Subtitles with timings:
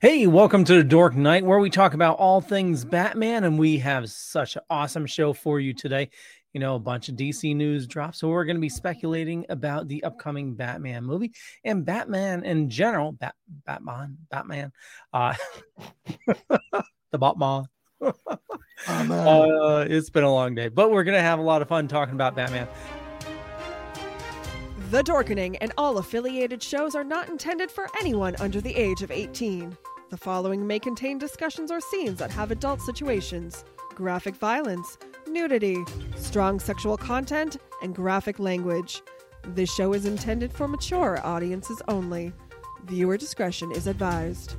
[0.00, 3.78] Hey, welcome to the Dork Knight, where we talk about all things Batman, and we
[3.78, 6.10] have such an awesome show for you today.
[6.52, 9.88] You know, a bunch of DC news drops, so we're going to be speculating about
[9.88, 11.32] the upcoming Batman movie
[11.64, 13.10] and Batman in general.
[13.10, 13.34] Bat,
[13.66, 14.72] Batman, Batman,
[15.12, 15.34] uh,
[17.10, 17.64] the Batman.
[18.00, 21.88] uh, it's been a long day, but we're going to have a lot of fun
[21.88, 22.68] talking about Batman.
[24.92, 29.10] The Dorkening and all affiliated shows are not intended for anyone under the age of
[29.10, 29.76] 18.
[30.10, 34.96] The following may contain discussions or scenes that have adult situations, graphic violence,
[35.26, 35.84] nudity,
[36.16, 39.02] strong sexual content, and graphic language.
[39.48, 42.32] This show is intended for mature audiences only.
[42.86, 44.56] Viewer discretion is advised.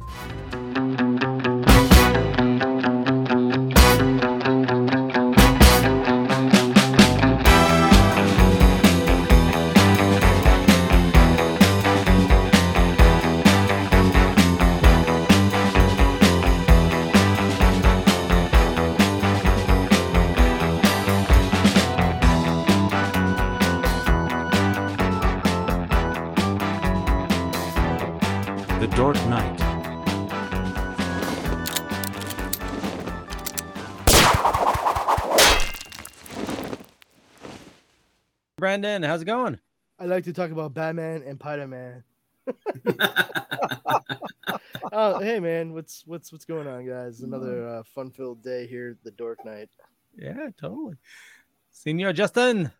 [38.81, 39.59] Brandon, how's it going?
[39.99, 42.01] I like to talk about Batman and Spider Man.
[44.93, 47.19] oh, hey man, what's what's what's going on, guys?
[47.19, 49.67] Another uh, fun-filled day here at the Dork Knight.
[50.17, 50.95] Yeah, totally.
[51.71, 52.71] Senior Justin.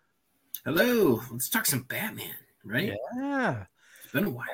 [0.64, 2.32] Hello, let's talk some Batman,
[2.64, 2.94] right?
[3.18, 3.66] Yeah.
[4.02, 4.46] It's been a while.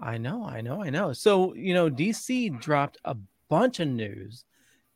[0.00, 1.12] I know, I know, I know.
[1.12, 3.16] So, you know, DC dropped a
[3.48, 4.44] bunch of news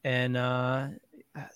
[0.04, 0.90] and uh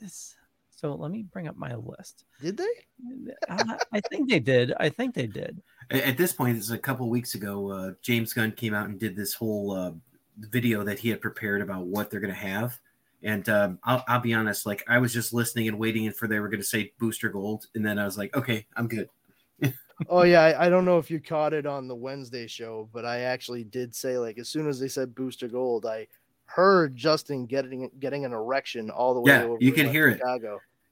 [0.00, 0.34] it's,
[0.82, 2.24] so let me bring up my list.
[2.40, 2.64] Did they?
[3.48, 4.74] I, I think they did.
[4.80, 5.62] I think they did.
[5.90, 7.70] At this point, it's a couple weeks ago.
[7.70, 9.92] Uh, James Gunn came out and did this whole uh,
[10.38, 12.80] video that he had prepared about what they're going to have.
[13.22, 16.40] And um, I'll, I'll be honest, like I was just listening and waiting for they
[16.40, 19.08] were going to say Booster Gold, and then I was like, okay, I'm good.
[20.08, 23.04] Oh yeah, I, I don't know if you caught it on the Wednesday show, but
[23.04, 26.08] I actually did say like as soon as they said Booster Gold, I
[26.46, 30.08] heard Justin getting getting an erection all the way Yeah, over you can like, hear
[30.08, 30.20] it.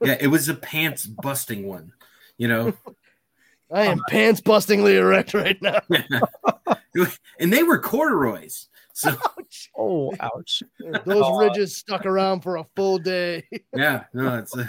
[0.02, 0.12] Chicago.
[0.20, 1.92] Yeah, it was a pants busting one,
[2.38, 2.72] you know.
[3.72, 5.80] I am pants bustingly erect right now.
[7.38, 8.68] and they were corduroys.
[8.94, 9.16] So
[9.78, 10.62] Oh, ouch.
[11.04, 13.46] Those Uh, ridges stuck around for a full day.
[13.74, 14.56] yeah, no, it's.
[14.56, 14.64] Uh...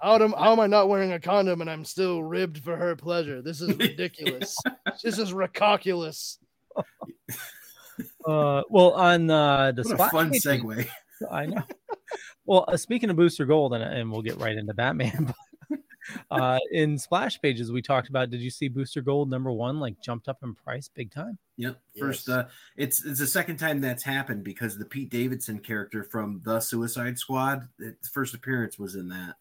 [0.00, 2.96] How am, how am I not wearing a condom and I'm still ribbed for her
[2.96, 3.42] pleasure?
[3.42, 4.56] This is ridiculous.
[5.02, 6.38] this is ridiculous.
[8.26, 10.88] Uh, well, on uh, the what a fun page- segue.
[11.30, 11.62] I know.
[12.46, 15.34] Well, uh, speaking of Booster Gold, and, and we'll get right into Batman.
[15.70, 15.80] but,
[16.30, 18.30] uh, in splash pages, we talked about.
[18.30, 21.38] Did you see Booster Gold number one like jumped up in price big time?
[21.56, 21.80] Yep.
[21.98, 22.36] First, Yes.
[22.36, 26.60] uh, it's it's the second time that's happened because the Pete Davidson character from the
[26.60, 29.36] Suicide Squad, its first appearance was in that.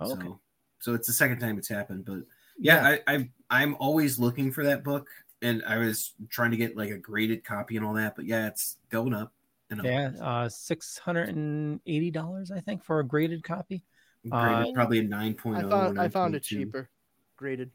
[0.00, 0.22] Oh, okay.
[0.22, 0.40] So,
[0.78, 2.06] so it's the second time it's happened.
[2.06, 2.20] But
[2.58, 5.08] yeah, I, I I'm always looking for that book,
[5.42, 8.16] and I was trying to get like a graded copy and all that.
[8.16, 9.34] But yeah, it's going up.
[9.70, 13.84] You know, Yeah, uh, six hundred and eighty dollars, I think, for a graded copy.
[14.28, 16.90] graded uh, probably a nine oh, I found I found it cheaper,
[17.36, 17.70] graded.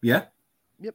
[0.00, 0.26] Yeah.
[0.80, 0.94] Yep.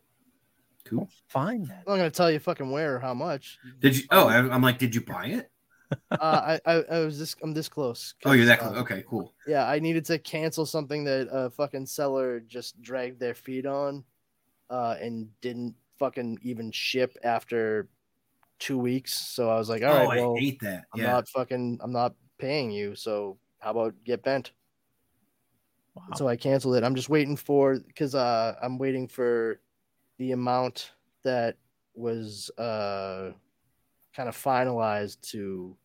[0.85, 1.09] Cool.
[1.27, 1.65] Fine.
[1.65, 1.77] then.
[1.79, 3.59] I'm not gonna tell you fucking where or how much.
[3.79, 4.03] Did you?
[4.11, 5.51] Oh, I, I'm like, did you buy it?
[6.11, 8.15] uh, I, I I was this I'm this close.
[8.23, 8.77] Oh, you're that 'cause, close.
[8.77, 9.33] uh, Okay, cool.
[9.45, 14.03] Yeah, I needed to cancel something that a fucking seller just dragged their feet on,
[14.69, 17.89] uh, and didn't fucking even ship after
[18.59, 19.13] two weeks.
[19.13, 20.85] So I was like, all right, oh, well, I hate that.
[20.93, 22.95] I'm not fucking I'm not paying you.
[22.95, 24.51] So how about get bent?
[25.95, 26.03] Wow.
[26.15, 26.83] So I canceled it.
[26.83, 29.61] I'm just waiting for because uh I'm waiting for
[30.17, 30.91] the amount
[31.23, 31.57] that
[31.95, 33.31] was uh
[34.13, 35.75] kind of finalized to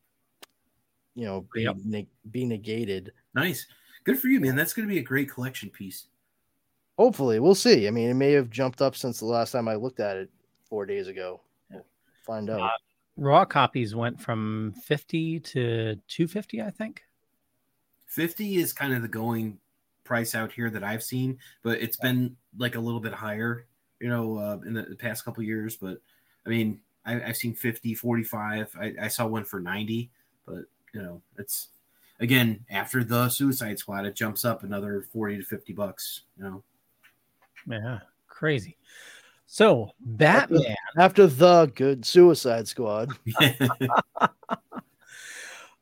[1.14, 1.76] you know be Yep.
[1.84, 3.12] neg- be negated.
[3.34, 3.66] Nice.
[4.04, 4.54] Good for you, man.
[4.56, 6.08] That's going to be a great collection piece.
[6.98, 7.88] Hopefully, we'll see.
[7.88, 10.30] I mean, it may have jumped up since the last time I looked at it
[10.68, 11.40] four days ago.
[12.26, 12.60] We'll find out.
[12.60, 12.70] Uh,
[13.16, 17.02] Raw copies went from fifty to two fifty, I think.
[18.06, 19.58] 50 is kind of the going
[20.04, 23.66] price out here that I've seen, but it's been like a little bit higher,
[23.98, 25.76] you know, uh, in the, the past couple years.
[25.76, 25.98] But
[26.46, 28.76] I mean, I, I've seen 50, 45.
[28.80, 30.10] I, I saw one for 90,
[30.46, 31.68] but you know, it's
[32.20, 36.62] again after the Suicide Squad, it jumps up another 40 to 50 bucks, you know.
[37.68, 37.98] Yeah,
[38.28, 38.76] crazy.
[39.46, 40.74] So Batman.
[40.98, 43.10] After the good Suicide Squad,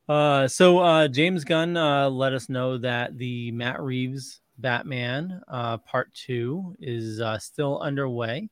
[0.08, 5.78] Uh, so uh, James Gunn uh, let us know that the Matt Reeves Batman uh,
[5.78, 8.50] Part Two is uh, still underway.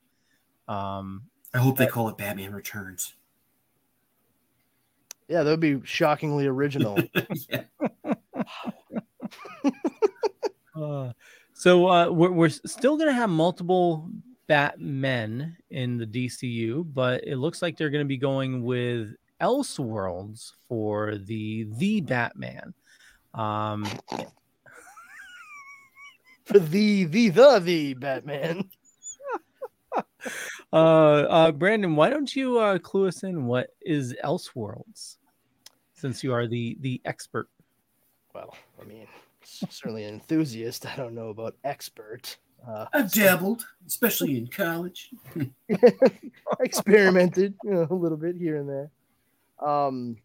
[0.68, 3.14] Um, I hope they call it Batman Returns.
[5.28, 6.98] Yeah, that would be shockingly original.
[10.72, 11.12] Uh,
[11.52, 14.08] so uh, we're, we're still going to have multiple
[14.50, 20.54] Batmen in the DCU, but it looks like they're going to be going with Elseworlds
[20.68, 22.74] for the the Batman.
[23.32, 23.86] Um,
[26.46, 28.68] For the the the the Batman.
[30.72, 35.18] uh, uh, Brandon, why don't you uh, clue us in what is Elseworlds,
[35.94, 37.48] since you are the the expert.
[38.34, 39.06] Well, I mean,
[39.44, 40.86] certainly an enthusiast.
[40.86, 42.36] I don't know about expert.
[42.66, 45.10] Uh, I've dabbled, especially in college.
[46.60, 48.90] experimented you know, a little bit here and there.
[49.66, 50.16] Um,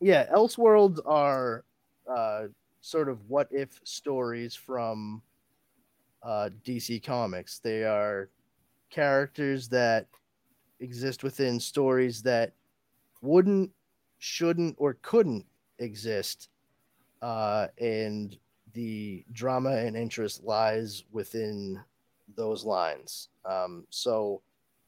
[0.00, 1.64] yeah, Elseworlds are
[2.10, 2.44] uh,
[2.80, 5.22] sort of what if stories from
[6.22, 7.58] uh, DC Comics.
[7.58, 8.28] They are
[8.90, 10.06] characters that
[10.80, 12.52] exist within stories that
[13.22, 13.70] wouldn't,
[14.18, 15.46] shouldn't, or couldn't
[15.78, 16.48] exist.
[17.22, 18.36] Uh, and
[18.72, 21.80] the drama and interest lies within
[22.36, 23.28] those lines.
[23.44, 24.42] Um, so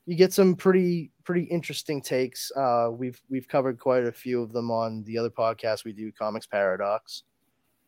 [0.06, 2.52] you get some pretty pretty interesting takes.
[2.56, 6.12] Uh, we've we've covered quite a few of them on the other podcast we do,
[6.12, 7.22] Comics Paradox.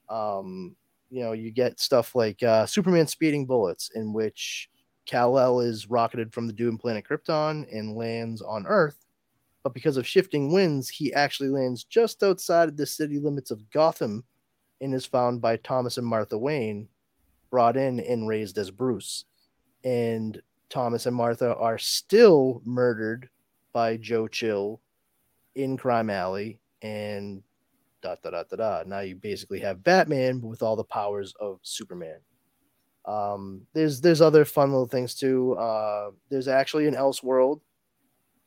[0.08, 0.76] Um,
[1.10, 4.70] you know, you get stuff like uh, Superman speeding bullets, in which
[5.04, 9.04] Kal El is rocketed from the Doom planet Krypton and lands on Earth.
[9.62, 13.68] But because of shifting winds, he actually lands just outside of the city limits of
[13.70, 14.24] Gotham
[14.80, 16.88] and is found by Thomas and Martha Wayne,
[17.50, 19.24] brought in and raised as Bruce.
[19.84, 23.28] And Thomas and Martha are still murdered
[23.72, 24.80] by Joe Chill
[25.54, 27.42] in Crime Alley and
[28.02, 28.82] da da da da da.
[28.86, 32.18] Now you basically have Batman with all the powers of Superman.
[33.04, 35.54] Um, there's there's other fun little things too.
[35.54, 37.60] Uh, there's actually an Elseworld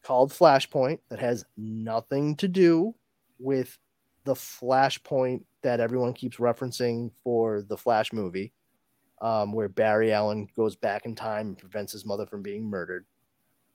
[0.04, 2.94] called Flashpoint that has nothing to do
[3.40, 3.78] with
[4.26, 8.54] the Flashpoint that everyone keeps referencing for the Flash movie,
[9.22, 13.06] um, where Barry Allen goes back in time and prevents his mother from being murdered.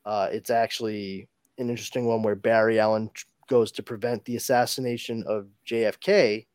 [0.05, 1.29] Uh, it's actually
[1.59, 6.47] an interesting one where Barry Allen tr- goes to prevent the assassination of JFK,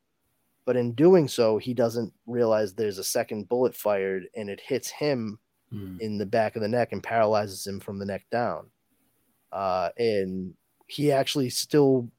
[0.66, 4.90] but in doing so, he doesn't realize there's a second bullet fired and it hits
[4.90, 5.40] him
[5.72, 5.98] Hmm.
[6.00, 8.72] in the back of the neck and paralyzes him from the neck down.
[9.52, 10.56] Uh, and
[10.88, 12.10] he actually still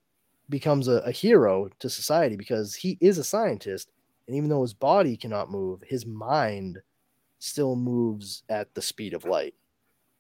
[0.50, 3.90] becomes a, a hero to society because he is a scientist.
[4.26, 6.78] And even though his body cannot move, his mind
[7.38, 9.54] still moves at the speed of light.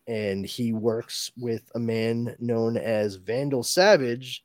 [0.06, 4.44] And he works with a man known as Vandal Savage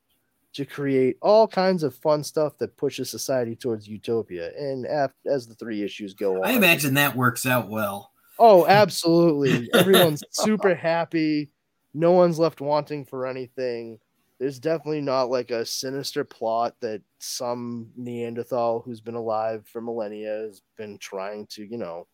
[0.52, 4.52] to create all kinds of fun stuff that pushes society towards utopia.
[4.56, 4.86] And
[5.26, 8.12] as the three issues go on, I imagine that works out well.
[8.38, 9.68] Oh, absolutely.
[9.74, 11.50] Everyone's super happy.
[11.92, 13.98] No one's left wanting for anything.
[14.38, 20.28] There's definitely not like a sinister plot that some Neanderthal who's been alive for millennia
[20.28, 22.06] has been trying to, you know,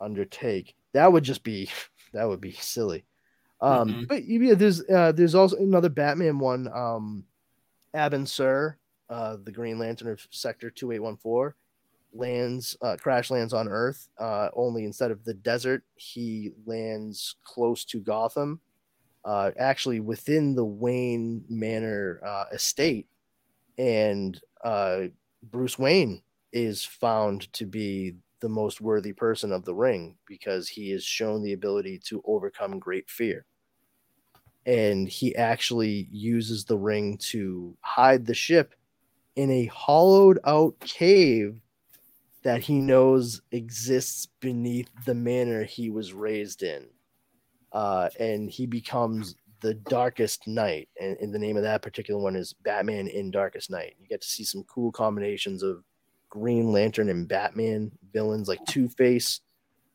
[0.00, 0.74] undertake.
[0.92, 1.70] That would just be
[2.12, 3.04] that would be silly.
[3.60, 4.08] Um, Mhm.
[4.08, 6.68] but yeah, there's uh, there's also another Batman one.
[6.68, 7.26] Um,
[7.94, 8.78] Abin Sur,
[9.08, 11.56] uh, the Green Lantern of Sector Two Eight One Four,
[12.12, 14.08] lands uh, crash lands on Earth.
[14.18, 18.60] Uh, only instead of the desert, he lands close to Gotham.
[19.24, 23.06] Uh, actually, within the Wayne Manor uh, estate,
[23.78, 25.02] and uh,
[25.50, 30.90] Bruce Wayne is found to be the most worthy person of the ring because he
[30.90, 33.46] has shown the ability to overcome great fear.
[34.66, 38.74] And he actually uses the ring to hide the ship
[39.36, 41.56] in a hollowed out cave
[42.42, 46.86] that he knows exists beneath the manor he was raised in.
[47.72, 50.88] Uh, and he becomes the Darkest Knight.
[51.00, 53.94] And, and the name of that particular one is Batman in Darkest Knight.
[54.00, 55.84] You get to see some cool combinations of
[56.28, 59.40] Green Lantern and Batman villains like Two Face.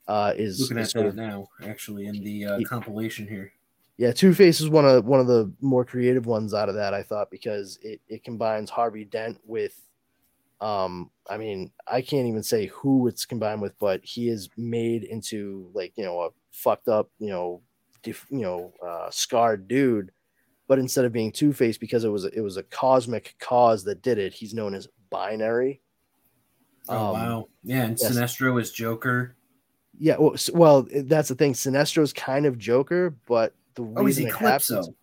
[0.07, 3.51] Uh, is, Looking is at that of now, actually, in the uh, Ye- compilation here.
[3.97, 6.93] yeah, Two Face is one of one of the more creative ones out of that,
[6.93, 9.79] I thought, because it, it combines Harvey Dent with
[10.61, 15.03] um I mean, I can't even say who it's combined with, but he is made
[15.03, 17.61] into like, you know, a fucked up, you know,
[18.07, 20.11] def, you know, uh scarred dude.
[20.67, 24.01] But instead of being Two Face, because it was it was a cosmic cause that
[24.01, 25.81] did it, he's known as binary.
[26.89, 28.11] Oh Um, wow, yeah, and yes.
[28.11, 29.35] Sinestro is Joker.
[29.99, 31.53] Yeah, well, well, that's the thing.
[31.53, 34.95] Sinestro's kind of Joker, but the Oh, is he it happens, Calypso?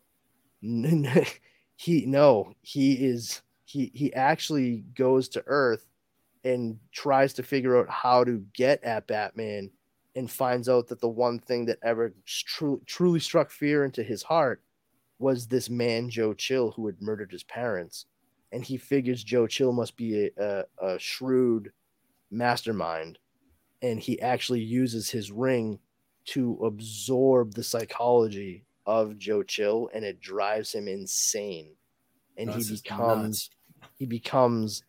[0.62, 1.26] N- n-
[1.76, 5.86] he no he is he he actually goes to earth
[6.44, 9.70] and tries to figure out how to get at batman
[10.16, 14.22] and finds out that the one thing that ever tru- truly struck fear into his
[14.22, 14.62] heart
[15.18, 18.06] was this man Joe Chill who had murdered his parents,
[18.52, 21.72] and he figures Joe Chill must be a, a, a shrewd
[22.30, 23.18] mastermind,
[23.82, 25.78] and he actually uses his ring
[26.26, 31.74] to absorb the psychology of Joe Chill, and it drives him insane,
[32.36, 33.50] and That's he becomes
[33.96, 34.82] he becomes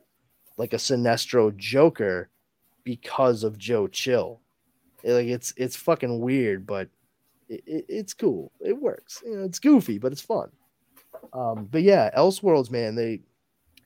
[0.58, 2.30] like a Sinestro Joker
[2.84, 4.42] because of Joe Chill.
[5.06, 6.90] Like it's it's fucking weird, but
[7.48, 8.52] it, it, it's cool.
[8.60, 9.22] It works.
[9.26, 10.50] You know, it's goofy, but it's fun.
[11.34, 13.22] Um, but yeah, Elseworlds, man, they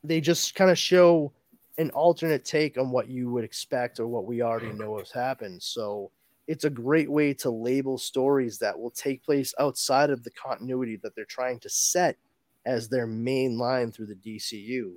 [0.03, 1.33] they just kind of show
[1.77, 5.61] an alternate take on what you would expect or what we already know has happened.
[5.61, 6.11] So
[6.47, 10.97] it's a great way to label stories that will take place outside of the continuity
[11.03, 12.17] that they're trying to set
[12.65, 14.95] as their main line through the DCU.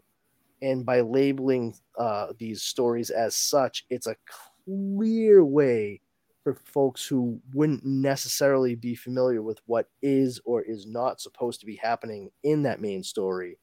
[0.60, 4.16] And by labeling uh, these stories as such, it's a
[4.64, 6.00] clear way
[6.42, 11.66] for folks who wouldn't necessarily be familiar with what is or is not supposed to
[11.66, 13.58] be happening in that main story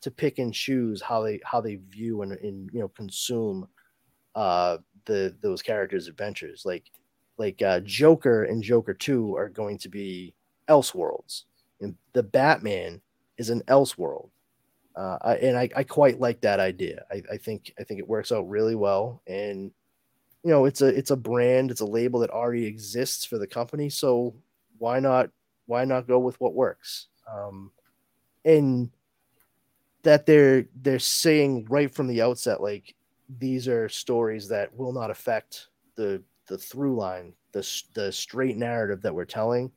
[0.00, 3.68] to pick and choose how they how they view and, and you know consume
[4.34, 6.62] uh the those characters adventures.
[6.64, 6.90] Like
[7.38, 10.34] like uh joker and joker 2 are going to be
[10.68, 11.44] elseworlds.
[11.80, 13.00] And the batman
[13.36, 14.30] is an elseworld.
[14.96, 17.04] Uh I, and I, I quite like that idea.
[17.10, 19.22] I, I think i think it works out really well.
[19.26, 19.70] And
[20.42, 23.46] you know it's a it's a brand it's a label that already exists for the
[23.46, 24.34] company so
[24.78, 25.30] why not
[25.66, 27.06] why not go with what works?
[27.32, 27.70] Um
[28.44, 28.90] and
[30.02, 32.94] that they're they're saying right from the outset like
[33.38, 39.00] these are stories that will not affect the the through line the the straight narrative
[39.02, 39.70] that we're telling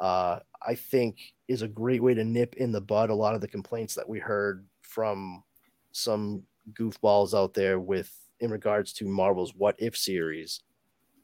[0.00, 3.42] uh i think is a great way to nip in the bud a lot of
[3.42, 5.42] the complaints that we heard from
[5.92, 10.60] some goofballs out there with in regards to marvel's what if series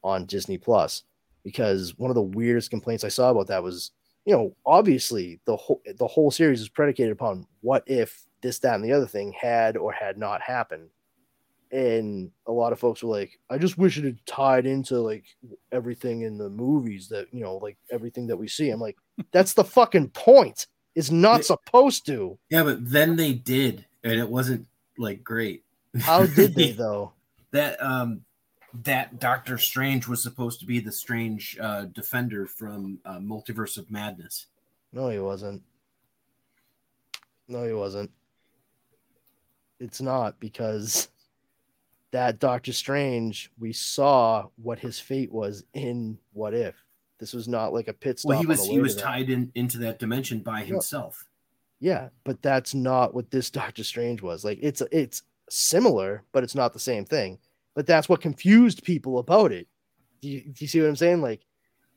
[0.03, 1.05] on disney plus
[1.45, 3.93] because one of the weirdest complaints i saw about that was
[4.25, 8.77] you know obviously the whole the whole series is predicated upon what if this that
[8.77, 10.91] and the other thing had or had not happened.
[11.73, 15.25] And a lot of folks were like i just wish it had tied into like
[15.73, 18.71] everything in the movies that you know like everything that we see.
[18.71, 18.97] I'm like
[19.33, 20.69] that's the fucking point.
[20.95, 22.39] It's not supposed to.
[22.51, 25.64] Yeah, but then they did, and it wasn't like great.
[26.01, 27.13] How did they though
[27.53, 28.23] that um
[28.83, 33.91] that Doctor Strange was supposed to be the strange uh defender from uh, Multiverse of
[33.91, 34.47] Madness.
[34.93, 35.63] no he wasn't
[37.49, 38.11] no he wasn't
[39.81, 41.09] it's not because
[42.13, 46.77] that Doctor Strange, we saw what his fate was in What If.
[47.19, 48.29] This was not like a pit stop.
[48.31, 50.67] Well, he was he was tied in into that dimension by Yeah.
[50.67, 51.27] himself.
[51.81, 54.45] Yeah, but that's not what this Doctor Strange was.
[54.45, 57.39] Like it's it's similar, but it's not the same thing.
[57.75, 59.67] But that's what confused people about it.
[60.23, 61.23] Do you, do you see what I'm saying?
[61.23, 61.43] Like,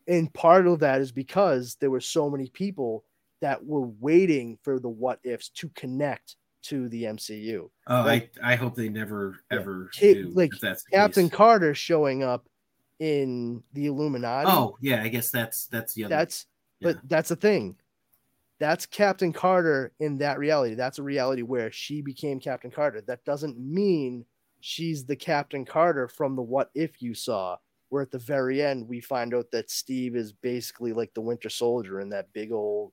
[0.07, 3.03] and part of that is because there were so many people
[3.41, 7.69] that were waiting for the what ifs to connect to the MCU.
[7.87, 9.59] Oh, Like- I I hope they never Yeah.
[9.59, 10.31] ever Ca- do.
[10.33, 11.37] like, that's Captain case.
[11.37, 12.49] Carter showing up
[12.99, 14.49] in the Illuminati.
[14.49, 16.15] Oh yeah, I guess that's that's the other.
[16.15, 16.47] that's
[16.79, 16.93] yeah.
[16.93, 17.75] but that's the thing
[18.59, 20.75] that's captain carter in that reality.
[20.75, 23.01] That's a reality where she became captain carter.
[23.01, 24.25] That doesn't mean
[24.59, 27.57] she's the captain carter from the what if you saw
[27.89, 31.47] where at the very end we find out that steve is basically like the winter
[31.47, 32.91] soldier in that big old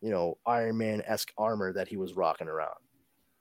[0.00, 2.78] you know iron man-esque armor that he was rocking around.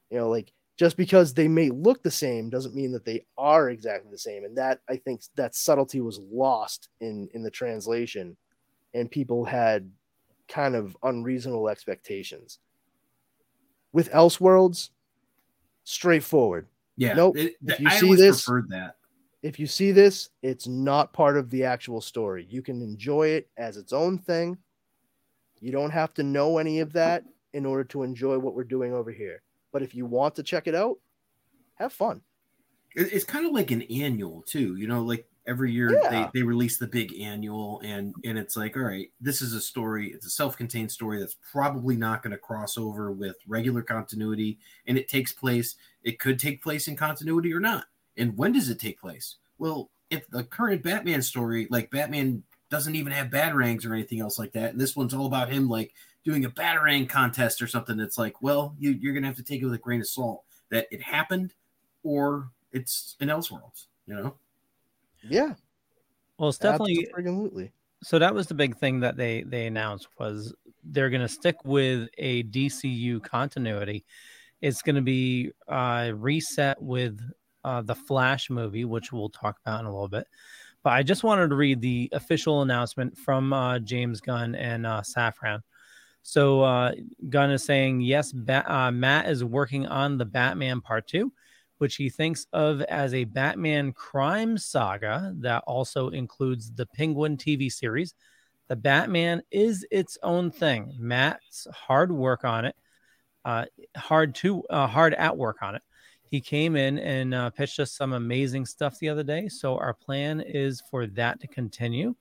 [0.09, 3.69] You know like just because they may look the same doesn't mean that they are
[3.69, 4.43] exactly the same.
[4.43, 8.37] And that i think that subtlety was lost in in the translation.
[8.93, 9.91] And people had
[10.47, 12.59] kind of unreasonable expectations.
[13.93, 14.89] With Elseworlds,
[15.83, 16.67] straightforward.
[16.97, 17.13] yeah.
[17.13, 17.37] nope.
[17.37, 18.95] it- If you I see this- preferred that.
[19.43, 22.47] If you see this, it's not part of the actual story.
[22.49, 24.57] You can enjoy it as its own thing.
[25.61, 27.23] You don't have to know any of that
[27.53, 29.43] in order to enjoy what we're doing over here.
[29.71, 30.97] But if you want to check it out,
[31.75, 32.21] have fun.
[32.95, 36.29] It's kind of like an annual too, you know, like every year Yeah.
[36.33, 39.61] they, they release the big annual and and it's like, all right, this is a
[39.61, 44.59] story, it's a self-contained story that's probably not going to cross over with regular continuity
[44.87, 47.85] and it takes place, it could take place in continuity or not.
[48.17, 49.35] And when does it take place?
[49.57, 54.37] Well, if the current Batman story, like Batman doesn't even have batarangs or anything else
[54.37, 55.93] like that, and this one's all about him like
[56.25, 59.61] doing a batarang contest or something, that's like, well, you, you're gonna have to take
[59.61, 61.53] it with a grain of salt that it happened
[62.03, 64.35] or it's in Elseworlds, you know?
[65.23, 65.53] Yeah,
[66.37, 67.71] Well, it's definitely absolutely.
[68.03, 71.57] so that was the big thing that they they announced was they're going to stick
[71.65, 74.05] with a DCU continuity.
[74.61, 77.19] It's going to be uh, reset with
[77.63, 80.25] uh, the Flash movie, which we'll talk about in a little bit.
[80.83, 85.01] But I just wanted to read the official announcement from uh, James Gunn and uh,
[85.01, 85.61] Safran.
[86.23, 86.93] So uh,
[87.29, 91.31] Gunn is saying, yes, ba- uh, Matt is working on the Batman Part 2,
[91.77, 97.71] which he thinks of as a Batman crime saga that also includes the Penguin TV
[97.71, 98.13] series.
[98.67, 100.95] The Batman is its own thing.
[100.99, 102.75] Matt's hard work on it,
[103.45, 103.65] uh,
[103.95, 105.81] hard to uh, hard at work on it.
[106.29, 109.47] He came in and uh, pitched us some amazing stuff the other day.
[109.47, 112.15] So our plan is for that to continue.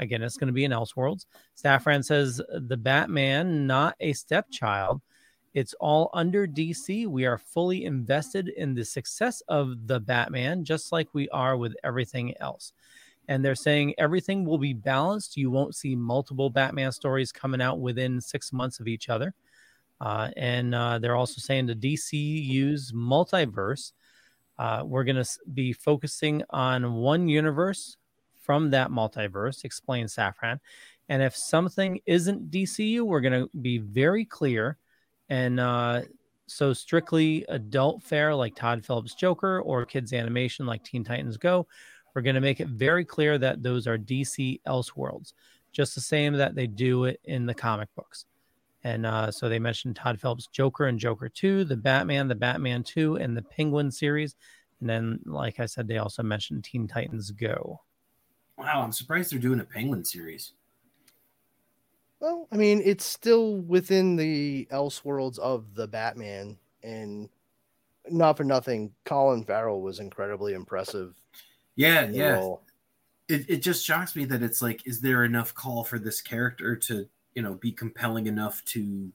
[0.00, 1.26] Again, it's going to be in Elseworlds.
[1.56, 5.00] Safran says the Batman, not a stepchild.
[5.54, 7.06] It's all under DC.
[7.06, 11.74] We are fully invested in the success of the Batman, just like we are with
[11.84, 12.72] everything else.
[13.28, 15.36] And they're saying everything will be balanced.
[15.36, 19.32] You won't see multiple Batman stories coming out within six months of each other.
[20.00, 23.92] Uh, and uh, they're also saying the DCU's multiverse,
[24.58, 27.96] uh, we're going to be focusing on one universe
[28.40, 30.58] from that multiverse, explains Safran.
[31.08, 34.78] And if something isn't DCU, we're going to be very clear.
[35.28, 36.02] And uh,
[36.46, 41.66] so, strictly adult fare like Todd Phillips' Joker or kids' animation like Teen Titans Go,
[42.14, 45.32] we're going to make it very clear that those are DC Elseworlds,
[45.72, 48.26] just the same that they do it in the comic books.
[48.84, 52.82] And uh, so they mentioned Todd Phillips' Joker and Joker 2, the Batman, the Batman
[52.82, 54.36] 2, and the Penguin series.
[54.80, 57.80] And then, like I said, they also mentioned Teen Titans Go.
[58.58, 60.52] Wow, I'm surprised they're doing a Penguin series.
[62.20, 67.28] Well, I mean, it's still within the Elseworlds of the Batman, and
[68.10, 71.14] not for nothing, Colin Farrell was incredibly impressive.
[71.76, 72.54] Yeah, yeah.
[73.28, 76.76] It, it just shocks me that it's like, is there enough call for this character
[76.76, 79.10] to, you know, be compelling enough to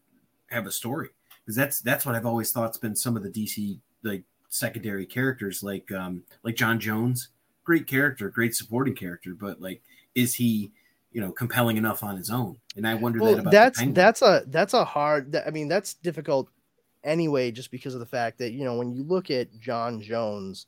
[0.47, 1.09] have a story?
[1.45, 5.63] Because that's that's what I've always thought's been some of the DC like secondary characters,
[5.63, 7.27] like um like J'onn J'onzz,
[7.63, 9.81] great character, great supporting character, but like,
[10.15, 10.71] is he
[11.11, 12.57] you know compelling enough on his own?
[12.75, 15.35] And I wonder well, that about that's that's a that's a hard.
[15.35, 16.49] I mean, that's difficult
[17.03, 20.65] anyway, just because of the fact that you know when you look at J'onn J'onzz,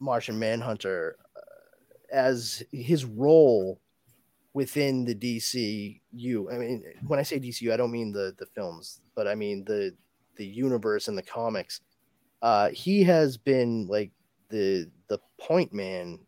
[0.00, 3.80] Martian Manhunter, uh, as his role
[4.52, 6.52] within the DCU.
[6.52, 9.64] I mean, when I say DCU, I don't mean the the films, but I mean
[9.64, 9.94] the
[10.36, 11.80] the universe and the comics.
[12.42, 14.10] Uh, he has been like
[14.48, 16.18] the the point man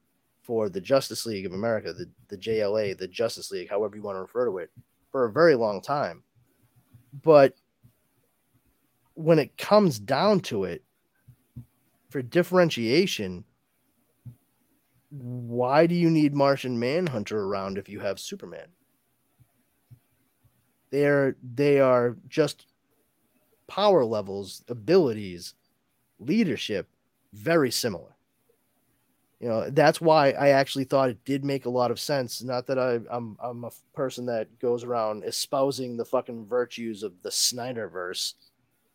[0.46, 4.14] for the Justice League of America, the, the JLA, the Justice League, however you want
[4.14, 4.70] to refer to it,
[5.11, 6.22] for a very long time.
[7.22, 7.54] But
[9.14, 10.85] when it comes down to it,
[12.11, 13.44] for differentiation,
[15.11, 18.68] why do you need Martian Manhunter around if you have Superman?
[20.90, 22.66] They're they are just
[23.66, 25.54] power levels, abilities,
[26.20, 26.88] leadership
[27.32, 28.15] very similar
[29.40, 32.42] you know that's why i actually thought it did make a lot of sense.
[32.42, 37.12] Not that I, i'm i'm a person that goes around espousing the fucking virtues of
[37.22, 38.35] the snyderverse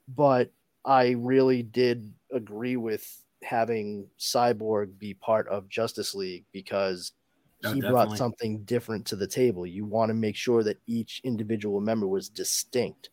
[0.08, 0.52] but
[0.84, 7.14] i really did agree with having cyborg be part of justice league because
[7.66, 9.66] oh, he brought something different to the table.
[9.66, 13.10] You want to make sure that each individual member was distinct.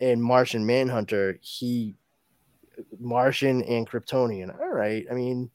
[0.00, 1.94] And martian manhunter he
[2.98, 5.50] martian and kryptonian all right i mean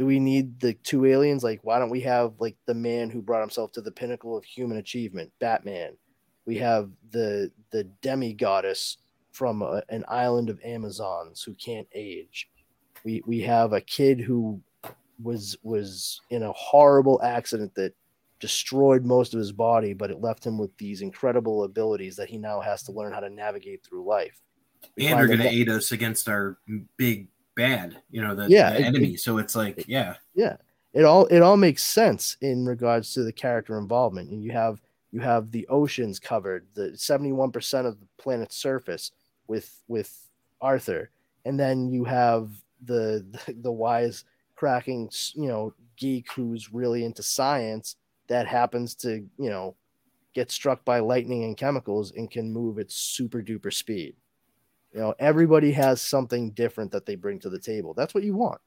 [0.00, 1.44] do we need the two aliens?
[1.44, 4.44] Like, why don't we have like the man who brought himself to the pinnacle of
[4.44, 5.94] human achievement, Batman?
[6.46, 8.96] We have the the demi goddess
[9.32, 12.48] from a, an island of Amazons who can't age.
[13.04, 14.62] We we have a kid who
[15.22, 17.92] was was in a horrible accident that
[18.40, 22.38] destroyed most of his body, but it left him with these incredible abilities that he
[22.38, 24.40] now has to learn how to navigate through life.
[24.96, 26.56] We and are going to aid us against our
[26.96, 27.28] big
[27.60, 29.14] bad, you know, the, yeah, the enemy.
[29.14, 30.56] It, so it's like, yeah, yeah,
[30.92, 34.30] it all it all makes sense in regards to the character involvement.
[34.30, 34.80] And you have
[35.12, 39.12] you have the oceans covered, the seventy one percent of the planet's surface
[39.46, 40.26] with with
[40.60, 41.10] Arthur,
[41.44, 42.50] and then you have
[42.84, 44.24] the the, the wise
[44.56, 47.96] cracking, you know, geek who's really into science
[48.28, 49.74] that happens to you know
[50.32, 54.14] get struck by lightning and chemicals and can move at super duper speed.
[54.92, 57.94] You know, everybody has something different that they bring to the table.
[57.94, 58.60] That's what you want.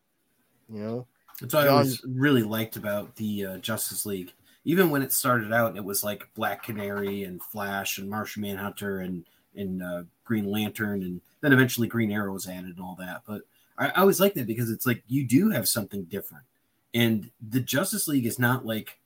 [0.71, 1.07] You know,
[1.41, 1.69] that's what John...
[1.69, 4.31] I always really liked about the uh, Justice League.
[4.65, 8.99] Even when it started out, it was like Black Canary and Flash and Martian Manhunter
[8.99, 13.21] and and uh, Green Lantern, and then eventually Green Arrow was added and all that.
[13.27, 13.41] But
[13.77, 16.45] I, I always like that because it's like you do have something different,
[16.93, 18.99] and the Justice League is not like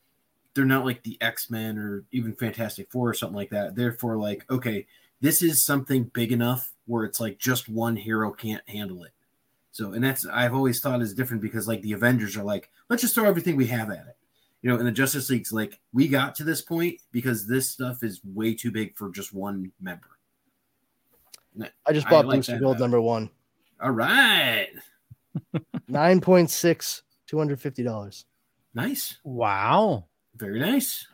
[0.53, 3.75] they're not like the X Men or even Fantastic Four or something like that.
[3.75, 4.85] Therefore, like okay,
[5.21, 9.11] this is something big enough where it's like just one hero can't handle it.
[9.71, 13.01] So, and that's I've always thought is different because like the Avengers are like, let's
[13.01, 14.17] just throw everything we have at it.
[14.61, 18.03] You know, and the Justice League's like, we got to this point because this stuff
[18.03, 20.07] is way too big for just one member.
[21.85, 23.29] I just I bought like Booster that Gold number one.
[23.81, 24.69] All right.
[25.89, 27.01] 9.6,
[27.31, 28.25] $250.
[28.73, 29.17] Nice.
[29.23, 30.05] Wow.
[30.35, 31.07] Very nice.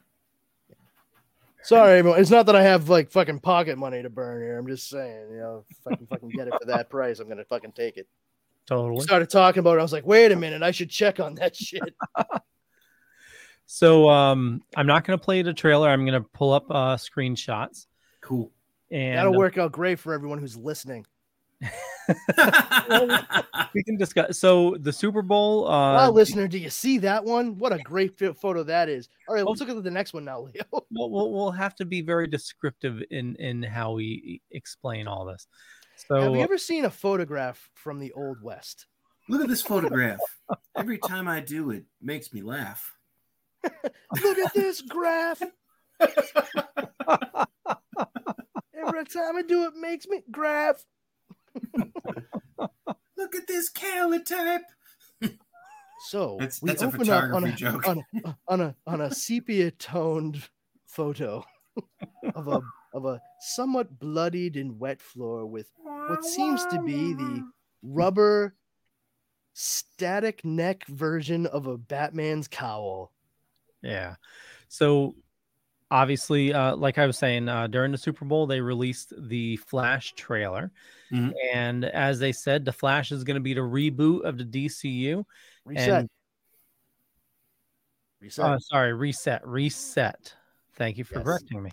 [1.63, 2.19] Sorry, everyone.
[2.19, 4.57] It's not that I have like fucking pocket money to burn here.
[4.57, 7.29] I'm just saying, you know, if I can fucking get it for that price, I'm
[7.29, 8.07] gonna fucking take it.
[8.65, 9.01] Totally.
[9.01, 9.79] Started talking about it.
[9.79, 11.95] I was like, wait a minute, I should check on that shit.
[13.65, 15.89] So um, I'm not going to play the trailer.
[15.89, 17.87] I'm going to pull up uh, screenshots
[18.21, 18.51] Cool.
[18.91, 21.05] and That'll uh, work out great for everyone who's listening.
[23.73, 24.37] We can discuss.
[24.39, 25.67] So the Super Bowl.
[25.67, 27.57] Uh, wow, listener, do you see that one?
[27.57, 29.09] What a great fi- photo that is.
[29.27, 30.63] All right, let's look at the next one now, Leo.
[30.71, 35.47] we'll, we'll, we'll have to be very descriptive in in how we explain all this.
[36.07, 38.87] So Have you ever seen a photograph from the Old West?
[39.29, 40.19] Look at this photograph.
[40.75, 42.93] Every time I do it, makes me laugh.
[43.63, 45.41] Look at this graph.
[48.85, 50.83] Every time I do it, makes me graph.
[53.17, 54.61] Look at this calotype.
[56.09, 57.87] So That's- we that's a open up on a, joke.
[57.87, 60.41] on a on a on a sepia toned
[60.85, 61.45] photo
[62.35, 62.61] of a
[62.93, 67.49] of a somewhat bloodied and wet floor with what seems to be the
[67.81, 68.53] rubber
[69.53, 73.11] static neck version of a Batman's cowl.
[73.81, 74.15] Yeah.
[74.67, 75.15] So
[75.93, 80.13] obviously, uh, like I was saying, uh, during the Super Bowl, they released the Flash
[80.13, 80.71] trailer.
[81.11, 81.33] Mhm.
[81.53, 85.23] And as they said, the Flash is going to be the reboot of the DCU.
[85.65, 85.89] Reset.
[85.89, 86.09] And
[88.19, 88.43] Reset.
[88.43, 90.33] uh, sorry, reset, reset.
[90.75, 91.23] Thank you for Yes.
[91.23, 91.69] correcting me.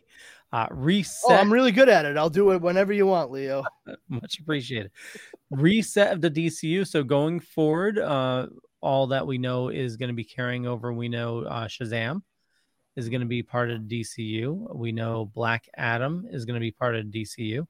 [0.53, 1.05] Uh, oh.
[1.31, 2.19] I'm really good at it.
[2.19, 3.65] I'll do it whenever you want, Leo.
[4.09, 4.91] much appreciated.
[5.51, 6.85] Reset of the DCU.
[6.87, 8.49] So going forward, uh,
[8.83, 10.93] all that we know is going to be carrying over.
[10.93, 12.23] We know uh, Shazam
[12.97, 14.75] is going to be part of DCU.
[14.75, 17.61] We know Black Adam is going to be part of DCU.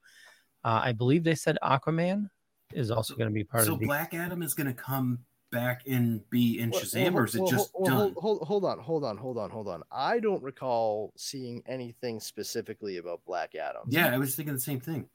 [0.65, 2.29] Uh, I believe they said Aquaman
[2.73, 3.81] is also going to be part So of.
[3.81, 5.19] the Black Adam is going to come
[5.51, 8.15] back and be in Shazam, well, or is it well, just well, done?
[8.17, 9.83] Hold, hold, hold on, hold on, hold on, hold on.
[9.91, 13.83] I don't recall seeing anything specifically about Black Adam.
[13.89, 15.07] Yeah, I was thinking the same thing.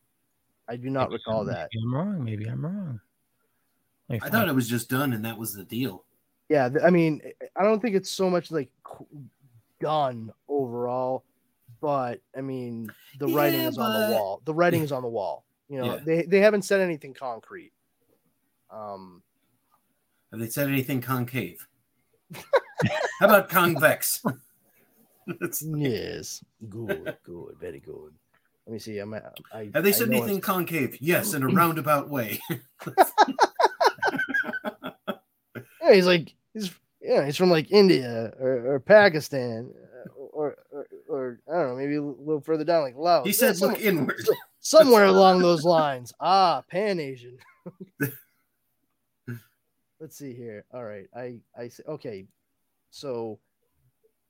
[0.67, 1.69] I do not Maybe recall I'm- that.
[1.73, 2.23] Maybe I'm wrong.
[2.23, 2.99] Maybe I'm wrong.
[4.09, 6.05] I thought it was just done, and that was the deal.
[6.49, 7.21] Yeah, I mean,
[7.55, 8.69] I don't think it's so much like
[9.79, 11.23] done overall,
[11.81, 14.41] but I mean, the writing Yeah, is on the wall.
[14.45, 15.45] The writing is on the wall.
[15.69, 15.99] You know, Yeah.
[16.05, 17.71] they they haven't said anything concrete.
[18.69, 19.21] Um,
[20.31, 21.67] Have they said anything concave?
[23.19, 24.21] How about convex?
[25.27, 28.13] It's- yes, good, good, very good.
[28.67, 28.97] Let me see.
[28.99, 29.13] I'm.
[29.13, 29.21] I,
[29.53, 30.97] I Have they said anything it's- concave?
[31.01, 32.39] Yes, in a roundabout way.
[35.81, 36.73] Yeah, he's like he's
[37.05, 39.71] yeah, he's from like India or, or Pakistan
[40.05, 43.25] uh, or, or or I don't know, maybe a little further down like Laos.
[43.25, 44.25] He Yeah, said, some- "Look inward."
[44.59, 46.11] somewhere along those lines.
[46.19, 47.37] Ah, Pan Asian.
[49.99, 50.65] Let's see here.
[50.73, 52.25] All right, I I say okay.
[52.91, 53.39] So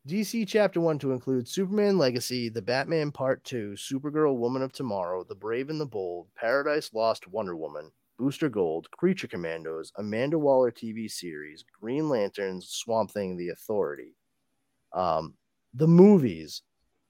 [0.07, 5.23] DC Chapter One to include Superman Legacy, The Batman Part Two, Supergirl, Woman of Tomorrow,
[5.23, 10.71] The Brave and the Bold, Paradise Lost, Wonder Woman, Booster Gold, Creature Commandos, Amanda Waller
[10.71, 14.15] TV series, Green Lanterns, Swamp Thing, The Authority.
[14.93, 15.35] Um,
[15.73, 16.61] the movies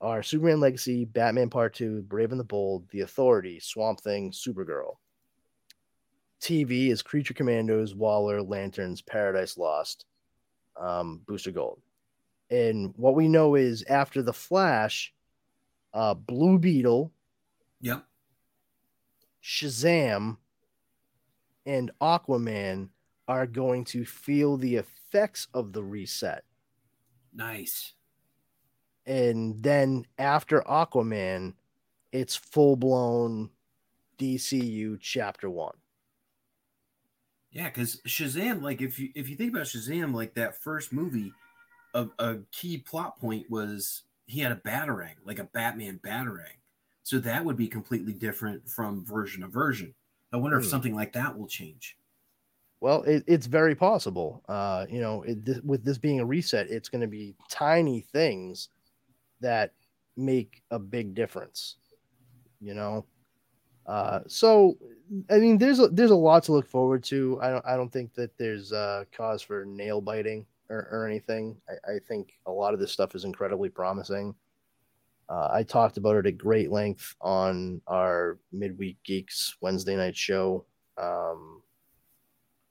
[0.01, 4.95] are Superman Legacy, Batman Part 2, Brave and the Bold, The Authority, Swamp Thing, Supergirl.
[6.41, 10.05] TV is Creature Commandos, Waller, Lanterns, Paradise Lost,
[10.75, 11.81] um, Booster Gold.
[12.49, 15.13] And what we know is after the Flash,
[15.93, 17.11] uh, Blue Beetle,
[17.81, 18.05] Yep.
[19.43, 20.37] Shazam,
[21.65, 22.89] and Aquaman
[23.28, 26.43] are going to feel the effects of the reset.
[27.34, 27.93] Nice.
[29.06, 31.54] and then after Aquaman,
[32.12, 33.49] it's full blown
[34.17, 35.75] DCU chapter one.
[37.51, 41.34] Yeah, because Shazam, like if you if you think about Shazam, like that first movie,
[41.93, 46.60] a, a key plot point was he had a batarang, like a Batman batarang.
[47.04, 49.93] So that would be completely different from version to version.
[50.35, 50.69] I wonder if Hmm.
[50.69, 51.97] something like that will change.
[52.81, 54.43] Well, it, it's very possible.
[54.49, 58.01] Uh, you know, it, this, with this being a reset, it's going to be tiny
[58.01, 58.67] things
[59.39, 59.71] that
[60.17, 61.77] make a big difference.
[62.59, 63.05] You know,
[63.85, 64.77] uh, so
[65.29, 67.39] I mean, there's a, there's a lot to look forward to.
[67.41, 71.55] I don't I don't think that there's uh, cause for nail biting or, or anything.
[71.69, 74.35] I, I think a lot of this stuff is incredibly promising.
[75.27, 80.65] Uh, I talked about it at great length on our midweek geeks Wednesday night show.
[80.97, 81.61] Um,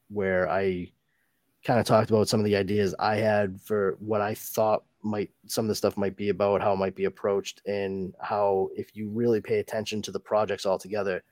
[0.08, 0.92] where I
[1.64, 5.30] kind of talked about some of the ideas I had for what I thought might
[5.46, 8.96] some of the stuff might be about, how it might be approached, and how if
[8.96, 11.22] you really pay attention to the projects altogether,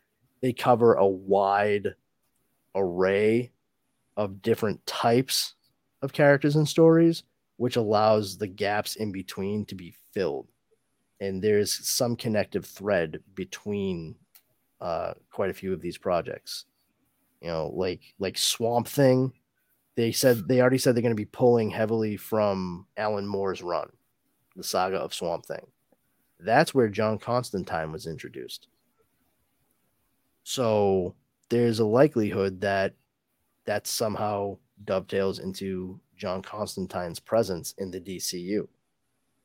[0.40, 1.94] they cover a wide
[2.74, 3.50] array
[4.16, 5.54] of different types
[6.02, 7.22] of characters and stories,
[7.56, 10.51] which allows the gaps in between to be filled.
[11.22, 14.16] And there's some connective thread between
[14.80, 16.64] uh, quite a few of these projects.
[17.40, 19.32] You know, like like Swamp Thing
[19.94, 23.90] they said they already said they're going to be pulling heavily from Alan Moore's run,
[24.56, 25.66] the saga of Swamp Thing.
[26.40, 28.68] That's where John Constantine was introduced.
[30.44, 31.14] So
[31.50, 32.94] there's a likelihood that
[33.64, 38.66] that somehow dovetails into John Constantine's presence in the DCU.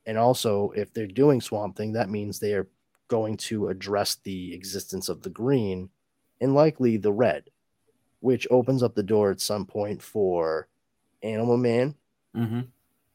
[0.07, 2.67] And also, if they're doing Swamp Thing, that means they are
[3.07, 5.89] going to address the existence of the green
[6.41, 7.43] and likely the red
[8.19, 10.67] which opens up the door at some point for
[11.23, 11.95] Animal Man,
[12.35, 12.61] Mm-hmm.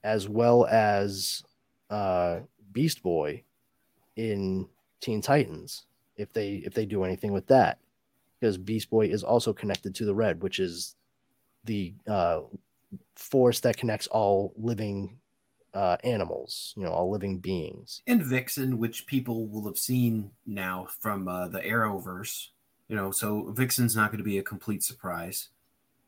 [0.02, 1.44] as well as
[1.90, 2.40] uh,
[2.72, 3.42] Beast Boy
[4.16, 4.68] in
[5.00, 5.84] Teen Titans.
[6.16, 7.78] If they if they do anything with that,
[8.40, 10.96] because Beast Boy is also connected to the Red, which is
[11.64, 12.40] the uh,
[13.14, 15.18] force that connects all living
[15.74, 18.02] uh, animals, you know, all living beings.
[18.06, 22.48] And Vixen, which people will have seen now from uh, the Arrowverse.
[22.88, 25.48] You know, so Vixen's not going to be a complete surprise.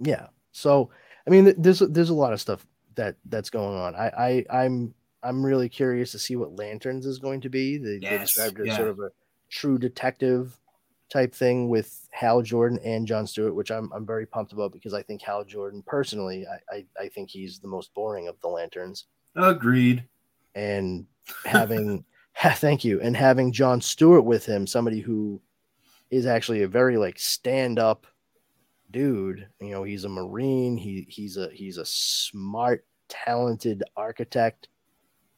[0.00, 0.26] Yeah.
[0.52, 0.90] So
[1.26, 3.94] I mean, there's there's a lot of stuff that that's going on.
[3.94, 7.78] I, I I'm I'm really curious to see what Lanterns is going to be.
[7.78, 8.76] They, they described it as yeah.
[8.76, 9.10] sort of a
[9.48, 10.58] true detective
[11.10, 14.92] type thing with Hal Jordan and John Stewart, which I'm I'm very pumped about because
[14.92, 18.48] I think Hal Jordan personally, I I, I think he's the most boring of the
[18.48, 19.06] Lanterns.
[19.36, 20.04] Agreed.
[20.54, 21.06] And
[21.44, 22.04] having
[22.36, 25.40] thank you, and having John Stewart with him, somebody who
[26.10, 28.06] is actually a very like stand up
[28.90, 29.46] dude.
[29.60, 30.76] You know, he's a marine.
[30.76, 34.68] He he's a he's a smart, talented architect.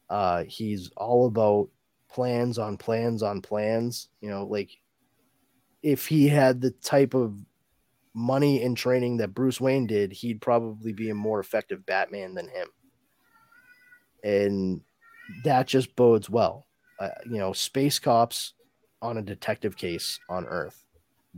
[0.09, 1.69] Uh, he's all about
[2.09, 4.09] plans on plans on plans.
[4.21, 4.71] You know, like
[5.81, 7.37] if he had the type of
[8.13, 12.47] money and training that Bruce Wayne did, he'd probably be a more effective Batman than
[12.47, 12.67] him.
[14.23, 14.81] And
[15.43, 16.65] that just bodes well.
[16.99, 18.53] Uh, you know, space cops
[19.01, 20.85] on a detective case on Earth.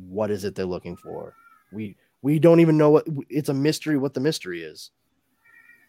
[0.07, 1.33] What is it they're looking for?
[1.71, 4.91] We we don't even know what it's a mystery what the mystery is.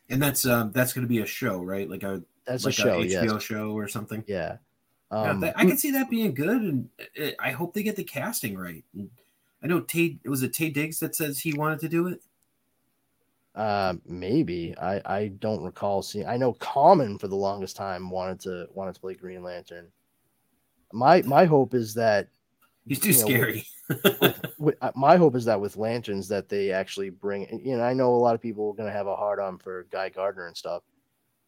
[0.08, 1.88] And that's um that's going to be a show, right?
[1.88, 3.42] Like a That's like a show, HBO yes.
[3.42, 4.24] show or something.
[4.26, 4.56] Yeah.
[5.12, 6.88] Yeah, Um, that- I can see that being good, and
[7.38, 8.84] I hope they get the casting right.
[8.94, 9.10] And
[9.62, 12.22] I know Tate was it Taye Diggs that says he wanted to do it.
[13.54, 16.26] Uh, maybe I I don't recall seeing.
[16.26, 19.88] I know Common for the longest time wanted to wanted to play Green Lantern.
[20.92, 22.28] My my hope is that
[22.86, 23.66] He's too you know, scary.
[24.58, 27.92] with, uh, my hope is that with lanterns that they actually bring you know i
[27.92, 30.46] know a lot of people are going to have a hard on for guy gardner
[30.46, 30.84] and stuff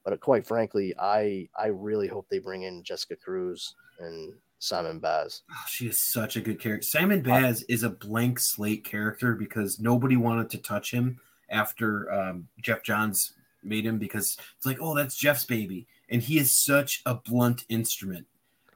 [0.04, 5.42] but quite frankly i i really hope they bring in jessica cruz and simon baz
[5.50, 6.86] Oh, she is such a good character.
[6.86, 11.20] Simon Baz is a blank slate character because nobody wanted to touch him
[11.52, 16.38] after um, Geoff Johns made him because it's like, oh, that's Geoff's baby, and he
[16.38, 18.26] is such a blunt instrument.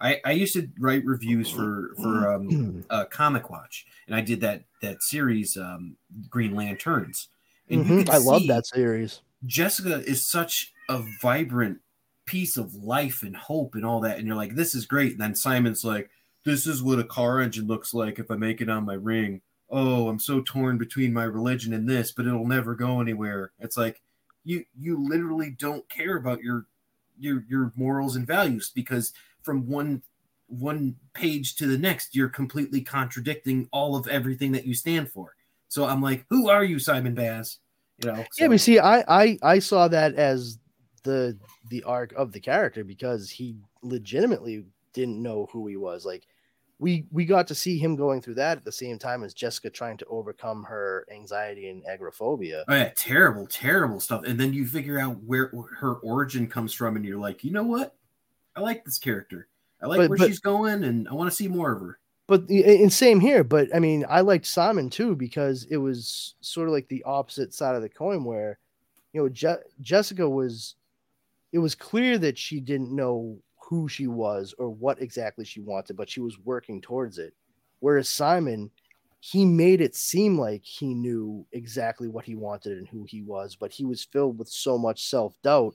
[0.00, 4.40] I, I used to write reviews for for um, uh, Comic Watch, and I did
[4.42, 5.96] that that series um,
[6.30, 7.28] Green Lanterns.
[7.68, 11.80] And Mhm, i love that series Jessica is such a vibrant
[12.26, 14.18] piece of life and hope and all that.
[14.18, 15.12] And you're like, this is great.
[15.12, 16.10] And then Simon's like,
[16.44, 19.40] this is what a car engine looks like if I make it on my ring.
[19.68, 23.52] Oh, I'm so torn between my religion and this, but it'll never go anywhere.
[23.58, 24.00] It's like
[24.44, 26.66] you you literally don't care about your
[27.18, 30.02] your your morals and values because from one
[30.48, 35.34] one page to the next, you're completely contradicting all of everything that you stand for.
[35.68, 37.58] So I'm like, who are you, Simon Baz?
[37.98, 40.58] You know, yeah so- but see I, I i saw that as
[41.02, 41.38] the
[41.70, 46.26] the arc of the character because he legitimately didn't know who he was like
[46.78, 49.70] we we got to see him going through that at the same time as jessica
[49.70, 54.24] trying to overcome her anxiety and agoraphobia Oh yeah, terrible, terrible stuff.
[54.26, 57.62] And then you figure out where her origin comes from, and you're like, you know
[57.64, 57.94] what?
[58.54, 59.48] I like this character.
[59.82, 61.98] I like But- where but- she's going, and I want to see more of her.
[62.28, 66.34] but the- and same here but i mean i liked simon too because it was
[66.40, 68.58] sort of like the opposite side of the coin where
[69.12, 70.74] you know Je- jessica was
[71.52, 75.96] it was clear that she didn't know who she was or what exactly she wanted
[75.96, 77.34] but she was working towards it
[77.80, 78.70] whereas simon
[79.20, 83.56] he made it seem like he knew exactly what he wanted and who he was
[83.56, 85.74] but he was filled with so much self-doubt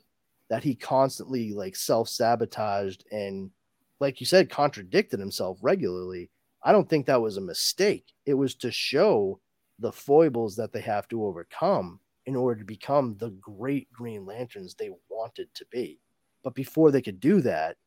[0.49, 3.51] that he constantly like self-sabotaged and
[3.99, 6.30] like you said contradicted himself regularly
[6.63, 8.13] I don't think that was a mistake.
[8.25, 9.39] It was to show
[9.80, 14.75] the foibles that they have to overcome in order to become the great Green Lanterns
[14.75, 15.99] they wanted to be.
[16.43, 17.77] But before they could do that,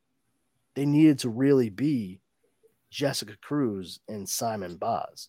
[0.75, 2.21] they needed to really be
[2.91, 5.29] Jessica Cruz and Simon Baz.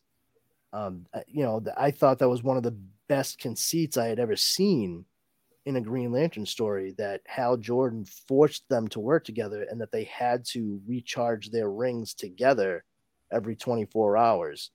[0.73, 4.35] Um, you know, I thought that was one of the best conceits I had ever
[4.35, 5.05] seen
[5.65, 9.91] in a Green Lantern story that Hal Jordan forced them to work together and that
[9.91, 12.83] they had to recharge their rings together
[13.31, 14.71] every 24 hours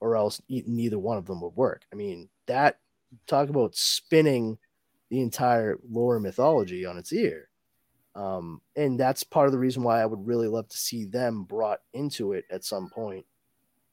[0.00, 1.82] or else neither one of them would work.
[1.92, 2.78] I mean, that
[3.26, 4.58] talk about spinning
[5.08, 7.48] the entire lore mythology on its ear.
[8.14, 11.44] Um, and that's part of the reason why I would really love to see them
[11.44, 13.26] brought into it at some point.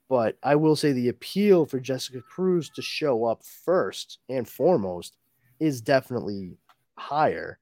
[0.09, 5.15] But I will say the appeal for Jessica Cruz to show up first and foremost
[5.59, 6.57] is definitely
[6.97, 7.59] higher.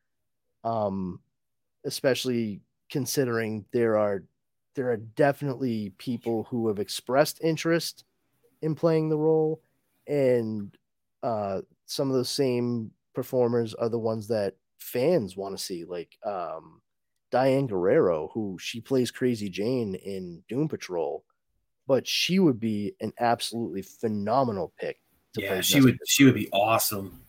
[0.64, 1.22] Um,
[1.86, 4.24] especially considering there are
[4.76, 8.04] there are definitely people who have expressed interest
[8.62, 9.62] in playing the role
[10.08, 10.76] and
[11.24, 16.18] uh, some of those same performers are the ones that fans want to see, like
[16.26, 16.82] um,
[17.32, 21.24] Diane Guerrero, who she plays Crazy Jane in Doom Patrol,
[21.88, 25.00] but she would be an absolutely phenomenal pick.
[25.38, 26.00] yeah, she would.
[26.08, 27.22] She would be awesome.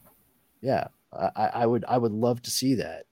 [0.61, 1.85] Yeah, I, I would.
[1.87, 3.07] I would love to see that.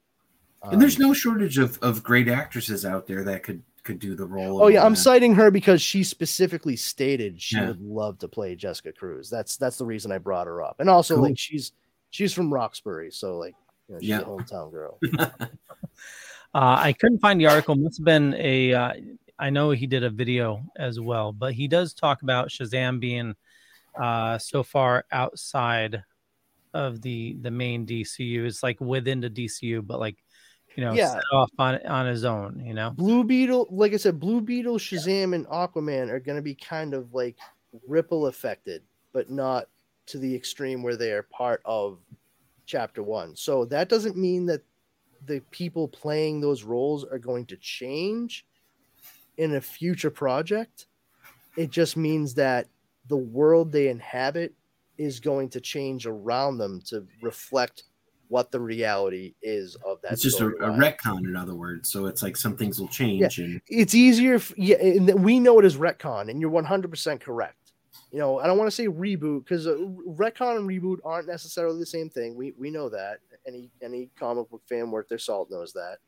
[0.63, 4.15] And there's um, no shortage of, of great actresses out there that could could do
[4.15, 4.63] the role.
[4.63, 7.69] Oh yeah, I'm citing her because she specifically stated she yeah.
[7.69, 9.31] would love to play Jessica Cruz.
[9.31, 10.77] That's that's the reason I brought her up.
[10.79, 11.25] And also cool.
[11.25, 11.73] like she's
[12.11, 13.55] she's from Roxbury, so like
[13.89, 14.21] you know, she's yeah.
[14.21, 14.99] a hometown girl.
[15.19, 15.49] uh,
[16.55, 17.75] I couldn't find the article.
[17.77, 18.73] Must have been a.
[18.73, 18.93] Uh,
[19.39, 23.35] I know he did a video as well, but he does talk about Shazam being
[24.01, 26.03] uh, so far outside
[26.75, 28.47] of the the main DCU.
[28.47, 30.17] It's like within the DCU, but like
[30.77, 31.13] you know, yeah.
[31.13, 32.63] set off on on his own.
[32.65, 36.43] You know, Blue Beetle, like I said, Blue Beetle, Shazam, and Aquaman are going to
[36.43, 37.37] be kind of like
[37.87, 39.69] ripple affected, but not
[40.07, 41.99] to the extreme where they are part of
[42.69, 43.35] Chapter One.
[43.35, 44.63] So that doesn't mean that
[45.27, 48.47] the people playing those roles are going to change
[49.39, 50.87] in a future project.
[51.57, 52.69] It just means that
[53.09, 54.55] the world they inhabit
[54.99, 57.85] is going to change around them to reflect
[58.29, 60.13] what the reality is of that.
[60.13, 61.89] It's just a, a, retcon, in other words.
[61.89, 63.39] So it's like some things will change.
[63.39, 63.45] Yeah.
[63.45, 64.35] And it's easier.
[64.35, 67.57] If, yeah, and we know it is retcon, and you're 100 percent correct.
[68.11, 71.79] You know, I don't want to say reboot because uh, retcon and reboot aren't necessarily
[71.79, 72.35] the same thing.
[72.35, 73.19] We we know that.
[73.47, 75.99] Any any comic book fan worth their salt knows that.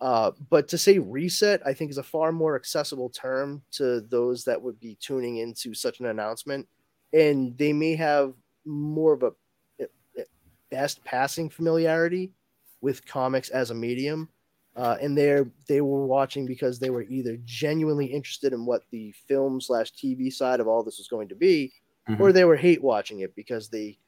[0.00, 4.44] Uh, but to say reset, I think is a far more accessible term to those
[4.44, 6.68] that would be tuning into such an announcement,
[7.12, 9.32] and they may have more of a
[10.70, 12.32] best passing familiarity
[12.80, 14.28] with comics as a medium.
[14.76, 19.10] Uh, and they they were watching because they were either genuinely interested in what the
[19.26, 21.72] film slash TV side of all this was going to be,
[22.08, 22.22] mm-hmm.
[22.22, 23.98] or they were hate watching it because they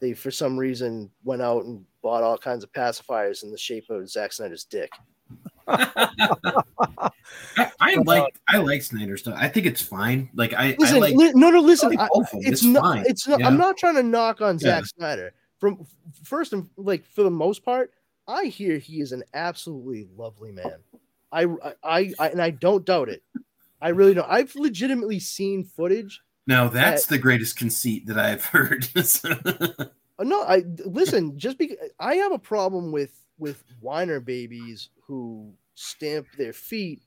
[0.00, 3.88] they for some reason went out and bought all kinds of pacifiers in the shape
[3.90, 4.90] of Zack Snyder's dick.
[5.68, 7.10] I,
[7.80, 9.36] I, like I like Snyder stuff.
[9.38, 10.30] I think it's fine.
[10.34, 11.96] Like I, listen, I like, li- no, no, listen.
[11.96, 12.82] I, it's, it's, not.
[12.82, 13.04] Fine.
[13.06, 13.40] It's not.
[13.40, 13.46] Yeah.
[13.46, 14.80] I'm not trying to knock on yeah.
[14.80, 15.86] Zack Snyder from
[16.24, 17.92] first and like for the most part,
[18.28, 20.78] I hear he is an absolutely lovely man.
[21.32, 21.46] I,
[21.82, 23.22] I, I and I don't doubt it.
[23.80, 24.30] I really don't.
[24.30, 26.20] I've legitimately seen footage.
[26.46, 28.88] Now that's that, the greatest conceit that I've heard.
[30.20, 31.38] Uh, no, I listen.
[31.38, 37.02] Just because I have a problem with with whiner babies who stamp their feet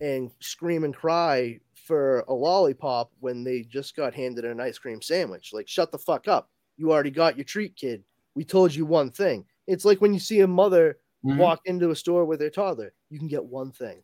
[0.00, 5.00] and scream and cry for a lollipop when they just got handed an ice cream
[5.00, 5.54] sandwich.
[5.54, 6.50] Like, shut the fuck up.
[6.76, 8.04] You already got your treat, kid.
[8.34, 9.46] We told you one thing.
[9.66, 11.38] It's like when you see a mother mm-hmm.
[11.38, 14.02] walk into a store with their toddler, you can get one thing.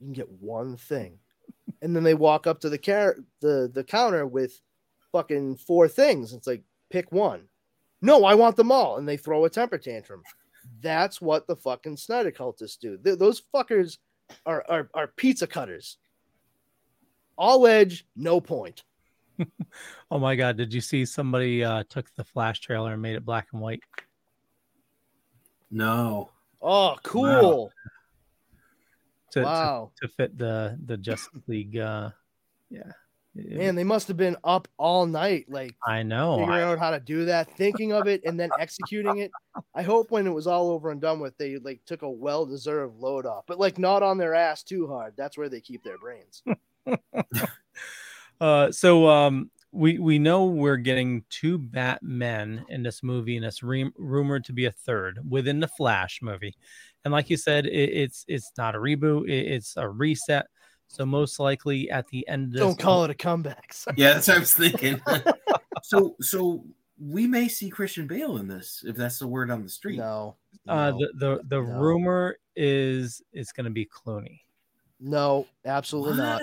[0.00, 1.18] You can get one thing.
[1.82, 4.60] And then they walk up to the car the, the counter with
[5.12, 6.32] fucking four things.
[6.32, 7.44] It's like, pick one.
[8.02, 8.98] No, I want them all.
[8.98, 10.22] And they throw a temper tantrum.
[10.80, 12.98] That's what the fucking Snyder cultists do.
[12.98, 13.98] Th- those fuckers
[14.44, 15.98] are, are, are pizza cutters.
[17.36, 18.84] All edge, no point.
[20.10, 23.24] oh my god, did you see somebody uh, took the Flash trailer and made it
[23.24, 23.80] black and white?
[25.74, 26.30] No.
[26.62, 27.64] Oh, cool.
[27.64, 27.70] Wow.
[29.32, 29.90] To, wow.
[30.00, 32.10] To, to, fit the the Justice League uh
[32.70, 32.92] yeah.
[33.34, 36.62] Man, they must have been up all night, like I know, figuring I...
[36.62, 39.32] out how to do that, thinking of it, and then executing it.
[39.74, 43.00] I hope when it was all over and done with, they like took a well-deserved
[43.00, 45.14] load off, but like not on their ass too hard.
[45.16, 46.44] That's where they keep their brains.
[48.40, 53.62] Uh, so um, we we know we're getting two Batmen in this movie, and it's
[53.62, 56.54] re- rumored to be a third within the Flash movie.
[57.04, 60.46] And like you said, it, it's it's not a reboot; it, it's a reset.
[60.86, 63.74] So most likely at the end, don't call movie, it a comeback.
[63.96, 65.00] yeah, that's what I was thinking.
[65.82, 66.64] so so
[66.98, 69.98] we may see Christian Bale in this if that's the word on the street.
[69.98, 70.36] No,
[70.68, 71.78] Uh, no, the the, the no.
[71.80, 74.40] rumor is it's going to be Clooney.
[75.00, 76.42] no, absolutely not.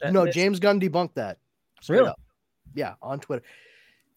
[0.00, 1.38] That- no, that's- James Gunn debunked that.
[1.82, 2.10] straight Really?
[2.10, 2.20] up.
[2.74, 3.44] Yeah, on Twitter.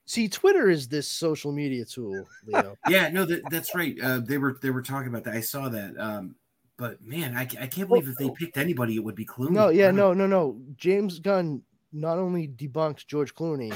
[0.05, 2.78] See, Twitter is this social media tool, Leo.
[2.89, 3.95] Yeah, no, that, that's right.
[4.01, 5.34] Uh, they were they were talking about that.
[5.34, 5.99] I saw that.
[5.99, 6.36] Um,
[6.78, 9.51] but man, I, I can't believe if they picked anybody, it would be Clooney.
[9.51, 10.62] no, yeah, no, no, no.
[10.76, 13.74] James Gunn not only debunked George Clooney,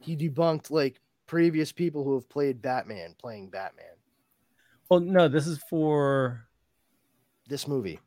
[0.00, 3.86] he debunked like previous people who have played Batman playing Batman.
[4.88, 6.46] Well, no, this is for.
[7.46, 8.00] This movie,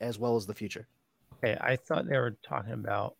[0.00, 0.88] as well as the future.
[1.34, 3.14] Okay, I thought they were talking about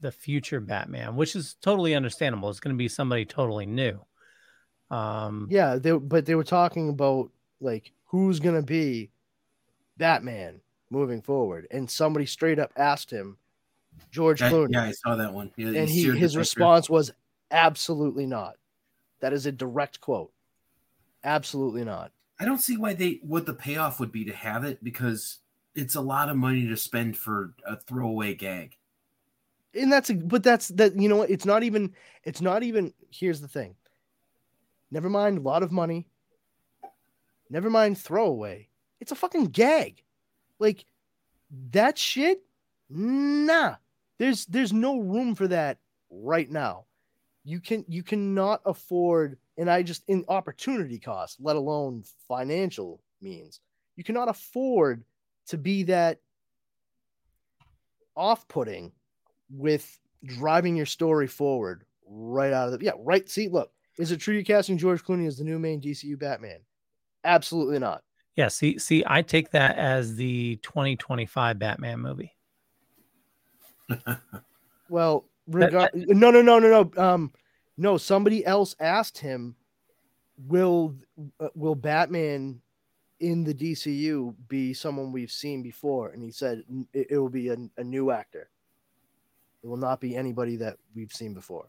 [0.00, 2.50] the future Batman, which is totally understandable.
[2.50, 3.98] It's going to be somebody totally new.
[4.90, 7.30] Um, Yeah, they but they were talking about
[7.60, 9.10] like who's gonna be
[9.96, 13.36] Batman moving forward, and somebody straight up asked him,
[14.10, 15.50] George That- Clooney, yeah, I saw that one.
[15.56, 17.10] Yeah, and he his response was
[17.50, 18.56] absolutely not.
[19.20, 20.32] That is a direct quote.
[21.24, 22.12] Absolutely not.
[22.38, 25.38] I don't see why they what the payoff would be to have it because
[25.74, 28.76] it's a lot of money to spend for a throwaway gag.
[29.76, 31.30] And that's a, but that's that you know what?
[31.30, 33.74] It's not even it's not even here's the thing.
[34.90, 36.06] Never mind a lot of money.
[37.50, 38.68] Never mind throwaway.
[39.00, 40.02] It's a fucking gag.
[40.58, 40.84] Like
[41.70, 42.42] that shit?
[42.88, 43.76] Nah.
[44.18, 45.78] There's there's no room for that
[46.10, 46.86] right now.
[47.44, 53.60] You can you cannot afford and I just in opportunity cost, let alone financial means.
[53.96, 55.04] You cannot afford
[55.48, 56.20] to be that
[58.16, 58.92] off-putting
[59.50, 64.18] with driving your story forward right out of the yeah right see look is it
[64.18, 66.60] true you're casting george clooney as the new main dcu batman?
[67.26, 68.02] Absolutely not.
[68.36, 72.34] Yeah, see, see, I take that as the 2025 Batman movie.
[74.88, 77.32] well That- regard no no no no no um
[77.76, 79.54] no somebody else asked him
[80.38, 80.96] will
[81.38, 82.60] uh, will batman
[83.20, 86.10] in the dcu be someone we've seen before?
[86.10, 88.50] And he said it, it will be a, a new actor
[89.66, 91.66] it will not be anybody that we've seen before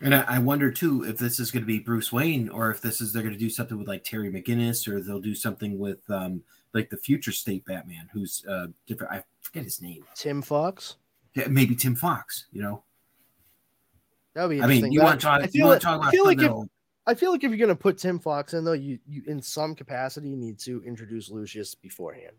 [0.00, 2.80] And I, I wonder too if this is going to be Bruce Wayne or if
[2.80, 5.78] this is they're going to do something with like Terry McGinnis or they'll do something
[5.80, 6.42] with um
[6.74, 9.12] like the future state Batman who's uh different.
[9.12, 10.04] I forget his name.
[10.14, 10.94] tim fox
[11.34, 12.46] Yeah, maybe Tim Fox.
[12.52, 12.84] You know,
[14.34, 15.40] that would be I mean, you want to talk?
[15.40, 16.52] I You feel want like- to talk I feel like if,
[17.08, 19.74] I feel like if you're gonna put Tim Fox in though, you you in some
[19.74, 22.36] capacity need to introduce Lucius beforehand.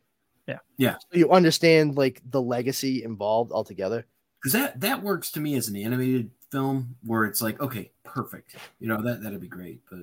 [0.50, 0.58] Yeah.
[0.78, 0.96] Yeah.
[1.12, 4.06] So you understand like the legacy involved altogether.
[4.42, 8.56] because that that works to me as an animated film where it's like okay perfect
[8.80, 10.00] you know that that'd be great but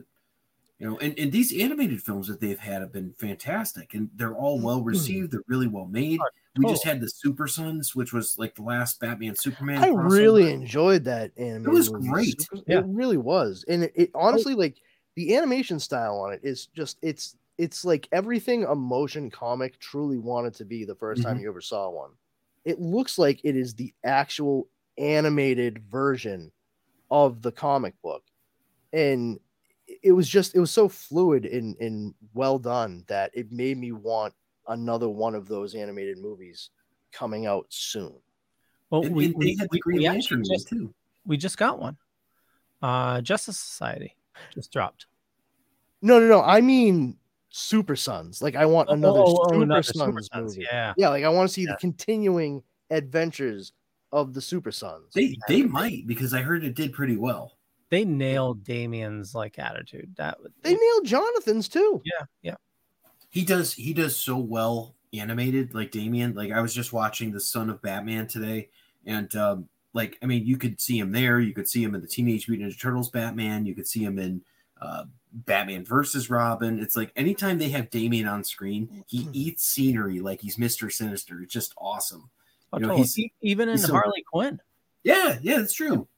[0.79, 4.37] you know and, and these animated films that they've had have been fantastic and they're
[4.37, 4.67] all mm-hmm.
[4.67, 6.21] well received they're really well made
[6.57, 10.11] we just had the super sons which was like the last batman superman I crossover.
[10.11, 11.67] really enjoyed that animated.
[11.67, 12.09] It was movie.
[12.09, 12.41] great.
[12.41, 12.79] Super- Yeah.
[12.79, 14.77] It really was, and it, it honestly like
[15.17, 20.19] the animation style on it is just it's it's like everything a motion comic truly
[20.19, 21.43] wanted to be the 1st time Mhm.
[21.43, 22.11] you ever saw one.
[22.65, 26.53] It looks like it is the actual animated version
[27.11, 28.25] of the comic book,
[28.93, 29.39] and
[30.03, 33.93] it was just it was so fluid and and well done that it made me
[33.93, 34.35] want
[34.69, 36.71] another one of those animated movies
[37.13, 38.15] coming out soon.
[38.91, 40.95] Well, and, we, and we, had the we, green we lantern actually just, too
[41.25, 41.97] we just got one.
[42.83, 44.15] Uh, Justice Society
[44.53, 45.07] just dropped.
[46.03, 46.43] No, no, no.
[46.43, 47.17] I mean
[47.57, 48.43] Super Sons.
[48.43, 50.67] Like I want another Oh, oh, Super, another Sons Super Sons, movie.
[50.71, 50.93] Yeah.
[50.97, 51.71] Yeah, like I want to see Yeah.
[51.73, 53.73] the continuing adventures
[54.13, 55.13] of the Super Sons.
[55.15, 57.57] they they might because i heard it did pretty well
[57.91, 60.15] They nailed Damian's like attitude.
[60.17, 62.01] That would They nailed Jonathan's too.
[62.05, 62.55] yeah, yeah.
[63.31, 67.41] he does he does so well animated like damian like i was just watching the
[67.41, 68.69] son of batman today
[69.07, 72.01] and um like i mean you could see him there you could see him in
[72.03, 74.43] the teenage mutant Ninja turtles batman you could see him in
[74.83, 75.05] uh
[75.45, 80.41] batman versus robin it's like anytime they have damian on screen he eats scenery like
[80.41, 82.31] he's mr sinister it's just awesome
[82.73, 83.07] Oh, You know, totally.
[83.09, 84.61] he's- even in he's so- Harley Quinn.
[85.05, 86.09] yeah yeah that's true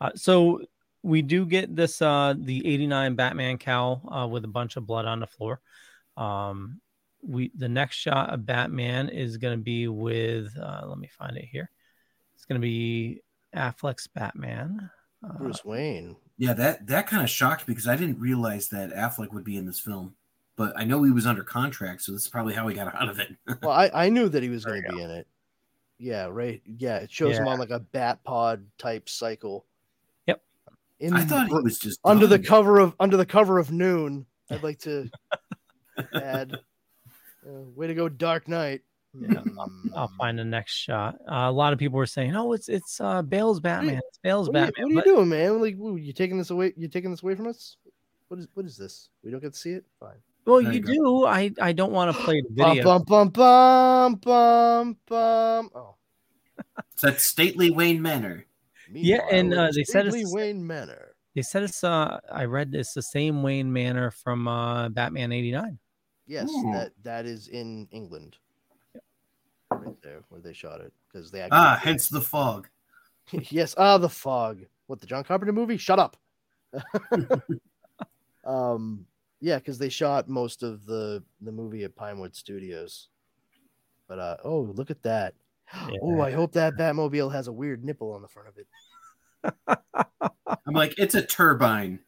[0.00, 0.60] Uh, so
[1.02, 5.06] we do get this uh the 89 Batman cowl uh with a bunch of blood
[5.06, 5.60] on the floor.
[6.16, 6.80] Um
[7.20, 11.36] we the next shot of Batman is going to be with uh let me find
[11.36, 11.68] it here.
[12.36, 13.22] It's going to be
[13.56, 14.88] Affleck's Batman.
[15.28, 16.14] Uh, Bruce Wayne.
[16.38, 19.56] Yeah that that kind of shocked me because i didn't realize that affleck would be
[19.56, 20.14] in this film
[20.56, 23.08] but i know he was under contract so this is probably how he got out
[23.08, 25.26] of it Well, I, I knew that he was going to be in it.
[25.98, 26.62] Yeah, right.
[26.64, 29.66] Yeah, it shows him on like a bat pod type cycle.
[30.28, 30.40] Yep.
[31.00, 34.24] In i thought he was just under the cover of under the cover of Noon.
[34.48, 35.10] I'd like to
[36.14, 36.56] add.
[37.44, 38.82] Uh, way to go, Dark Knight.
[39.20, 39.42] Yeah,
[39.96, 41.16] I'll find the next shot.
[41.26, 44.00] Uh, a lot of people were saying, "Oh, it's it's uh, Bale's Batman.
[44.08, 45.60] It's Bale's What are, you, Batman." what are you doing, man?
[45.60, 46.72] Like, woo, you taking this away?
[46.76, 47.76] You taking this away from us?
[48.28, 49.08] What is what is this?
[49.24, 49.84] We don't get to see it.
[49.98, 50.16] Fine.
[50.44, 51.24] well, There you you do.
[51.26, 52.84] I I don't want to play the Bum video.
[52.84, 55.70] bum bum bum bum bum.
[55.74, 55.94] Oh,
[56.92, 58.44] It's at stately Wayne Manor.
[58.92, 61.14] Yeah, and, uh, they said it's Stately Wayne Manor.
[61.34, 61.84] They said it's.
[61.84, 65.78] Uh, I read it's the same Wayne Manor from uh, Batman '89.
[66.26, 66.72] Yes, Ooh.
[66.72, 68.36] that that is in England.
[69.84, 72.68] Right there, where they shot it, because they Ah, actually- hence the fog.
[73.32, 73.74] yes.
[73.78, 74.64] Ah, the fog.
[74.86, 75.76] What the John Carpenter movie?
[75.76, 76.16] Shut up.
[78.44, 79.06] um,
[79.40, 83.08] yeah, because they shot most of the the movie at Pinewood Studios.
[84.08, 85.34] But uh, oh, look at that.
[86.02, 88.66] Oh, I hope that Batmobile has a weird nipple on the front of it.
[90.66, 92.00] I'm like, it's a turbine.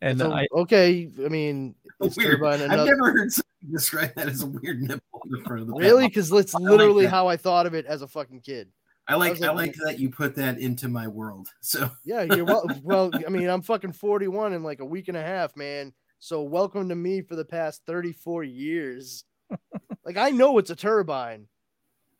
[0.00, 2.32] And So, I, okay, I mean, it's Weird.
[2.38, 5.62] turbine I've another- never heard somebody describe that as a weird nipple on the front
[5.62, 6.08] of the really Batmobile.
[6.08, 7.10] because it's I like literally that.
[7.10, 8.68] how I thought of it as a fucking kid.
[9.08, 11.48] I like was I like- like that you put that into my world.
[11.60, 12.64] So Yeah, you're well.
[12.84, 15.92] well, I mean, I'm fucking 41 in like a week and a half, man.
[16.20, 19.24] So welcome to me for the past 34 years.
[20.04, 21.48] like I know it's a turbine,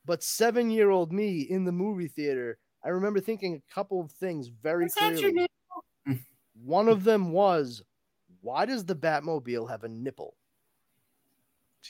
[0.05, 4.11] but seven year old me in the movie theater, I remember thinking a couple of
[4.13, 5.49] things very Is that your clearly.
[6.65, 7.83] One of them was,
[8.41, 10.35] why does the Batmobile have a nipple?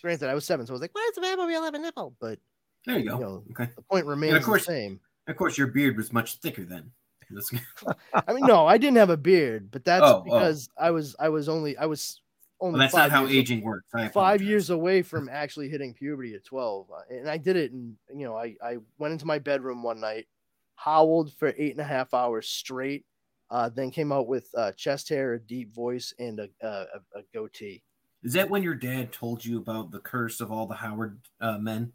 [0.03, 2.15] Granted, I was seven, so I was like, why does the Batmobile have a nipple?
[2.21, 2.39] But
[2.87, 3.19] there you go.
[3.19, 3.71] Know, okay.
[3.75, 5.01] the point remains Of course- the same.
[5.27, 6.91] Of course, your beard was much thicker then.
[8.27, 10.21] I mean, no, I didn't have a beard, but that's Oh, oh.
[10.23, 12.23] because I was I was only I was
[12.61, 13.91] only Well, that's not how aging works.
[13.95, 17.73] I five years away from actually hitting puberty at 12 Uh, and i did it
[17.73, 20.27] and you know I, I went into my bedroom one night
[20.75, 23.05] howled for eight and a half hours straight
[23.51, 26.69] uh, then came out with uh, chest hair a deep voice and a, a,
[27.17, 27.83] a goatee
[28.23, 31.59] Is that when your dad told you about the curse of all the Howard uh,
[31.59, 31.93] men?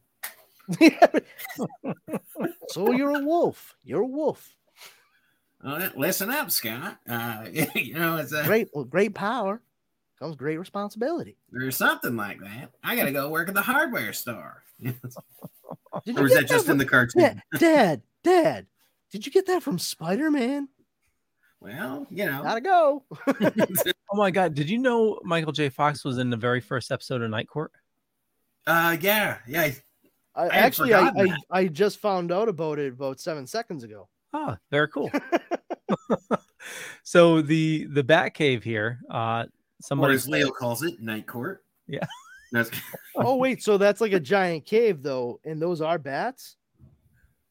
[2.69, 4.55] so you're a wolf you're a wolf
[5.63, 6.97] Uh, listen up, Scott.
[7.07, 7.45] Uh,
[7.75, 9.61] you know, it's a, great well, great power
[10.19, 12.71] comes great responsibility there's something like that.
[12.83, 14.63] I got to go work at the hardware store.
[15.93, 17.21] Or was get that just from- in the cartoon?
[17.21, 18.65] dad, dad dad
[19.11, 20.67] did you get that from spider-man
[21.63, 22.43] Well, you know.
[22.43, 23.03] gotta go
[24.11, 25.69] oh my god, did you know Michael J.
[25.69, 27.71] Fox was in the very first episode of Night Court?
[28.67, 29.61] uh, yeah, yeah.
[29.61, 29.77] I-
[30.35, 31.37] I, I actually, I, I.
[31.51, 34.09] I just found out about it about seven seconds ago.
[34.33, 35.11] Oh, very cool.
[37.03, 39.47] so the the Bat Cave here, uh, Or
[39.79, 41.63] somebody as Leo calls it, night court.
[41.87, 42.05] Yeah.
[43.15, 46.55] Oh wait, so that's like a giant cave though, and those are bats.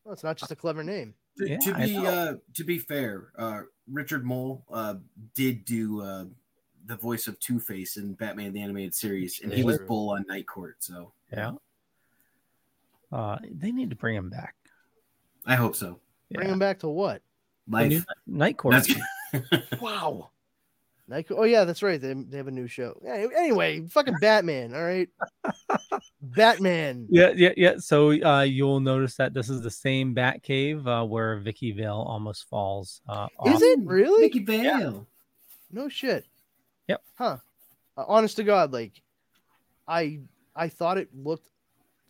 [0.05, 1.15] Well, it's not just a clever name.
[1.39, 3.61] to, Yeah, to be uh, to be fair, uh,
[3.91, 4.95] Richard Moll uh,
[5.35, 6.25] did do uh,
[6.87, 9.67] the voice of Two Face in Batman the Animated Series, and he Yeah.
[9.67, 10.77] was Bull on Night Court.
[10.81, 11.53] So Yeah.
[13.11, 14.55] Uh, they need to bring him back.
[15.45, 16.01] I hope so.
[16.33, 16.53] Bring Yeah.
[16.55, 17.23] him back to what?
[17.69, 18.05] Life.
[18.27, 18.75] Night Court.
[19.81, 20.31] Wow.
[21.13, 22.01] Like, oh yeah, that's right.
[22.01, 22.99] They, they have a new show.
[23.05, 24.75] Yeah, Anyway, fucking Batman.
[24.75, 25.11] All right,
[26.23, 27.07] Batman.
[27.11, 27.75] Yeah, yeah, yeah.
[27.77, 32.03] So uh, you'll notice that this is the same Bat Cave uh, where Vicky Vale
[32.09, 33.03] almost falls.
[33.07, 33.63] Uh, Is off.
[33.63, 34.23] it really?
[34.23, 35.07] Vicky Vale.
[35.71, 36.25] No shit.
[36.89, 37.03] Yep.
[37.19, 37.37] Huh.
[37.99, 39.03] Uh, honest to God, like,
[39.87, 40.21] I
[40.57, 41.51] I thought it looked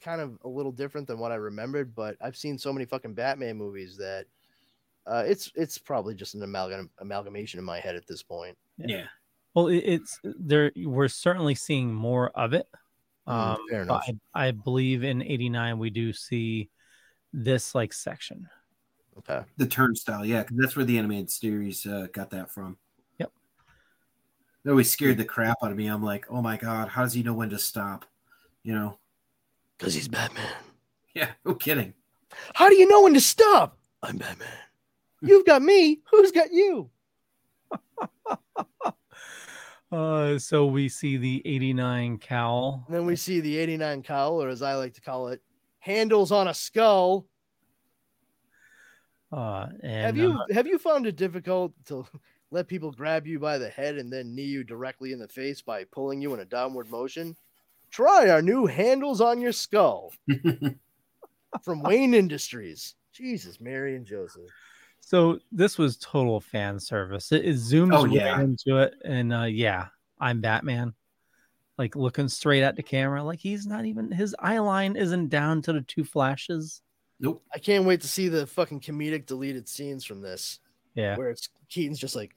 [0.01, 3.15] kind of a little different than what I remembered, but I've seen so many fucking
[3.15, 4.27] Batman movies that
[5.07, 8.57] uh, it's it's probably just an amalgam amalgamation in my head at this point.
[8.79, 9.05] Yeah.
[9.55, 10.73] Well, it, it's there.
[10.77, 12.67] We're certainly seeing more of it.
[13.29, 14.05] Mm, Um, fair enough.
[14.35, 16.71] I, I believe in '89 we do see
[17.33, 18.49] this like section.
[19.19, 19.43] Okay.
[19.59, 22.79] The turnstile, yeah, 'cause that's where the animated series uh, got that from.
[23.19, 23.31] Yep.
[24.65, 25.87] It always scared the crap out of me.
[25.87, 28.07] I'm like, oh my god, how does he know when to stop?
[28.63, 28.99] You know?
[29.79, 30.49] Because he's Batman.
[31.15, 31.93] Yeah, no kidding.
[32.55, 33.77] How do you know when to stop?
[34.03, 34.49] I'm Batman.
[35.21, 36.01] You've got me.
[36.11, 36.89] Who's got you?
[39.93, 42.83] Uh, so we see the '89 cowl.
[42.87, 45.43] And then we see the 89 cowl, or as I like to call it,
[45.81, 47.27] handles on a skull.
[49.31, 52.07] Uh, and have you uh, have you found it difficult to
[52.51, 55.61] let people grab you by the head and then knee you directly in the face
[55.61, 57.37] by pulling you in a downward motion?
[57.91, 60.15] Try our new handles on your skull
[61.63, 62.95] from Wayne Industries.
[63.13, 64.49] Jesus, Mary and Joseph.
[65.05, 67.33] So this was total fan service.
[67.33, 68.41] It, it zooms Oh, right yeah.
[68.41, 69.89] into it, and uh, yeah,
[70.19, 70.95] I'm Batman.
[71.79, 75.63] Like looking straight at the camera, like he's not even his eye line isn't down
[75.63, 76.81] to the two flashes.
[77.19, 77.43] nope.
[77.53, 80.61] I can't wait to see the fucking comedic deleted scenes from this,
[80.95, 82.35] Yeah, where it's Keaton's just like,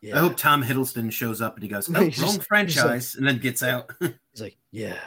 [0.00, 0.16] yeah.
[0.16, 3.38] I hope Tom Hiddleston shows up and he goes, oh, wrong just- franchise, and then
[3.38, 3.90] gets out.
[4.00, 4.98] He's like, yeah.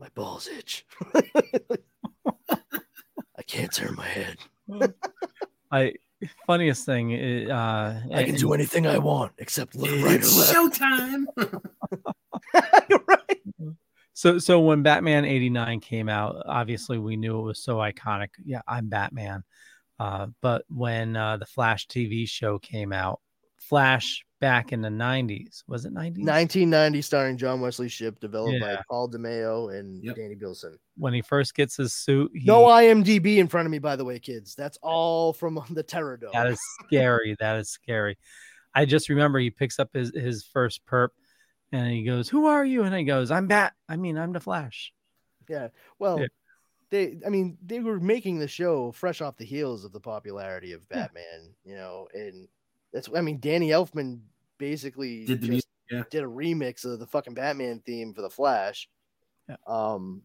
[0.00, 0.86] My My balls itch.
[2.44, 4.36] I can't turn my head.
[5.70, 5.94] I
[6.46, 10.14] funniest thing, i- uh, I can and- do anything I want except look right or
[10.16, 10.54] It's left.
[10.80, 11.24] showtime.
[13.08, 13.40] right.
[14.14, 18.30] So so when Batman 89 came out, obviously we knew it was so iconic.
[18.44, 19.44] Yeah, I'm Batman.
[20.00, 23.20] Uh, but when uh, the Flash TV show came out,
[23.58, 26.24] Flash back in the 90s, was it 90s?
[26.24, 28.82] 1990, starring John Wesley Shipp, developed by Yeah.
[28.88, 30.16] Paul DeMeo and Yep.
[30.16, 30.78] Danny Bilson.
[30.96, 34.04] When he first gets his suit, he, No IMDb in front of me, by the
[34.04, 34.54] way, kids.
[34.54, 36.30] That's all from the Terror Dome.
[36.32, 37.36] that is scary.
[37.40, 38.16] that is scary.
[38.74, 41.08] I just remember he picks up his his first perp
[41.72, 43.74] and he goes, "Who are you?" And he goes, "I'm Bat.
[43.88, 44.92] I mean, I'm the Flash."
[45.48, 45.68] Yeah.
[45.98, 46.26] Well, Yeah.
[46.90, 50.72] they I mean, they were making the show fresh off the heels of the popularity
[50.72, 50.98] of Yeah.
[51.08, 52.46] Batman, you know, and
[52.92, 54.20] that's I mean, Danny Elfman
[54.58, 56.02] basically Did the music, yeah.
[56.10, 58.88] did a remix of the fucking Batman theme for the Flash.
[59.48, 59.56] Yeah.
[59.66, 60.22] Um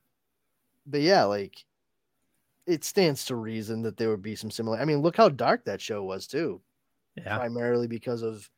[0.86, 1.55] but yeah, like
[2.66, 5.66] it stands to reason that there would be some similar I mean, look how dark
[5.66, 6.61] that show was too.
[7.16, 7.38] Yeah.
[7.38, 8.49] Primarily because of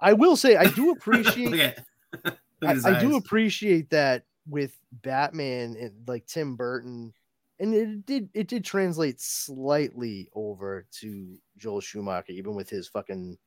[0.00, 1.84] I will say I do appreciate Look at,
[2.24, 7.12] look at I, I do appreciate that with Batman and like Tim Burton,
[7.60, 13.38] and it did it did translate slightly over to Joel Schumacher, even with his fucking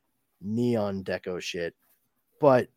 [0.42, 1.76] neon deco shit.
[2.40, 2.70] But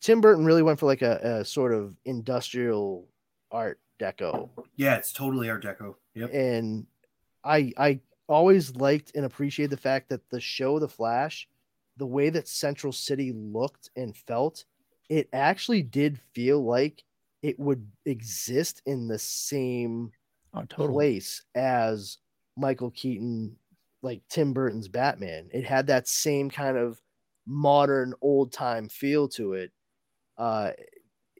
[0.00, 3.08] Tim Burton really went for like a, a sort of industrial
[3.50, 5.94] art deco, Yeah, it's totally Art Deco.
[6.14, 6.30] Yep.
[6.32, 6.86] and
[7.44, 11.48] I I always liked and appreciated the fact that the show The Flash,
[11.96, 14.64] the way that Central City looked and felt,
[15.08, 17.02] it actually did feel like
[17.42, 20.10] it would exist in the same
[20.58, 20.92] Oh, totally.
[20.94, 22.18] place as
[22.56, 23.56] Michael Keaton,
[24.02, 25.48] like Tim Burton's Batman.
[25.52, 27.00] It had that same kind of
[27.46, 29.72] modern old time feel to it.
[30.36, 30.72] Uh,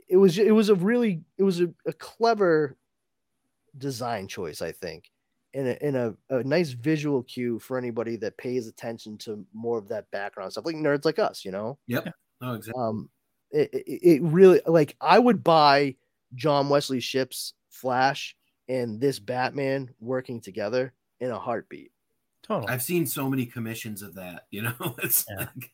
[0.09, 2.77] it was it was a really it was a, a clever
[3.77, 5.11] design choice, I think,
[5.55, 9.79] and a, and a, a nice visual cue for anybody that pays attention to more
[9.79, 12.09] of that background stuff, like nerds like us, you know Yep.
[12.41, 12.83] Oh, exactly.
[12.83, 13.11] um
[13.51, 15.97] it, it, it really like i would buy
[16.35, 18.37] john wesley shipp's flash
[18.69, 21.93] and this batman working together in a heartbeat
[22.45, 22.73] Totally.
[22.73, 24.47] I've seen so many commissions of that.
[24.51, 25.37] You know, it's Yeah.
[25.39, 25.71] like, like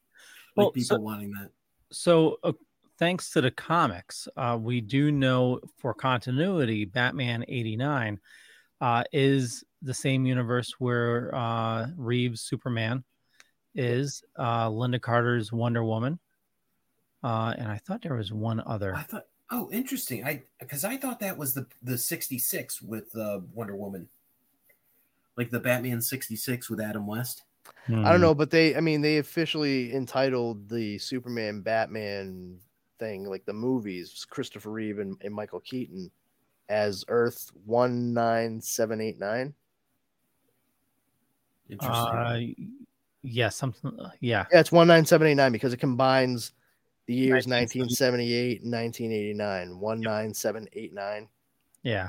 [0.57, 1.51] Well, people so- wanting that.
[1.93, 2.53] so uh,
[2.99, 8.19] thanks to the comics uh, we do know for continuity batman 89
[8.81, 13.05] uh, is the same universe where uh, reeves superman
[13.75, 16.19] is uh, lynda carter's wonder woman
[17.23, 19.25] uh, and i thought there was one other I thought,
[19.55, 20.25] oh, interesting.
[20.27, 24.09] I because I thought that was the the '66 with uh, Wonder Woman,
[25.37, 27.45] like the Batman '66 with Adam West.
[27.67, 28.03] i Hmm.
[28.05, 32.59] don't know but they i mean they officially entitled the superman batman
[32.99, 36.11] thing like the movies christopher reeve and, and michael keaton
[36.69, 39.55] as earth 19789
[41.71, 41.95] Interesting.
[41.97, 42.39] uh,
[43.23, 46.53] yeah something yeah yeah it's 19789 because it combines
[47.07, 48.61] the years 1970.
[48.61, 51.29] 1978 and 1989 19789
[51.83, 52.09] yeah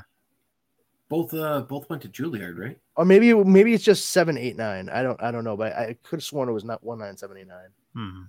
[1.08, 2.78] both uh both went to Juilliard, right?
[2.96, 4.88] or maybe maybe it's just seven eight nine.
[4.88, 7.16] I don't I don't know, but I, could have sworn it was not one nine
[7.16, 7.68] seventy nine.
[7.94, 8.22] Hmm.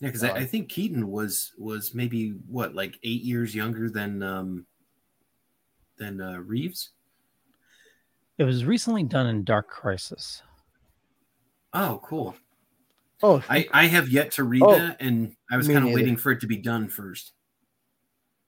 [0.00, 3.88] Yeah, because Uh, I, I think Keaton was was maybe what like eight years younger
[3.88, 4.66] than um
[5.96, 6.90] than uh, Reeves.
[8.36, 10.42] it was recently done in dark crisis
[11.74, 12.36] Oh, cool.
[13.22, 16.16] Oh, I I have yet to read Oh, that, and I was kind of waiting
[16.16, 17.32] for it to be done first.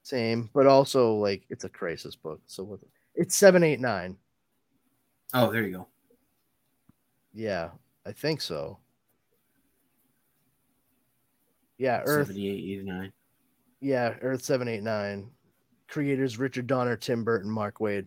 [0.03, 2.81] same, but also like it's a crisis book, so what-
[3.14, 4.16] it's seven eight nine.
[5.33, 5.89] Oh, there you go.
[7.33, 7.70] Yeah,
[8.05, 8.79] I think so.
[11.79, 12.29] Yeah, Earth.
[12.29, 12.51] 78,
[12.81, 13.12] 89.
[13.81, 15.31] Yeah, Earth seven eight nine.
[15.89, 18.07] Creators Richard Donner, Tim Burton, Mark Waid.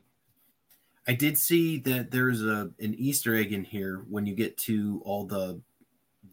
[1.07, 5.01] I did see that there's a an Easter egg in here when you get to
[5.05, 5.61] all the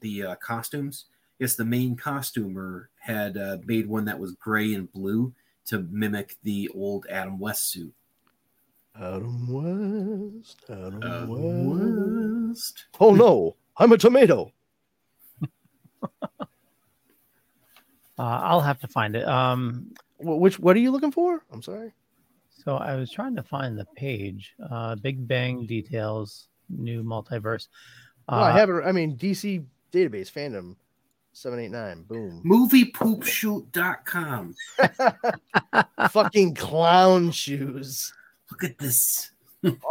[0.04, 1.06] the uh, costumes.
[1.40, 5.32] Yes, the main costumer had uh, made one that was gray and blue
[5.66, 7.92] to mimic the old Adam West suit.
[8.94, 10.60] Adam West.
[10.70, 12.48] Adam Adam West.
[12.50, 12.84] West.
[13.00, 14.52] Oh no, I'm a tomato.
[16.02, 16.22] uh,
[18.18, 19.90] i'll have to find it um
[20.20, 21.42] Which what are you looking for?
[21.50, 21.92] I'm sorry.
[22.50, 24.54] So I was trying to find the page.
[24.70, 27.66] Uh, Big Bang details, new multiverse.
[28.30, 28.84] No, I Uh, have it.
[28.86, 30.74] I mean, DC database fandom,
[31.32, 32.02] seven eight nine.
[32.02, 32.42] Boom.
[32.44, 34.54] Moviepoopshoot.com.
[36.10, 38.12] Fucking clown shoes.
[38.50, 39.30] Look at this.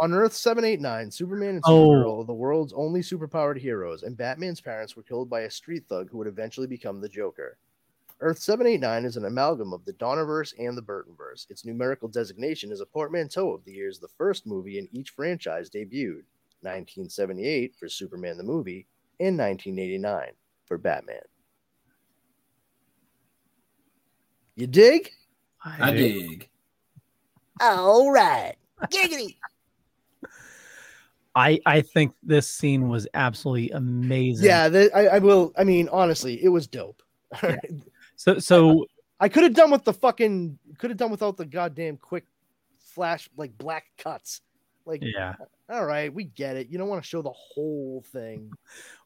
[0.00, 1.88] On Earth seven eight nine, Superman and Oh.
[1.88, 5.84] Supergirl are the world's only superpowered heroes, and Batman's parents were killed by a street
[5.88, 7.56] thug who would eventually become the Joker.
[8.20, 11.50] Earth 789 is an amalgam of the Donnerverse and the Burtonverse.
[11.50, 15.68] Its numerical designation is a portmanteau of the years the first movie in each franchise
[15.68, 16.22] debuted
[16.62, 18.86] 1978 for Superman the movie
[19.20, 20.28] and 1989
[20.66, 21.20] for Batman.
[24.56, 25.10] You dig?
[25.64, 26.48] I dig.
[27.60, 28.54] All right.
[28.84, 29.36] Giggity.
[31.34, 34.46] I I think this scene was absolutely amazing.
[34.46, 35.52] Yeah, the, I, I will.
[35.58, 37.02] I mean, honestly, it was dope.
[38.16, 38.86] So so
[39.18, 42.24] I could have done with the fucking could have done without the goddamn quick
[42.78, 44.40] flash like black cuts.
[44.86, 45.34] Like, yeah.
[45.68, 46.68] All right, we get it.
[46.68, 48.50] You don't want to show the whole thing.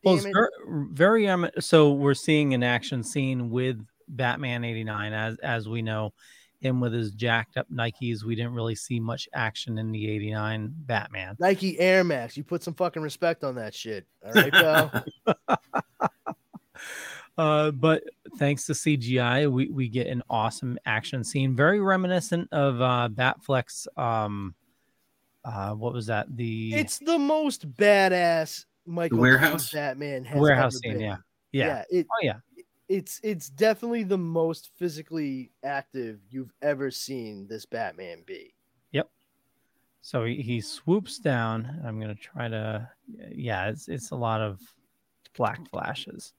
[0.02, 0.34] Well, it's it.
[0.66, 1.48] very um.
[1.60, 6.12] So we're seeing an action scene with Batman '89, as as we know,
[6.60, 8.24] him with his jacked up Nikes.
[8.24, 11.36] We didn't really see much action in the '89 Batman.
[11.38, 12.36] Nike Air Max.
[12.36, 14.06] You put some fucking respect on that shit.
[14.26, 15.04] All right, pal.
[17.36, 18.02] Uh, but
[18.36, 23.86] thanks to CGI, we, we get an awesome action scene, very reminiscent of uh, Batfleck's.
[23.96, 24.56] Um,
[25.48, 26.26] uh, what was that?
[26.36, 29.70] The it's the most badass Michael the warehouse?
[29.70, 30.92] Keaton Batman has warehouse ever scene.
[30.94, 31.00] been.
[31.00, 31.16] Yeah.
[31.52, 31.98] yeah, yeah.
[32.00, 32.34] It, Oh yeah.
[32.88, 38.54] it's it's definitely the most physically active you've ever seen this Batman be.
[38.92, 39.08] Yep.
[40.02, 41.80] So he, he swoops down.
[41.84, 42.88] I'm gonna try to.
[43.30, 44.60] Yeah, it's it's a lot of
[45.36, 46.34] black flashes.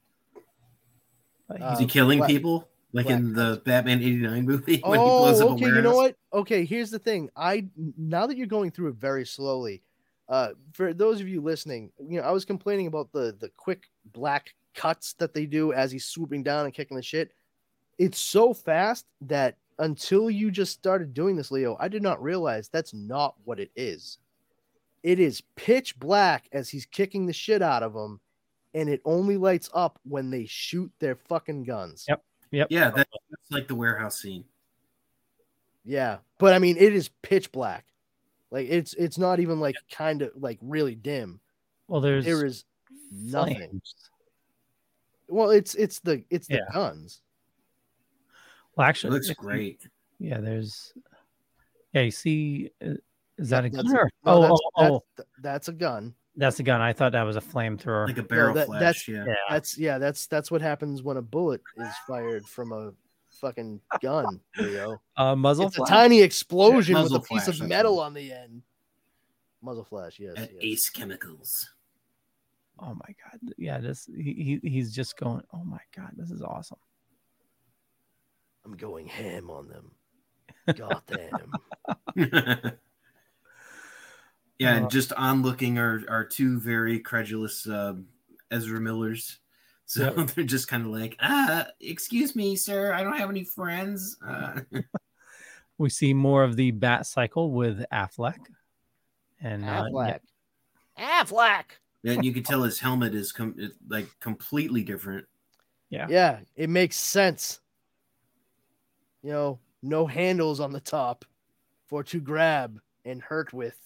[1.48, 5.00] But Uh, Is he killing Black- people like in Black the Batman '89 movie when
[5.00, 5.66] he Oh, blows up a okay.
[5.66, 6.16] You know what?
[6.34, 7.30] Okay, here's the thing.
[7.36, 7.68] I
[7.98, 9.82] now that you're going through it very slowly,
[10.28, 13.84] uh, for those of you listening, you know, I was complaining about the the quick
[14.14, 17.32] black cuts that they do as he's swooping down and kicking the shit.
[17.98, 22.70] It's so fast that until you just started doing this, Leo, I did not realize
[22.70, 24.18] that's not what it is.
[25.04, 28.20] It is pitch black as he's kicking the shit out of him,
[28.74, 32.06] and it only lights up when they shoot their fucking guns.
[32.08, 32.24] Yep.
[32.52, 32.68] Yep.
[32.72, 34.44] Yeah, that, that's like the warehouse scene.
[35.86, 37.86] Yeah, but I mean, it is pitch black.
[38.52, 41.40] Like it's it's not even like kind of like really dim.
[41.88, 42.66] Well, there's There is
[43.12, 43.56] nothing.
[43.58, 43.96] flames.
[45.28, 46.74] Well, it's it's the it's the Yeah.
[46.74, 47.22] guns.
[48.76, 49.88] Well, It actually, looks great.
[50.20, 50.94] Yeah, there's.
[51.94, 52.94] Yeah, you see, uh,
[53.38, 53.98] is that a That's gun?
[53.98, 56.14] or- no, oh, that's, oh, oh, that's, that's a gun.
[56.36, 56.82] That's a gun.
[56.82, 58.08] I thought that was a flamethrower.
[58.08, 58.80] Like a barrel that- flash.
[58.80, 59.26] that's- Yeah.
[59.28, 59.98] yeah, That's yeah.
[59.98, 62.92] That's that's what happens when a bullet is fired from a
[63.30, 64.40] fucking gun.
[64.58, 65.02] Leo.
[65.18, 68.14] uh, muzzle It's a tiny explosion Yeah, with a piece flash, of metal what- on
[68.14, 68.62] the end.
[69.62, 70.20] Muzzle flash.
[70.20, 70.36] Yes.
[70.38, 70.62] At yes.
[70.64, 71.70] Ace Chemicals.
[72.82, 73.54] Oh my god!
[73.58, 75.44] Yeah, this he, he he's just going.
[75.54, 76.78] Oh my god, this is awesome.
[78.64, 79.92] I'm going ham on them.
[80.78, 81.52] Goddamn.
[84.60, 88.06] yeah, Uh, and just on looking are are two very credulous um,
[88.52, 89.40] Ezra Millers.
[89.90, 90.28] So Yep.
[90.36, 94.18] they're just kind of like, ah, excuse me, sir, I don't have any friends.
[94.24, 94.60] Uh,
[95.80, 98.38] We see more of the bat cycle with Affleck,
[99.42, 100.20] and uh, yeah, Affleck.
[101.00, 101.64] Affleck.
[102.06, 103.56] and you can tell his helmet is com-
[103.88, 105.26] like completely different.
[105.90, 106.06] Yeah.
[106.08, 107.60] Yeah, it makes sense.
[109.24, 111.26] You know, no handles on the top
[111.88, 113.80] for to grab and hurt with.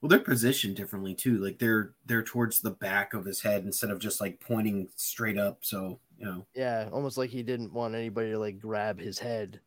[0.00, 1.38] Well, they're positioned differently too.
[1.38, 5.38] Like they're they're towards the back of his head instead of just like pointing straight
[5.38, 5.58] up.
[5.64, 9.60] So you know, Yeah, almost like he didn't want anybody to like grab his head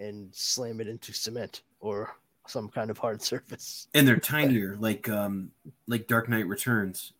[0.00, 2.16] and slam it into cement or
[2.46, 3.88] some kind of hard surface.
[3.94, 5.52] and they're tinier, like um
[5.86, 7.12] like Dark Knight Returns.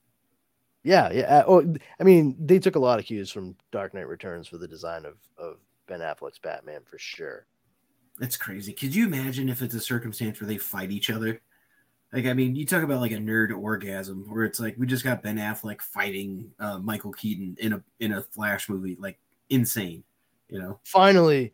[0.85, 1.39] Yeah, yeah.
[1.41, 4.59] uh, Oh, I mean, they took a lot of cues from Dark Knight Returns for
[4.59, 7.47] the design of of Ben Affleck's Batman for sure.
[8.19, 8.73] That's crazy.
[8.73, 11.41] Could you imagine if it's a circumstance where they fight each other?
[12.13, 15.05] Like, I mean, you talk about like a nerd orgasm, where it's like we just
[15.05, 19.19] got Ben Affleck fighting uh, Michael Keaton in a in a Flash movie, like
[19.51, 20.03] insane.
[20.49, 21.53] You know, Finally,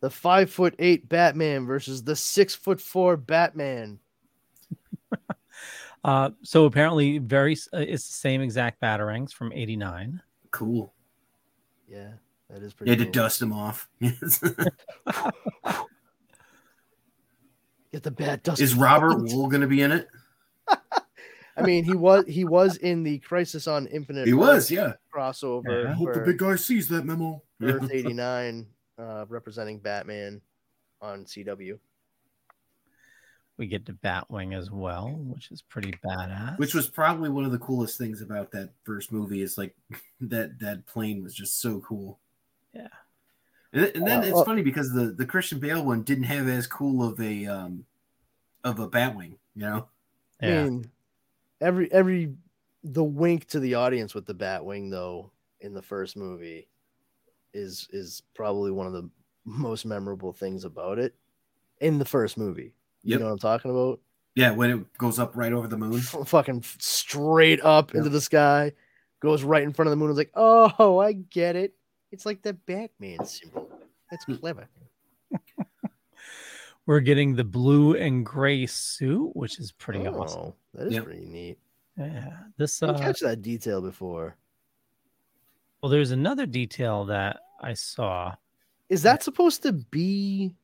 [0.00, 3.98] the five foot eight Batman versus the six foot four Batman.
[6.04, 10.20] uh, so apparently, very uh, it's the same exact batarangs from '89.
[10.52, 10.92] cool.
[11.88, 12.12] Yeah,
[12.48, 12.90] that is You pretty.
[12.90, 13.88] had to dust him off.
[17.96, 18.60] Get the bat dust.
[18.60, 20.06] Is Robert Wuhl going to be in it?
[21.56, 24.26] I mean, he was he was in the Crisis on Infinite.
[24.26, 24.92] He Earth was, yeah.
[25.10, 26.22] crossover Yeah.
[26.22, 27.42] big guy sees that memo.
[27.62, 28.66] Earth eighty nine,
[28.98, 30.42] uh, representing Batman
[31.00, 31.78] on CW.
[33.56, 36.58] We get to Batwing as well, which is pretty badass.
[36.58, 39.74] Which was probably one of the coolest things about that first movie is like
[40.20, 42.18] that that plane was just so cool.
[42.74, 42.88] Yeah.
[43.76, 46.48] And, and then Uh, it's well- funny because the the Christian Bale one didn't have
[46.48, 47.84] as cool of a um
[48.64, 49.88] of a Batwing, you know.
[50.42, 50.64] I yeah.
[50.64, 50.90] mean,
[51.60, 52.34] every every
[52.82, 56.68] the wink to the audience with the Batwing though in the first movie
[57.54, 59.08] is is probably one of the
[59.44, 61.14] most memorable things about it
[61.80, 62.74] in the first movie.
[63.02, 63.20] You Yep.
[63.20, 64.00] know what I'm talking about?
[64.34, 66.00] Yeah, when it goes up right over the moon.
[66.00, 68.72] Fucking straight up into the sky,
[69.20, 70.10] goes right in front of the moon.
[70.10, 71.74] It's like, oh, I get it.
[72.12, 73.68] It's like the Batman symbol.
[74.10, 74.34] That's Hmm.
[74.36, 74.68] clever.
[76.86, 80.40] We're getting the blue and gray suit, which is pretty awesome.
[80.40, 81.04] Oh, That is Yep.
[81.04, 81.58] pretty neat.
[81.98, 82.44] Yeah.
[82.56, 84.36] This I uh didn't catch that detail before.
[85.82, 88.34] well there's another detail that I saw.
[88.88, 90.54] Is that supposed to be?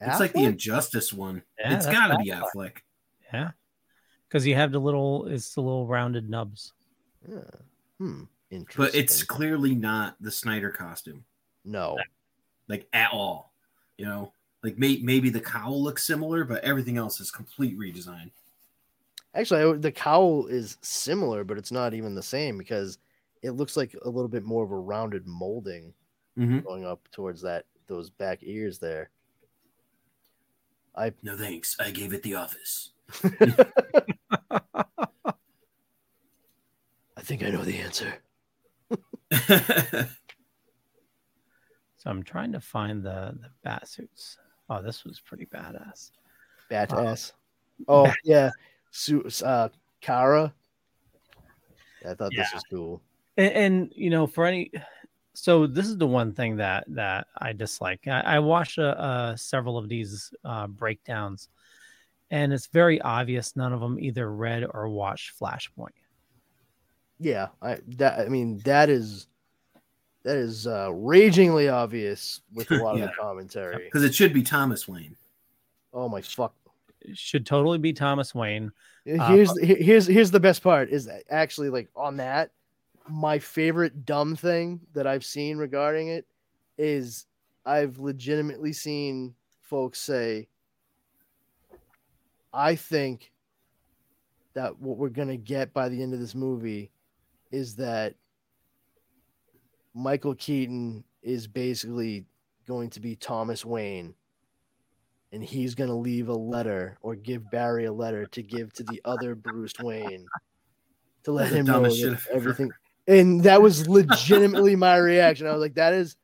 [0.00, 1.42] It's like the injustice one.
[1.58, 2.42] Yeah, it's that's gotta be Affleck.
[2.54, 2.76] Affleck.
[3.32, 3.50] Yeah.
[4.28, 6.72] Because you have the little it's the little rounded nubs.
[7.28, 7.38] Yeah.
[7.98, 8.24] Hmm.
[8.50, 8.84] Interesting.
[8.84, 11.24] But it's clearly not the Snyder costume,
[11.64, 11.98] no.
[12.68, 13.52] like at all.
[13.98, 14.32] You know,
[14.62, 18.30] like may, maybe the cowl looks similar, but everything else is complete redesign.
[19.34, 22.98] Actually, I- the cowl is similar, but it's not even the same because
[23.42, 25.92] it looks like a little bit more of a rounded molding
[26.38, 26.60] Mm-hmm.
[26.60, 29.10] going up towards that those back ears there.
[30.94, 31.76] I No thanks.
[31.80, 32.90] I gave it the office.
[37.16, 38.14] I think I know the answer.
[41.98, 44.38] So I'm trying to find the the bat suits.
[44.70, 46.12] Oh, this was pretty badass.
[46.70, 47.06] Bat Wow.
[47.08, 47.32] ass.
[47.88, 48.50] Oh yeah,
[48.92, 49.68] Su- uh,
[50.00, 50.54] Kara.
[52.08, 53.02] I thought this was cool.
[53.36, 54.70] And, and you know, for any,
[55.34, 58.06] so this is the one thing that that I dislike.
[58.06, 61.48] I, I watched uh, uh, several of these uh, breakdowns,
[62.30, 65.98] and it's very obvious none of them either read or watched Flashpoint.
[67.18, 69.26] Yeah, I that I mean that is
[70.22, 73.84] that is uh, ragingly obvious with a lot of the commentary.
[73.84, 75.16] Because it should be Thomas Wayne.
[75.92, 76.54] Oh my fuck!
[77.00, 78.72] It should totally be Thomas Wayne.
[79.08, 82.50] Uh, Here's he- here's here's the best part is that actually like on that
[83.08, 86.26] my favorite dumb thing that I've seen regarding it
[86.76, 87.24] is
[87.64, 90.46] I've legitimately seen folks say
[92.52, 93.32] I think
[94.54, 96.90] that what we're going to get by the end of this movie
[97.50, 98.14] is that
[99.94, 102.26] Michael Keaton is basically
[102.66, 104.14] going to be Thomas Wayne
[105.32, 108.82] and he's going to leave a letter or give Barry a letter to give to
[108.82, 110.26] the other Bruce Wayne
[111.24, 112.70] to let him know that I've ever everything.
[113.08, 115.46] And that was legitimately my reaction.
[115.46, 116.16] I was like, that is,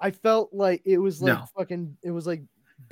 [0.00, 1.44] I felt like it was like No.
[1.56, 2.42] fucking, it was like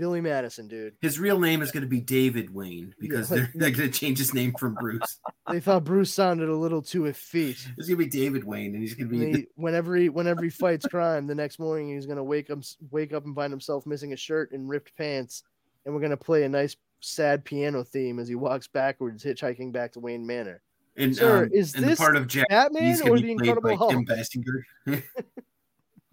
[0.00, 0.94] Billy Madison, dude.
[1.02, 3.90] His real name is going to be David Wayne because Yeah, like- they're, they're going
[3.92, 5.20] to change his name from Bruce.
[5.50, 7.58] They thought Bruce sounded a little too effete.
[7.76, 9.32] It's going to be David Wayne, and he's going to be.
[9.40, 13.12] he- whenever he whenever he fights crime, the next morning he's gonna wake up wake
[13.12, 15.42] up and find himself missing a shirt and ripped pants,
[15.84, 19.92] and we're gonna play a nice sad piano theme as he walks backwards, hitchhiking back
[19.92, 20.62] to Wayne Manor.
[20.96, 23.76] And, Sir, um, is and this the part of Jack Batman or going the Incredible
[23.76, 24.06] Hulk?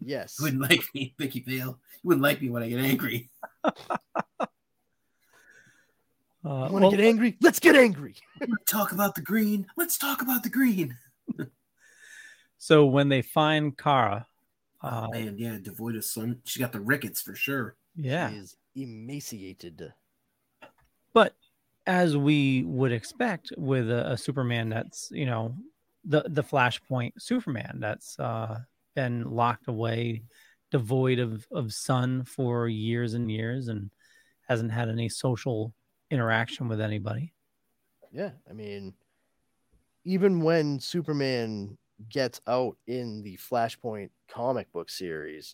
[0.08, 0.10] Basinger.
[0.10, 0.36] Yes.
[0.40, 1.80] You wouldn't like me, Vicky Vale.
[1.96, 3.30] You wouldn't like me when I get angry.
[6.46, 7.38] Uh, want to well, get angry?
[7.42, 8.16] Let's get angry.
[8.70, 9.66] Talk about the green.
[9.76, 10.96] Let's talk about the green.
[12.58, 14.26] so when they find Kara,
[14.82, 16.40] uh, Oh man, yeah, devoid of sun.
[16.46, 17.76] She got the rickets for sure.
[17.98, 19.92] yeah, He is emaciated.
[21.14, 21.36] but
[21.86, 25.54] as we would expect with a, a Superman that's you know
[26.06, 28.60] the the Flashpoint Superman that's uh,
[28.98, 30.24] been locked away,
[30.72, 33.92] devoid of of sun for years and years, and
[34.50, 35.72] hasn't had any social
[36.10, 37.32] interaction with anybody.
[38.12, 38.96] Yeah, I mean,
[40.04, 41.78] even when Superman
[42.10, 45.54] gets out in the Flashpoint comic book series,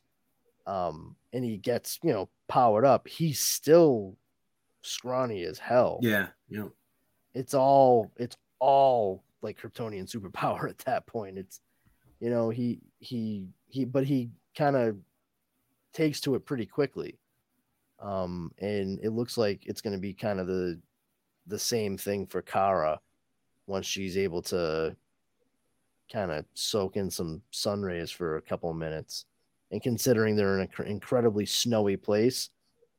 [0.65, 4.15] um, and he gets you know powered up, he's still
[4.83, 5.99] scrawny as hell.
[6.01, 6.71] Yeah, you know,
[7.33, 11.37] it's all it's all like Kryptonian superpower at that point.
[11.37, 11.59] It's
[12.23, 14.95] you know he he he, but he kind of
[15.91, 17.19] takes to it pretty quickly,
[18.01, 20.79] um, and it looks like it's going to be kind of the
[21.47, 23.01] the same thing for Kara
[23.67, 24.95] once she's able to
[26.09, 29.25] kind of soak in some sun rays for a couple of minutes.
[29.71, 32.51] And considering they're in an inc- incredibly snowy place,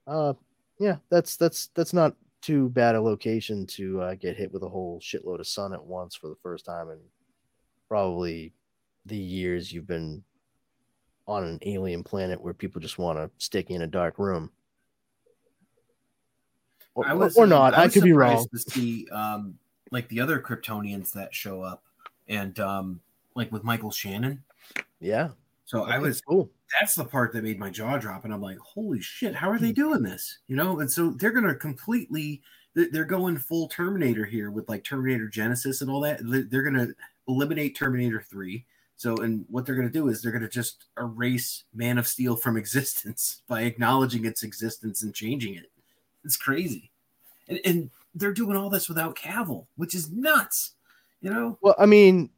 [0.06, 0.34] uh,
[0.78, 4.68] yeah, that's that's that's not too bad a location to uh, get hit with a
[4.68, 6.98] whole shitload of sun at once for the first time in
[7.88, 8.52] probably
[9.06, 10.22] the years you've been
[11.26, 14.50] on an alien planet where people just want to stick you in a dark room.
[16.94, 17.74] Or, I was or not.
[17.74, 18.46] I, was could be wrong.
[18.52, 19.58] To see um,
[19.90, 21.82] like the other Kryptonians that show up,
[22.28, 23.00] and um,
[23.34, 24.42] like with Michael Shannon.
[25.00, 25.30] Yeah.
[25.66, 26.50] So I was cool.
[26.78, 29.56] that's the part that made my jaw drop, and I'm like, holy shit, how are
[29.56, 29.64] Hmm.
[29.64, 30.38] they doing this?
[30.46, 32.42] You know, and so they're gonna completely
[32.74, 36.20] they're going full Terminator here with like Terminator Genisys and all that.
[36.22, 36.88] They're- They're gonna
[37.28, 38.66] eliminate Terminator Three.
[38.96, 42.06] So, and what they're going to do is they're going to just erase Man of
[42.06, 45.70] Steel from existence by acknowledging its existence and changing it.
[46.24, 46.90] It's crazy,
[47.48, 50.72] and, and they're doing all this without Cavill, which is nuts.
[51.20, 51.58] You know?
[51.60, 52.30] Well, I mean,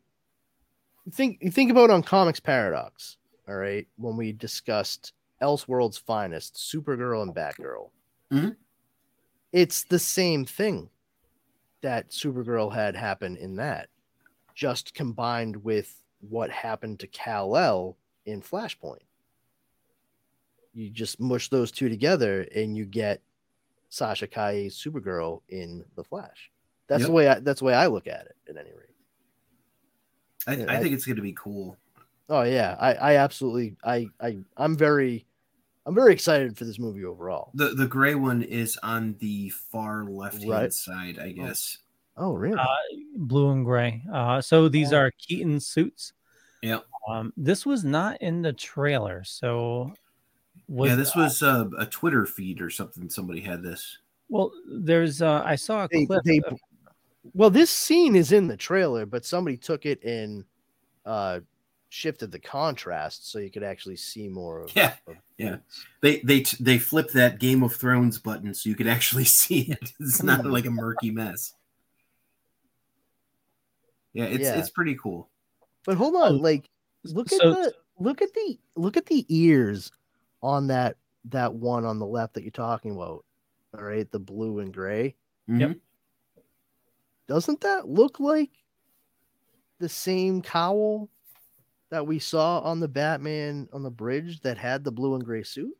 [1.12, 3.16] think think about on Comics Paradox.
[3.48, 7.90] All right, when we discussed Elseworld's finest, Supergirl and Batgirl,
[8.32, 8.57] Mhm.
[9.52, 10.88] it's the same thing
[11.82, 13.88] that Supergirl had happen in that,
[14.54, 19.03] just combined with what happened to Kal El in Flashpoint.
[20.74, 23.22] You just mush those two together, and you get
[23.89, 26.51] Sasha Calle's Supergirl in the Flash.
[26.87, 27.07] That's Yep.
[27.09, 28.37] the way I, that's the way I look at it.
[28.49, 28.95] At any rate.
[30.47, 31.77] I, Yeah, I I- think it's going to be cool.
[32.29, 35.24] Oh yeah, I, I absolutely, I, I, I'm very,
[35.87, 37.53] I'm very excited for this movie overall.
[37.55, 40.72] The the gray one is on the far left hand Right.
[40.72, 41.79] side, I guess.
[42.16, 42.59] Oh really?
[42.59, 42.66] Uh,
[43.16, 44.03] blue and gray.
[44.12, 44.97] Uh, so these Oh.
[44.99, 46.12] are Keaton suits.
[46.66, 46.84] Yep.
[47.08, 49.22] Um, this was not in the trailer.
[49.24, 49.92] So
[50.68, 53.08] was yeah, this was uh, a Twitter feed or something.
[53.08, 53.98] Somebody had this.
[54.28, 54.50] well.
[54.68, 56.22] There's uh, I saw a They- clip.
[56.24, 56.58] they- of-
[57.34, 60.44] well, this scene is in the trailer, but somebody took it and
[61.04, 61.40] uh,
[61.88, 64.70] shifted the contrast so you could actually see more of.
[64.76, 65.50] Yeah, of yeah.
[65.50, 65.62] things.
[66.02, 69.92] They they they flipped that Game of Thrones button so you could actually see it.
[70.00, 71.54] It's not like a murky mess.
[74.12, 74.58] Yeah, it's Yeah.
[74.58, 75.28] it's pretty cool.
[75.87, 76.68] But hold on, Oh, like
[77.05, 79.91] look at so- the look at the look at the ears
[80.43, 83.24] on that that one on the left that you're talking about.
[83.76, 85.16] All right, the blue and gray.
[85.49, 85.70] Yep.
[85.70, 85.80] Mhm.
[87.28, 88.51] Doesn't that look like
[89.78, 91.09] the same cowl
[91.91, 95.43] that we saw on the Batman on the bridge that had the blue and gray
[95.43, 95.76] suit?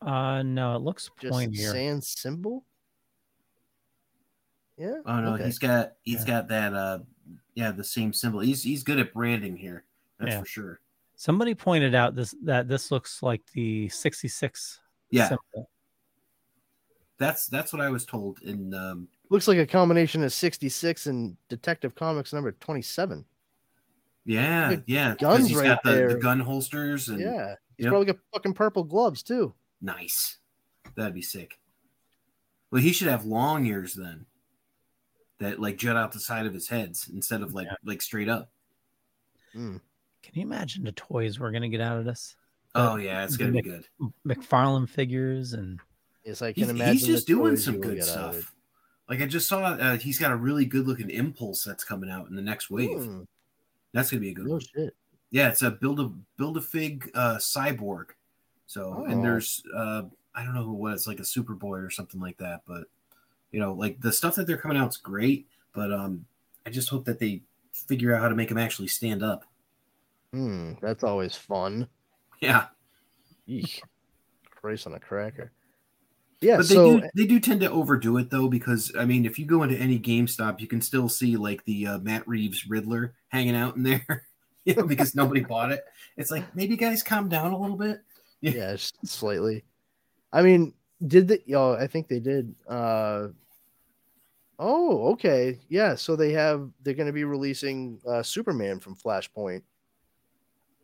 [0.00, 1.72] Uh, no, it looks Just pointier.
[1.72, 2.64] sand symbol.
[4.76, 4.98] Yeah.
[5.06, 5.44] Oh no, okay.
[5.46, 6.26] he's got he's Yeah.
[6.26, 6.98] got that uh
[7.58, 8.38] yeah, the same symbol.
[8.38, 9.82] He's he's good at branding here.
[10.20, 10.40] That's Yeah.
[10.40, 10.80] for sure.
[11.16, 14.78] Somebody pointed out this that this looks like the 66
[15.10, 15.68] Yeah, symbol.
[17.18, 21.36] that's that's what I was told in um looks like a combination of 66 and
[21.48, 23.24] Detective Comics number 27.
[24.24, 25.08] yeah, Good yeah.
[25.16, 27.56] 'cause guns he's right got the, the gun holsters and yeah.
[27.76, 27.90] He's Yep.
[27.90, 29.52] probably got fucking purple gloves too.
[29.80, 30.38] nice.
[30.96, 31.58] That'd be sick.
[32.70, 34.26] Well, he should have long ears then.
[35.40, 38.50] That like jut out the side of his heads instead of like like straight up.
[39.54, 39.80] Mm.
[40.22, 42.34] Can you imagine the toys we're gonna get out of this?
[42.74, 43.84] Oh yeah, it's gonna be good.
[44.26, 45.78] McFarlane figures and
[46.24, 46.92] Yes, I can He's, imagine.
[46.94, 48.40] he's just doing some good get out of it.
[48.42, 48.54] stuff.
[49.08, 52.28] Like I just saw, uh, he's got a really good looking impulse that's coming out
[52.28, 52.98] in the next wave.
[53.04, 53.22] Hmm,
[53.94, 54.60] That's gonna be a good no one.
[54.60, 54.94] shit.
[55.30, 58.06] Yeah, it's a build a build a fig uh, cyborg.
[58.66, 59.22] So and Oh.
[59.22, 60.02] there's uh,
[60.34, 62.62] I don't know who it was, like a Superboy or something like that.
[62.66, 62.84] But
[63.52, 65.46] you know, like the stuff that they're coming out's great.
[65.74, 66.24] But um,
[66.66, 67.42] I just hope that they
[67.72, 69.44] figure out how to make them actually stand up.
[70.32, 71.88] Hmm, that's always fun.
[72.40, 72.66] Yeah,
[73.46, 73.82] Eek.
[74.50, 75.52] Christ on a cracker.
[76.40, 79.26] Yeah, but they so do they do tend to overdo it though because I mean
[79.26, 82.68] if you go into any GameStop you can still see like the uh, Matt Reeves
[82.68, 84.26] Riddler hanging out in there,
[84.64, 85.84] you know, because nobody bought it.
[86.16, 88.02] It's like maybe guys calm down a little bit.
[88.40, 89.64] yeah, slightly.
[90.32, 90.74] I mean,
[91.06, 91.42] did they?
[91.54, 92.54] Oh, I think they did.
[92.68, 93.28] Uh,
[94.58, 95.94] oh, okay, yeah.
[95.94, 99.62] So they have they're going to be releasing uh, Superman from Flashpoint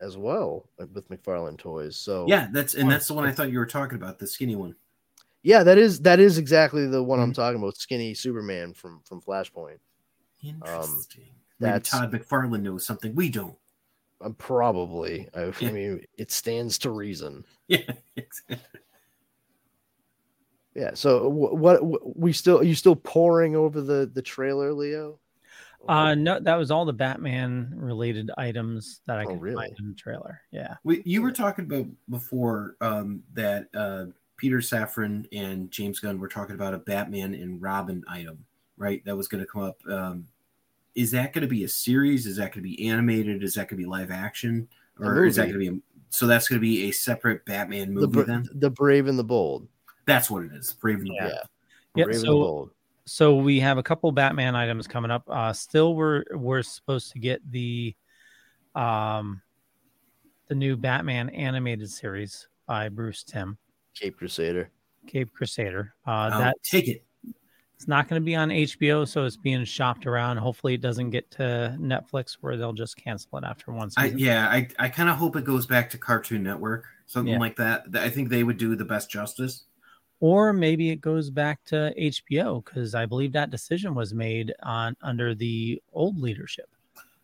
[0.01, 1.97] as well uh, with McFarlane Toys.
[1.97, 4.57] So Yeah, that's and that's the one I thought you were talking about, the skinny
[4.57, 4.75] one.
[5.43, 7.37] yeah, that is that is exactly the one I'm Mhm.
[7.37, 7.77] talking about.
[7.77, 9.79] Skinny Superman from from Flashpoint.
[10.43, 11.25] Interesting.
[11.61, 13.57] Maybe that's- Todd McFarlane knows something we don't.
[14.21, 15.29] Um, probably.
[15.35, 17.45] I, I mean, it stands to reason.
[17.69, 17.79] Yeah,
[18.17, 18.59] exactly.
[20.75, 20.91] Yeah.
[20.95, 25.19] So wh- what, we still are you still pouring over the the trailer, Leo?
[25.87, 29.57] uh no that was all the Batman related items that I Oh, could really?
[29.67, 30.41] find in the trailer.
[30.51, 30.77] Yeah.
[30.83, 34.07] We, you were talking about before um, that uh,
[34.39, 38.45] Peter Safran and James Gunn were talking about a Batman and Robin item,
[38.79, 39.05] right?
[39.05, 39.77] That was going to come up.
[39.87, 40.27] Um,
[40.95, 42.25] is that going to be a series?
[42.27, 43.43] Is that going to be animated?
[43.45, 44.67] Is that going to be live action?
[44.99, 46.27] Or is that going to be a, so?
[46.27, 48.49] That's going to be a separate Batman movie Bra- then.
[48.55, 49.69] the Brave and the Bold.
[50.07, 50.73] That's what it is.
[50.75, 51.21] Brave and the Yeah.
[51.29, 51.33] Bold.
[51.97, 52.71] Yeah, Brave and the so- Bold.
[53.07, 55.25] So we have a couple Batman items coming up.
[55.29, 57.95] Uh still we're we're supposed to get the
[58.75, 59.43] um
[60.49, 63.59] the new Batman animated series by Bruce Timm,
[63.95, 64.71] Cape Crusader.
[65.07, 65.95] Cape Crusader.
[66.07, 67.05] Uh that take it.
[67.77, 70.39] it's not going to be on HBO, so it's being shopped around.
[70.39, 74.19] Hopefully it doesn't get to Netflix where they'll just cancel it after one I, season.
[74.19, 77.39] yeah, I, I kind of hope it goes back to Cartoon Network, something Yeah.
[77.39, 77.85] like that.
[77.95, 79.65] I think they would do the best justice.
[80.21, 84.97] Or maybe it goes back to HBO because I believe that decision was made on
[85.03, 86.69] under the old leadership.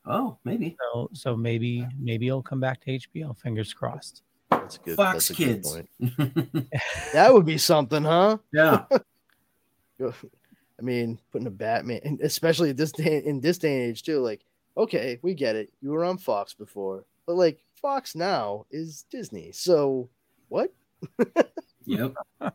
[0.07, 0.77] Oh, maybe.
[0.93, 3.37] So so maybe maybe it'll come back to HBO.
[3.39, 4.23] Fingers crossed.
[4.51, 4.97] That's good.
[4.97, 5.73] Fox that's a good Kids.
[5.73, 6.69] point.
[7.13, 8.39] That would be something, huh?
[8.53, 8.85] yeah.
[10.01, 14.21] I mean, putting a Batman, and especially this day in this day and age too.
[14.21, 14.45] Like,
[14.77, 15.73] okay, we get it.
[15.83, 19.53] You were on Fox before, but like Fox now is Disney.
[19.53, 20.09] So
[20.49, 20.73] what?
[21.87, 22.15] Yep.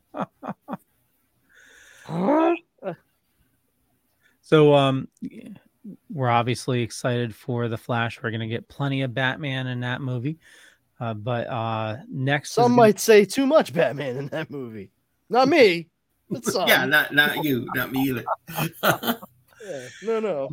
[4.42, 5.08] So um
[6.10, 8.22] we're obviously excited for the Flash.
[8.22, 10.38] We're gonna get plenty of Batman in that movie.
[11.00, 14.92] Uh, but uh next Some gonna- might say too much Batman in that movie.
[15.30, 15.90] Not me,
[16.68, 18.24] yeah, not not you, not me either.
[19.68, 20.50] Yeah, no, no.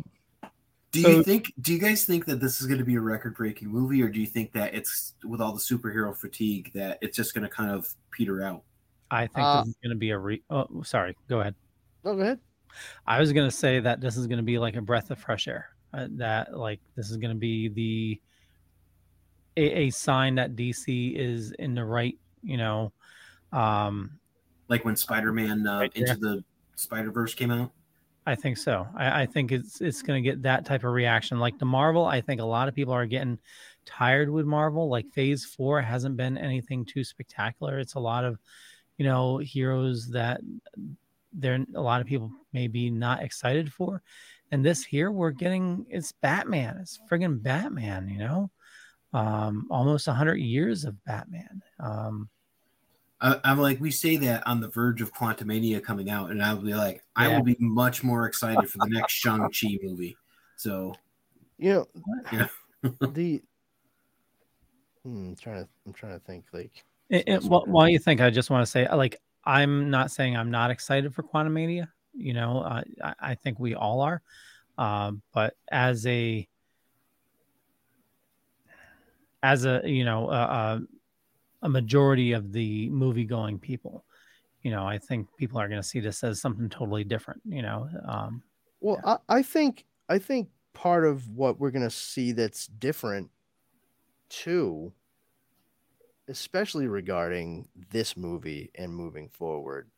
[0.93, 1.53] Do So- you think?
[1.59, 4.19] Do you guys think that this is going to be a record-breaking movie, or do
[4.21, 7.69] you think that it's with all the superhero fatigue that it's just going to kind
[7.71, 8.63] of peter out?
[9.11, 11.53] I think Uh, this is gonna be a re oh sorry, go ahead.
[12.03, 12.39] No, go ahead.
[13.05, 15.69] I was gonna say that this is gonna be like a breath of fresh air.
[15.93, 18.21] Uh, that like this is gonna be the
[19.55, 22.91] a, a sign that DC is in the right, you know,
[23.51, 24.17] um,
[24.67, 25.95] Like when Spider-Man uh, Right.
[25.95, 26.43] Into the
[26.75, 27.71] Spider-Verse came out.
[28.25, 28.87] I think so.
[28.95, 31.39] I, I think it's it's going to get that type of reaction.
[31.39, 33.37] Like the Marvel, I think a lot of people are getting
[33.85, 34.89] tired with Marvel.
[34.89, 37.79] Like Phase Four hasn't been anything too spectacular.
[37.79, 38.39] It's a lot of,
[38.97, 40.39] you know, heroes that
[41.33, 44.01] they're a lot of people maybe not excited for.
[44.51, 46.77] And this here, we're getting it's Batman.
[46.79, 48.07] It's friggin' Batman.
[48.07, 48.51] You know,
[49.11, 51.61] um, almost hundred years of Batman.
[51.79, 52.29] Um,
[53.23, 56.57] I, I'm like, we say that on the verge of Quantumania coming out, and I'll
[56.57, 60.17] be like, I will be much more excited for the next Shang Chi movie.
[60.57, 60.93] So
[61.57, 61.87] You know,
[62.31, 62.47] Yeah.
[63.01, 63.41] the.
[65.03, 65.69] Hmm, I'm trying to.
[65.85, 66.45] I'm trying to think.
[66.51, 70.11] Like, It, it, while, while you think, I just want to say, like, I'm not
[70.11, 71.87] saying I'm not excited for Quantumania.
[72.13, 74.21] You know, uh, I, I think we all are.
[74.77, 76.45] Um, but as a,
[79.41, 80.79] as a, you know, uh, uh,
[81.63, 84.05] a majority of the movie going people,
[84.63, 87.41] you know, I think people are going to see this as something totally different.
[87.45, 88.43] You know, um,
[88.79, 93.31] Well, I, I think I think part of what we're gonna see that's different
[94.29, 94.93] too,
[96.27, 99.89] especially regarding this movie and moving forward,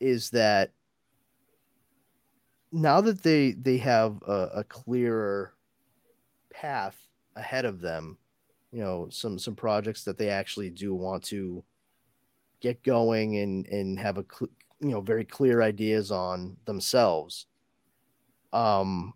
[0.00, 0.72] is that
[2.72, 5.54] now that they they have a, a clearer
[6.50, 8.18] path ahead of them,
[8.74, 11.62] you know, some some projects that they actually do want to
[12.58, 14.50] get going and and have a cl-
[14.80, 17.46] you know very clear ideas on themselves.
[18.52, 19.14] Um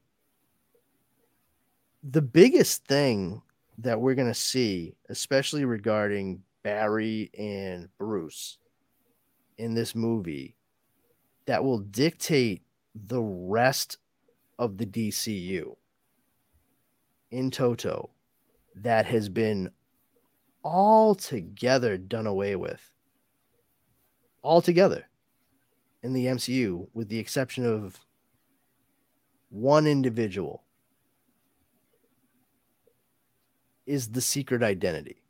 [2.05, 3.43] the biggest thing
[3.79, 8.59] that we're going to see especially regarding barry and bruce
[9.57, 10.55] in this movie
[11.47, 12.63] that will dictate
[12.95, 13.99] the rest
[14.61, 15.75] of the dcu
[17.33, 18.11] in toto
[18.83, 19.71] that has been
[20.65, 22.93] altogether done away with
[24.43, 25.07] altogether
[26.03, 27.99] in the mcu with the exception of
[29.51, 30.63] one individual
[33.89, 35.23] is the secret identity.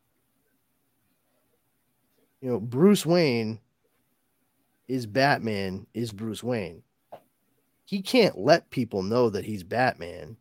[2.40, 3.60] You know, Bruce Wayne
[4.88, 6.82] is Batman, is Bruce Wayne.
[7.84, 10.36] He can't let people know that he's Batman.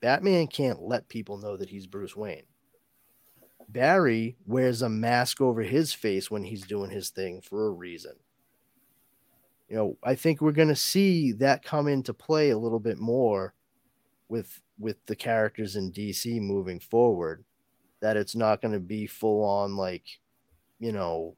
[0.00, 2.44] Batman can't let people know that he's Bruce Wayne.
[3.72, 8.12] Barry wears a mask over his face when he's doing his thing for a reason.
[9.68, 12.98] You know i think we're going to see that come into play a little bit
[12.98, 13.54] more
[14.28, 17.42] with with the characters in dc moving forward
[18.02, 20.20] that it's not going to be full on like
[20.78, 21.36] you know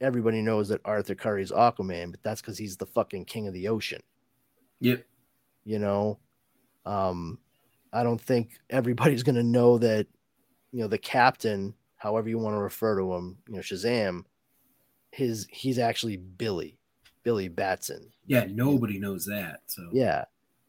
[0.00, 3.68] everybody knows that arthur curry's aquaman but that's because he's the fucking king of the
[3.68, 4.00] ocean.
[4.80, 5.04] Yep.
[5.64, 6.18] you know?
[6.86, 7.38] Um
[7.92, 10.06] i don't think everybody's going to know that
[10.72, 14.24] you know the captain however you want to refer to him you know shazam
[15.10, 16.78] his he's actually billy
[17.22, 18.10] billy batson.
[18.26, 19.60] Yeah, nobody knows that.
[19.66, 19.88] So.
[19.92, 20.24] Yeah.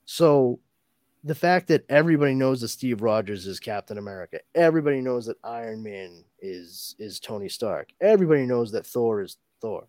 [0.06, 0.60] So
[1.24, 5.84] the fact that everybody knows that steve rogers is captain america everybody knows that iron
[5.84, 9.86] man is is tony stark everybody knows that thor is thor.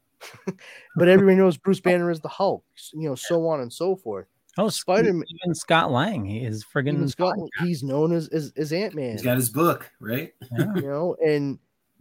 [0.96, 4.26] But everybody knows bruce banner is the hulk you know so on and so forth
[4.60, 8.72] oh, Spider-Man- even Scott Lang, he is friggin' Even Scott, he's known as as, as
[8.72, 10.32] ant-man he's got his book, right?
[10.56, 10.74] Yeah.
[10.74, 11.58] you know and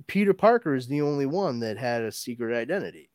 [0.08, 3.10] peter parker is the only one that had a secret identity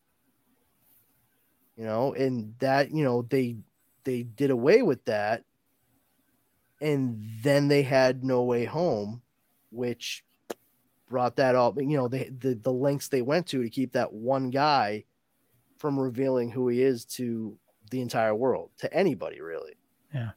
[1.76, 3.56] you know and that you know they
[4.04, 5.44] they did away with that
[6.80, 9.22] and then they had no way home
[9.70, 10.24] which
[11.08, 14.12] brought that up you know they the, the lengths they went to to keep that
[14.12, 15.04] one guy
[15.78, 17.56] from revealing who he is to
[17.90, 19.74] the entire world to anybody really
[20.12, 20.30] Yeah.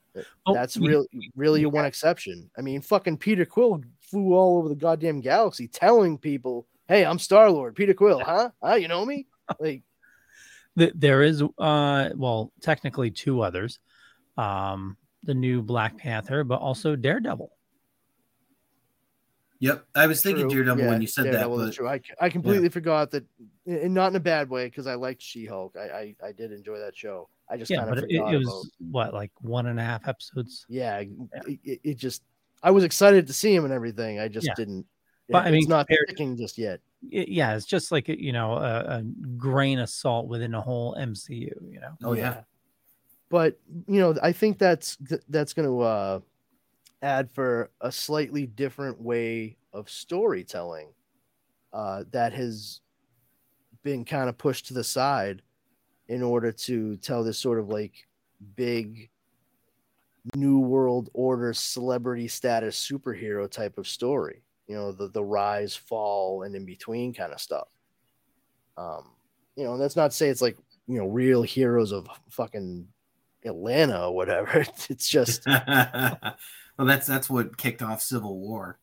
[0.46, 2.50] Oh, That's really really one exception.
[2.58, 7.20] I mean, fucking Peter Quill flew all over the goddamn galaxy telling people, "Hey, I'm
[7.20, 8.50] Star Lord, Peter Quill, huh?
[8.64, 8.76] Huh?
[8.76, 9.28] You know me?"
[9.62, 9.84] Like,
[10.76, 13.80] there is uh well technically two others
[14.38, 17.52] um the new black panther but also daredevil
[19.60, 20.64] Yep, I was thinking true.
[20.64, 21.90] Daredevil Yeah, when you said Daredevil that, is but true.
[21.90, 23.26] I, I completely forgot that,
[23.66, 25.76] and not in a bad way because I liked She-Hulk.
[25.76, 27.28] I, I I did enjoy that show.
[27.50, 28.92] I just yeah kind of but it, it was about.
[28.92, 31.10] what like one and a half episodes Yeah, It,
[31.64, 32.22] it- it just.
[32.64, 34.20] I was excited to see him and everything.
[34.20, 34.54] I just Yeah.
[34.56, 34.86] didn't.
[35.30, 36.80] But, I mean, it's not compared- sticking just yet.
[37.12, 39.04] It- yeah it's just like you know a, a
[39.38, 41.30] grain of salt within a whole mcu
[41.72, 42.42] you know oh yeah,
[43.30, 44.98] but you know i think that's
[45.30, 46.20] that's going to uh
[47.02, 50.90] add for a slightly different way of storytelling
[51.74, 52.82] uh that has
[53.84, 55.42] been kind of pushed to the side
[56.08, 57.94] in order to tell this sort of like
[58.56, 59.10] big
[60.36, 66.44] new world order celebrity status superhero type of story you know the the rise fall
[66.44, 67.68] and in between kind of stuff
[68.78, 69.12] um
[69.56, 70.58] you know and that's not to say it's like
[70.88, 72.88] you know real heroes of fucking
[73.46, 74.66] Atlanta or whatever.
[74.90, 75.46] It's just
[76.78, 78.78] well, that's that's what kicked off Civil War.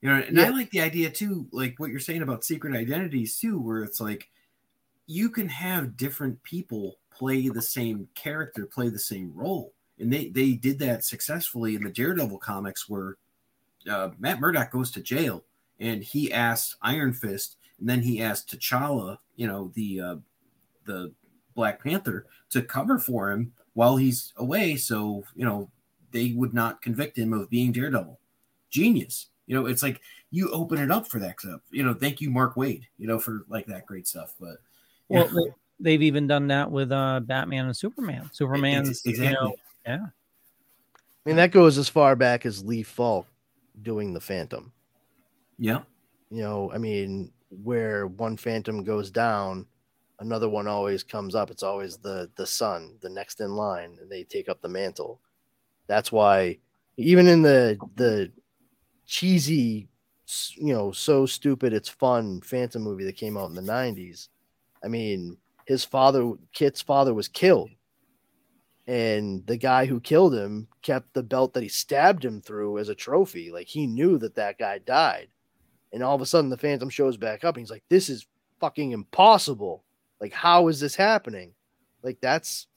[0.00, 3.38] You know, and I like the idea too, like what you're saying about secret identities
[3.38, 4.28] too, where it's like
[5.06, 10.28] you can have different people play the same character, play the same role, and they
[10.28, 13.16] they did that successfully in the Daredevil comics, where
[13.88, 15.44] uh, Matt Murdock goes to jail
[15.82, 20.16] and he asked Iron Fist, and then he asked T'Challa, you know, the uh,
[20.84, 21.12] the
[21.54, 25.70] Black Panther, to cover for him while he's away, so you know
[26.12, 28.18] they would not convict him of being Daredevil.
[28.70, 29.28] Genius.
[29.46, 31.60] You know, it's like you open it up for that stuff.
[31.70, 32.84] You know, thank you, Mark Waid.
[32.98, 34.34] You know, for like that great stuff.
[34.40, 34.56] But
[35.08, 35.32] well yeah.
[35.32, 39.26] they, they've even done that with uh batman and superman superman's exactly.
[39.26, 40.06] you know yeah
[41.24, 43.26] I mean that goes as far back as Lee Falk
[43.82, 44.72] doing the Phantom.
[45.58, 45.82] yeah,
[46.30, 47.30] You know, I mean,
[47.62, 49.66] where one Phantom goes down,
[50.18, 51.50] another one always comes up.
[51.50, 55.20] It's always the the son, the next in line, and they take up the mantle.
[55.86, 56.58] That's why
[56.96, 58.32] even in the the
[59.06, 59.88] cheesy,
[60.54, 64.28] you know, so stupid it's fun Phantom movie that came out in the 90s.
[64.84, 65.36] I mean,
[65.66, 67.70] his father, Kit's father was killed.
[68.86, 72.88] And the guy who killed him kept the belt that he stabbed him through as
[72.88, 73.52] a trophy.
[73.52, 75.28] Like he knew that that guy died.
[75.92, 77.54] And all of a sudden, the Phantom shows back up.
[77.54, 78.26] And he's like, "This is
[78.62, 79.84] fucking impossible.
[80.20, 81.52] Like, how is this happening?
[82.02, 82.68] Like, that's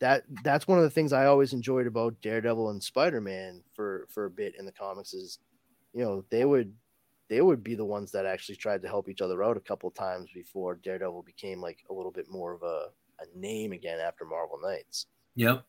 [0.00, 0.24] that.
[0.42, 4.24] That's one of the things I always enjoyed about Daredevil and Spider Man for for
[4.26, 5.38] a bit in the comics is,
[5.92, 6.74] you know, they would
[7.28, 9.90] they would be the ones that actually tried to help each other out a couple
[9.90, 12.90] times before Daredevil became like a little bit more of a,
[13.20, 15.06] a name again after Marvel Knights.
[15.34, 15.66] yep,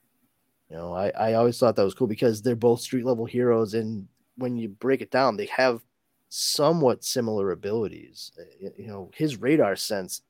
[0.70, 3.74] You know, I, I always thought that was cool because they're both street level heroes,
[3.74, 5.82] and when you break it down, they have
[6.30, 8.32] somewhat similar abilities.
[8.38, 10.22] Uh, You know, his radar sense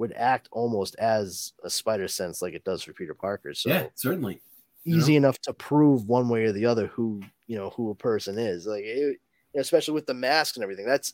[0.00, 3.52] would act almost as a spider sense, like it does for Peter Parker.
[3.52, 4.40] So yeah, certainly.
[4.86, 8.38] easy enough to prove one way or the other who you know who a person
[8.38, 8.66] is.
[8.66, 9.18] Like, it,
[9.54, 10.86] especially with the mask and everything.
[10.86, 11.12] That's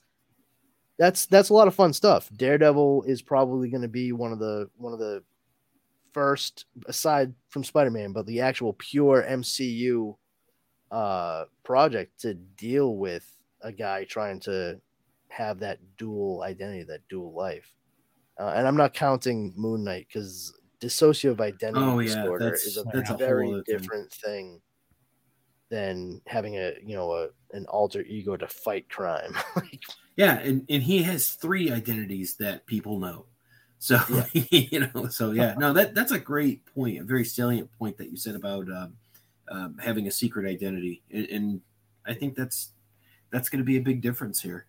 [1.00, 2.30] that's that's a lot of fun stuff.
[2.36, 5.24] Daredevil is probably going to be one of the one of the
[6.12, 10.16] first aside from Spider-Man, but the actual pure MCU
[10.92, 13.28] uh project to deal with
[13.62, 14.80] a guy trying to
[15.28, 17.75] have that dual identity, that dual life.
[18.38, 22.84] Uh, and I'm not counting Moon Knight because dissociative identity Oh, yeah, disorder is a
[22.92, 23.78] that's a very other thing.
[23.78, 24.60] different thing
[25.68, 29.36] than having a you know a an alter ego to fight crime.
[29.56, 29.82] like,
[30.16, 33.26] Yeah, and, and he has three identities that people know.
[33.78, 33.98] So
[34.32, 38.10] you know, so yeah, no, that that's a great point, a very salient point that
[38.10, 38.96] you said about um,
[39.48, 41.60] um, having a secret identity, and, and
[42.06, 42.70] I think that's
[43.30, 44.66] that's going to be a big difference here.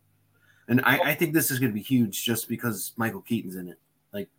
[0.68, 3.70] And I, I think this is going to be huge just because Michael Keaton's in
[3.70, 3.80] it.
[4.14, 4.30] Like,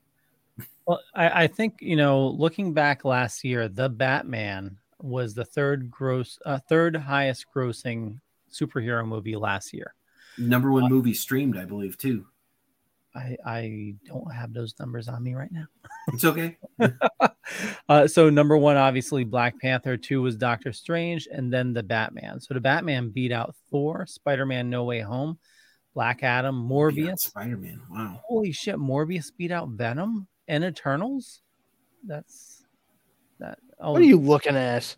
[0.87, 5.91] Well, I, I think you know, looking back last year, the Batman was the third
[5.91, 9.95] gross, uh, third highest grossing superhero movie last year.
[10.37, 12.27] number one movie streamed, I believe, too.
[13.15, 15.67] I I don't have those numbers on me right now.
[16.13, 16.57] It's okay.
[17.91, 19.99] uh, so number one, obviously Black Panther.
[19.99, 22.41] Two was Doctor Strange, and then the Batman.
[22.41, 25.39] So the Batman beat out Thor, Spider Man, No Way Home,
[25.99, 27.19] Black Adam, Morbius.
[27.19, 27.81] Spider Man.
[27.91, 28.21] Wow.
[28.25, 28.77] Holy shit!
[28.77, 31.43] Morbius beat out Venom and Eternals.
[32.07, 32.63] That's
[33.41, 33.59] that.
[33.81, 34.95] Oh, what are you looking at?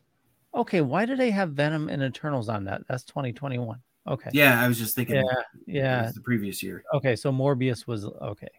[0.54, 0.82] okay.
[0.82, 2.82] Why do they have Venom and Eternals on that?
[2.86, 3.78] That's 2021.
[4.08, 4.28] Okay.
[4.34, 5.16] Yeah, I was just thinking.
[5.16, 5.22] Yeah.
[5.22, 6.02] it Yeah.
[6.02, 6.84] was the previous year.
[6.92, 7.16] Okay.
[7.16, 8.50] So Morbius was okay.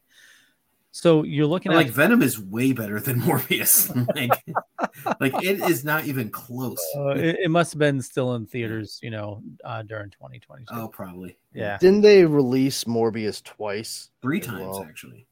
[0.93, 3.89] So you're looking And, at like Venom is way better than Morbius.
[4.15, 4.43] like,
[5.21, 6.77] like it is not even close.
[6.97, 10.65] Uh, it, it must have been still in theaters, you know, uh, during 2022.
[10.73, 11.37] oh, probably.
[11.53, 11.77] yeah.
[11.77, 14.09] Didn't they release Morbius twice?
[14.21, 14.83] Three times well?
[14.87, 15.25] actually.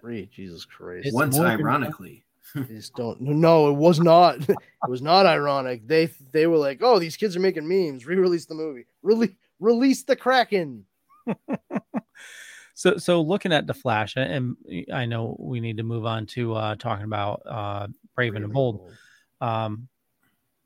[0.00, 0.28] Three.
[0.34, 1.06] Jesus Christ.
[1.06, 2.24] It's Once, more ironically.
[2.54, 3.20] I just don't.
[3.20, 4.36] No, it was not.
[4.48, 4.56] it
[4.88, 5.86] was not ironic.
[5.86, 8.04] They they were like, oh, these kids are making memes.
[8.06, 8.86] Re-release the movie.
[9.02, 10.84] Really release the Kraken.
[12.74, 14.56] So, so looking at the Flash, and
[14.92, 18.90] I know we need to move on to uh, talking about uh, Brave and Bold.
[19.40, 19.88] Um,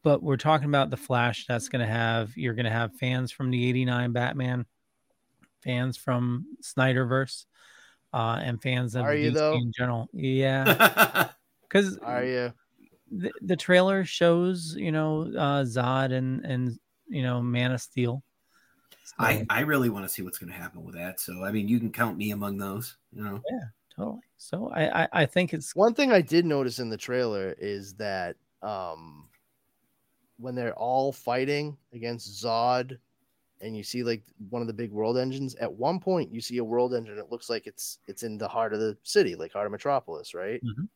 [0.03, 1.47] but we're talking about the Flash.
[1.47, 4.67] That's going to have you're going to have fans from the '89 Batman,
[5.65, 7.47] fans from Snyderverse,
[8.13, 9.55] uh, and fans of Are you, DC though?
[9.55, 10.09] in general.
[10.13, 11.31] Yeah,
[11.63, 12.53] because Are you?
[13.11, 16.79] the, the trailer shows you know uh, Zod and and
[17.09, 18.23] you know Man of Steel.
[19.07, 21.21] So, I, I really want to see what's going to happen with that.
[21.21, 22.97] So I mean, you can count me among those.
[23.13, 23.65] You know, Yeah,
[23.95, 24.21] totally.
[24.37, 27.95] So I, I I think it's One thing I did notice in the trailer is
[27.95, 29.29] that um
[30.39, 32.99] when they're all fighting against Zod
[33.61, 36.59] and you see like one of the big world engines, at one point you see
[36.59, 39.53] a world engine, it looks like it's it's in the heart of the city, like
[39.53, 40.61] heart of Metropolis, right?
[40.65, 40.89] Mhm.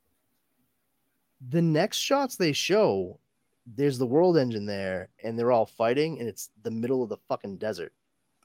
[1.49, 3.19] The next shots they show,
[3.66, 7.16] there's the world engine there, and they're all fighting, and it's the middle of the
[7.28, 7.93] fucking desert.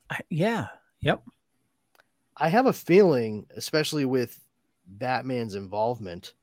[0.10, 0.68] I, yeah,
[1.02, 1.24] yep.
[2.38, 4.40] I have a feeling, especially with
[4.86, 6.34] Batman's involvement,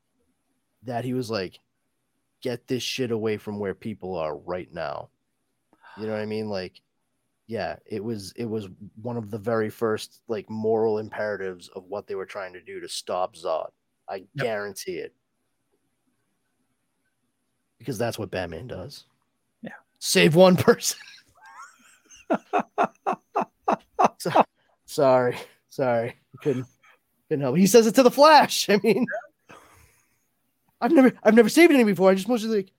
[0.84, 1.58] that he was like,
[2.42, 5.10] get this shit away from where people are right now.
[5.96, 6.48] You know what I mean?
[6.48, 6.80] Like,
[7.46, 8.68] yeah, it was it was
[9.00, 12.80] one of the very first like moral imperatives of what they were trying to do
[12.80, 13.68] to stop Zod.
[14.08, 15.14] I guarantee it.
[17.78, 19.04] Because that's what Batman does.
[19.60, 19.72] Yeah.
[19.98, 20.98] Save one person.
[24.22, 24.44] So-
[24.86, 25.36] sorry.
[25.68, 26.16] Sorry.
[26.42, 26.66] Couldn't
[27.28, 27.56] couldn't help.
[27.56, 28.68] He says it to the Flash.
[28.70, 29.06] I mean
[30.80, 32.10] I've never I've never saved any before.
[32.10, 32.72] I just mostly like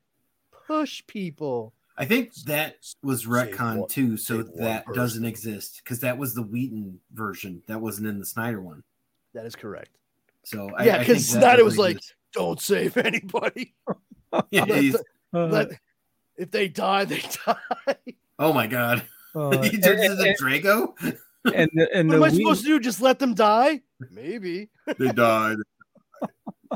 [0.67, 1.73] push people.
[1.97, 6.17] I think that was retcon one- too, so save one that doesn't exist because that
[6.17, 7.61] was the Whedon version.
[7.67, 8.83] That wasn't in the Snyder one.
[9.33, 9.91] That is correct.
[10.43, 12.03] So I, Yeah, because think 'cause that Snyder was definitely like,
[12.33, 13.73] Don't save anybody.
[14.49, 14.93] Yeah, Let he's-
[15.31, 15.79] the- Uh, let-
[16.35, 17.95] if they die, they die.
[18.39, 19.03] oh my god,
[19.35, 20.95] uh, he turns into Drago.
[21.45, 22.79] And the, and what the am I Whedon- supposed to do?
[22.79, 23.81] Just let them die?
[24.11, 24.69] Maybe.
[24.97, 25.57] they died.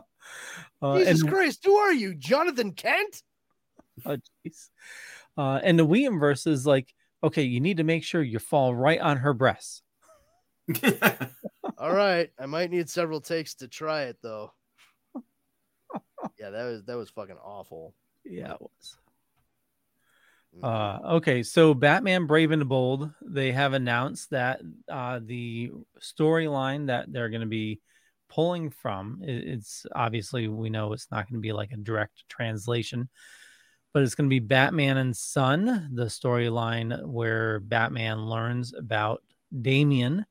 [0.82, 2.16] uh, Jesus and, Christ, who are you?
[2.16, 3.24] Jonathan Kent?
[4.06, 4.70] oh, jeez.
[5.38, 8.76] uh, and the Whedon verse is like, okay, you need to make sure you fall
[8.76, 9.82] right on her breasts.
[11.78, 12.30] All right.
[12.38, 14.52] I might need several takes to try it though.
[16.40, 17.94] Yeah, that was that was fucking awful.
[18.26, 18.98] Yeah, it was.
[20.56, 20.64] Mhm.
[20.64, 26.88] Uh, okay, so Batman Brave and the Bold, they have announced that uh, the storyline
[26.88, 27.80] that they're going to be
[28.30, 33.10] pulling from, it's obviously we know it's not going to be like a direct translation,
[33.94, 39.24] but it's going to be Batman and Son, the storyline where Batman learns about
[39.62, 40.26] Damian.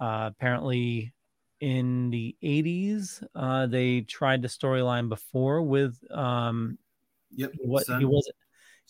[0.00, 1.14] Uh, apparently,
[1.60, 6.76] in the 80s, uh, they tried the storyline before with um,
[7.30, 7.52] yep.
[7.58, 8.34] what Son, he wasn't.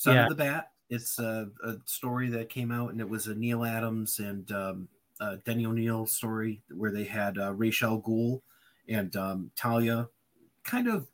[0.02, 0.24] Son yeah.
[0.24, 0.72] of the Bat.
[0.90, 4.88] It's a, a story that came out, and it was a Neal Adams and um,
[5.20, 8.42] uh, Denny O'Neil story where they had uh, Ra's al Ghul
[8.88, 10.08] and um, Talia
[10.64, 11.06] kind of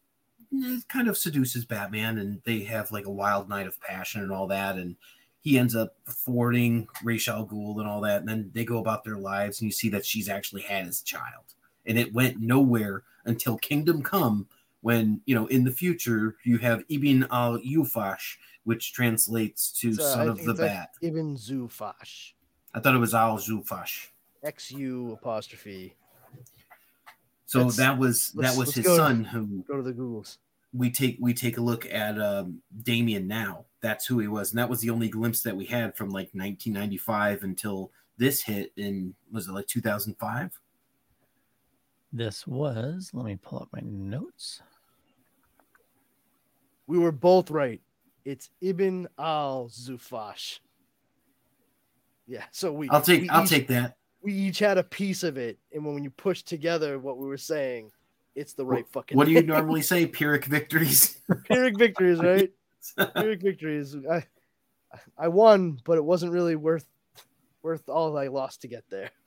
[0.54, 4.32] eh, kind of seduces Batman, and they have like a wild night of passion and
[4.32, 4.96] all that, and
[5.42, 9.04] he ends up thwarting Ra's al Ghul and all that, and then they go about
[9.04, 11.44] their lives, and you see that she's actually had his child,
[11.84, 14.48] and it went nowhere until Kingdom Come,
[14.80, 19.98] when you know in the future you have Ibn al Xu'ffasch, which translates to It's,
[20.00, 20.90] uh, I son of the like bat.
[21.02, 22.32] Ibn Xu'ffasch.
[22.74, 24.08] I thought it was al Xu'ffasch.
[24.42, 25.94] X U apostrophe.
[27.46, 30.36] So Let's- that was that was his go to- son who Go to the Googles.
[30.74, 33.64] we take we take a look at um, Damian now.
[33.80, 36.28] That's who he was, and that was the only glimpse that we had from like
[36.34, 40.50] 1995 until this hit in was it like 2005?
[42.12, 44.60] This was, let me pull up my notes.
[46.86, 47.80] We were both right.
[48.24, 50.60] It's Ibn al Xu'ffasch.
[52.26, 53.96] Yeah, so we I'll take we I'll each- take that.
[54.22, 57.38] we each had a piece of it, and when you push together what we were
[57.38, 57.90] saying,
[58.34, 59.16] it's the right fucking.
[59.16, 60.06] What do you normally say?
[60.06, 61.18] Pyrrhic victories.
[61.46, 62.50] Pyrrhic victories, right?
[63.14, 63.96] Pyrrhic victories.
[64.10, 64.24] I,
[65.16, 66.86] I won, but it wasn't really worth
[67.62, 69.10] worth all I lost to get there.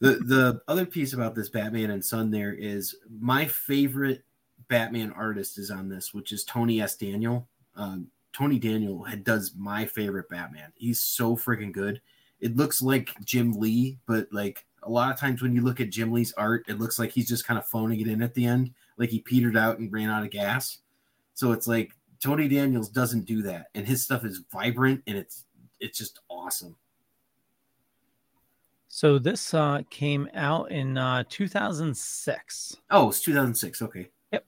[0.00, 4.24] the the other piece about this Batman and Son there is my favorite
[4.68, 6.96] Batman artist is on this, which is Tony S.
[6.96, 7.46] Daniel.
[7.76, 10.72] Um, Tony Daniel had, does my favorite Batman.
[10.74, 12.00] He's so freaking good.
[12.40, 15.90] It looks like Jim Lee, but like a lot of times when you look at
[15.90, 18.44] Jim Lee's art, it looks like he's just kind of phoning it in at the
[18.44, 20.78] end, like he petered out and ran out of gas.
[21.34, 25.44] So it's like Tony Daniels doesn't do that, and his stuff is vibrant and it's
[25.80, 26.76] it's just awesome.
[28.88, 32.76] So this uh, came out in uh, 2006.
[32.90, 33.82] Oh, it's 2006.
[33.82, 34.08] Okay.
[34.32, 34.46] Yep.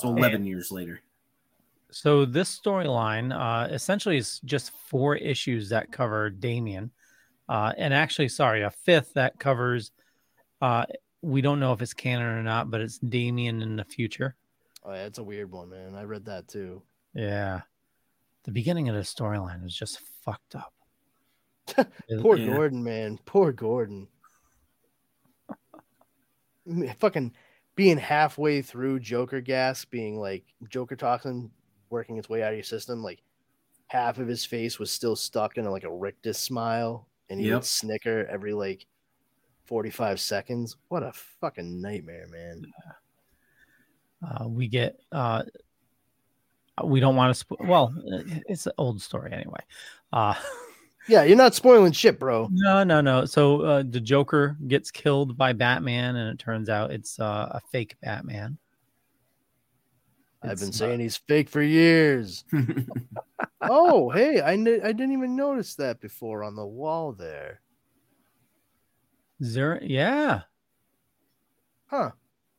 [0.00, 1.00] So 11 years later.
[1.94, 6.90] So this storyline uh, essentially is just four issues that cover Damian,
[7.48, 9.92] uh, and actually, sorry, a fifth that covers.
[10.60, 10.86] Uh,
[11.22, 14.34] we don't know if it's canon or not, but it's Damian in the future.
[14.82, 15.94] Oh, yeah, it's a weird one, man.
[15.94, 16.82] I read that too.
[17.14, 17.60] Yeah,
[18.42, 20.74] the beginning of the storyline is just fucked up.
[22.20, 22.54] Poor Yeah.
[22.54, 23.20] Gordon, man.
[23.24, 24.08] Poor Gordon.
[26.98, 27.32] Fucking
[27.76, 31.52] being halfway through Joker gas, being like Joker toxin
[31.94, 33.22] working its way out of your system, like
[33.86, 37.54] half of his face was still stuck in like a rictus smile, and he Yep.
[37.54, 38.84] would snicker every like
[39.66, 40.76] 45 seconds.
[40.88, 42.66] What a fucking nightmare, man.
[44.22, 44.98] Uh, we get.
[45.12, 45.42] Uh,
[46.84, 47.34] we don't want to.
[47.38, 47.94] Sp- well,
[48.48, 49.60] it's an old story anyway.
[50.12, 50.34] Uh,
[51.06, 52.48] Yeah, you're not spoiling shit, bro.
[52.50, 53.26] no, no, no.
[53.26, 57.60] So uh, the Joker gets killed by Batman, and it turns out it's uh, a
[57.70, 58.56] fake Batman.
[60.50, 62.44] I've been not- saying he's fake for years.
[63.60, 67.60] oh, hey, I, kn- I didn't even notice that before on the wall there.
[69.42, 70.42] Zer- yeah,
[71.86, 72.10] Huh.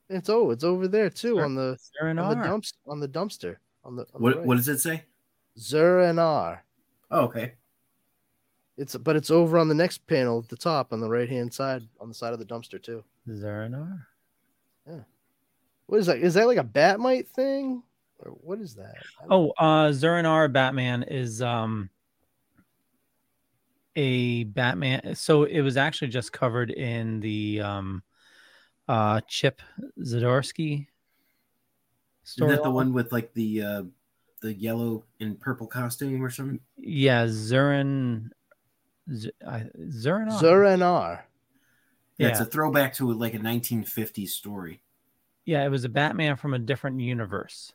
[0.08, 1.46] It's oh, it's over there too Sure.
[1.46, 1.62] on the
[2.02, 2.44] on the Zur-En-Arrh.
[2.44, 4.46] dumps on the dumpster on the, on the what right.
[4.46, 5.04] what does it say?
[5.58, 6.60] Zur-En-Arrh.
[7.10, 7.54] Oh, okay.
[8.78, 11.52] It's but it's over on the next panel at the top on the right hand
[11.54, 13.04] side on the side of the dumpster too.
[13.28, 14.06] Zur-En-Arrh.
[15.88, 16.18] What is that?
[16.18, 17.84] Is that like a Bat-Mite thing?
[18.20, 18.96] Or what is that?
[19.30, 21.90] Oh, uh Zur-En-Arrh Batman is um
[23.96, 25.16] a Batman.
[25.16, 28.04] So it was actually just covered in the um
[28.88, 29.62] uh Chip
[30.00, 30.88] Zdarsky
[32.24, 32.52] story.
[32.52, 33.84] Is that the one with like the uh
[34.42, 36.60] the yellow and purple costume or something?
[36.78, 38.30] Yeah, Zurin
[39.14, 40.40] Z- I- Zur-En-Arrh.
[40.40, 41.24] Zur-En-Arrh.
[42.18, 44.82] Yeah, yeah, it's a throwback to like a 1950s story.
[45.46, 47.74] Yeah, it was a Batman from a different universe.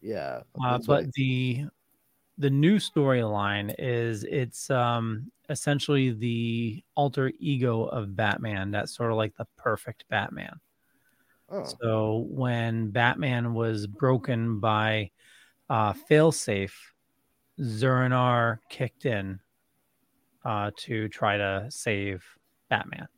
[0.00, 0.42] Yeah.
[0.62, 1.66] Uh, but the
[2.38, 8.70] the new storyline is it's um essentially the alter ego of Batman.
[8.70, 10.60] That's sort of like the perfect Batman.
[11.48, 15.10] Oh, So when Batman was broken by
[15.70, 16.74] uh, Failsafe,
[17.60, 19.40] Zur-En-Arrh kicked in
[20.44, 22.24] uh, to try to save
[22.68, 23.08] Batman.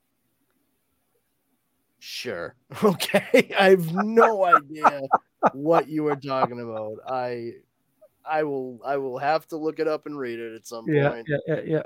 [2.06, 2.55] Sure.
[2.85, 3.51] Okay.
[3.59, 5.02] I have no idea
[5.55, 6.98] what you are talking about.
[7.10, 7.52] I
[8.28, 11.26] I will I will have to look it up and read it at some point.
[11.26, 11.82] yeah, yeah, yeah.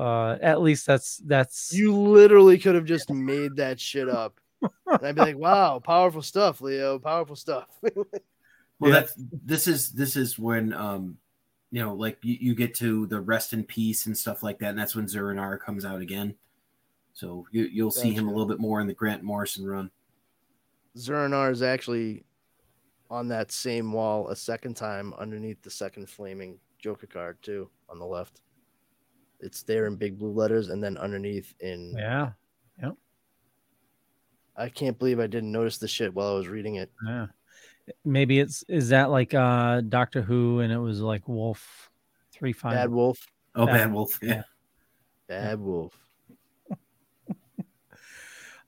[0.00, 4.38] Uh, at least that's that's You literally could have just made that shit up.
[4.62, 7.00] And I'd be like, wow, powerful stuff, Leo.
[7.00, 7.66] Powerful stuff.
[7.82, 8.04] Well,
[8.80, 8.90] Yeah.
[8.90, 11.16] that's this is this is when um
[11.72, 14.70] you know like you, you get to the rest in peace and stuff like that,
[14.70, 16.36] and that's when Zur-En-Arrh comes out again.
[17.18, 19.90] So you you'll see him a little bit more in the Grant Morrison run.
[20.96, 22.22] Zur-En-Arrh is actually
[23.10, 27.98] on that same wall a second time underneath the second flaming Joker card, too, on
[27.98, 28.40] the left.
[29.40, 31.92] It's there in big blue letters, and then underneath in.
[31.98, 32.30] yeah,
[32.80, 32.92] Yeah.
[34.56, 36.92] I can't believe I didn't notice the shit while I was reading it.
[37.04, 37.26] yeah.
[38.04, 41.90] Maybe it's is that like uh Doctor Who and it was like Wolf
[42.32, 42.74] three five.
[42.74, 43.26] Bad Wolf.
[43.56, 44.18] Oh, Bad Bad Wolf.
[44.22, 44.34] Yeah.
[44.34, 44.42] yeah.
[45.26, 46.07] Bad Wolf.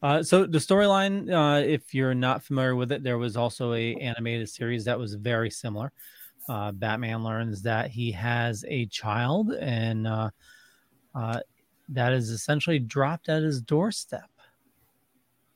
[0.03, 3.95] Uh, so the storyline, uh, if you're not familiar with it, there was also a
[3.97, 5.93] animated series that was very similar.
[6.49, 10.31] Uh, Batman learns that he has a child, and uh,
[11.15, 11.41] uh,
[11.91, 14.31] that is essentially dropped at his doorstep.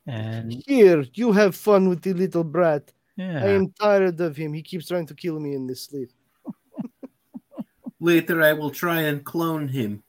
[0.05, 2.91] And Here, you have fun with the little brat.
[3.17, 4.53] I am tired of him.
[4.53, 6.11] He keeps trying to kill me in his sleep.
[7.99, 10.03] Later, I will try and clone him.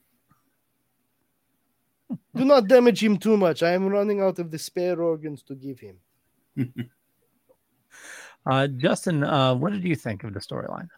[2.35, 3.63] Do not damage him too much.
[3.63, 5.99] I am running out of the spare organs to give him.
[8.47, 10.89] uh, Justin, uh, what did you think of the storyline?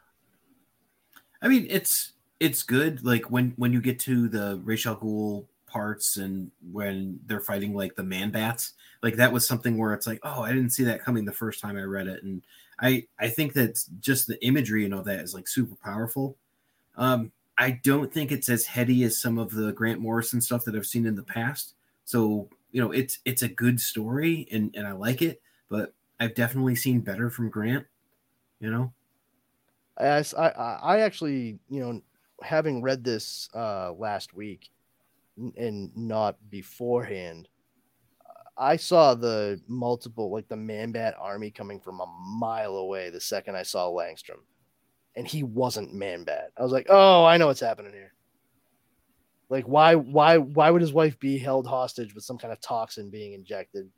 [1.40, 3.04] I mean, it's it's good.
[3.04, 7.74] Like when when you get to the Ra's al Ghul parts and when they're fighting
[7.74, 10.84] like the man bats, like that was something where it's like, oh, I didn't see
[10.84, 12.42] that coming the first time I read it, and
[12.80, 16.36] I I think that just the imagery and all that is like super powerful.
[16.96, 20.76] Um, I don't think it's as heady as some of the Grant Morrison stuff that
[20.76, 21.74] I've seen in the past.
[22.04, 26.34] So you know, it's it's a good story and and I like it, but I've
[26.34, 27.86] definitely seen better from Grant.
[28.60, 28.92] You know,
[29.98, 30.48] I, I,
[30.82, 32.00] I actually, you know,
[32.42, 34.70] having read this uh, last week
[35.56, 37.48] and not beforehand,
[38.56, 43.20] I saw the multiple, like the Man Bat army coming from a mile away the
[43.20, 44.42] second I saw Langstrom,
[45.18, 46.52] and he wasn't Man Bat.
[46.56, 48.12] I was like, oh, I know what's happening here.
[49.50, 53.10] Like, why, why, why would his wife be held hostage with some kind of toxin
[53.10, 53.90] being injected?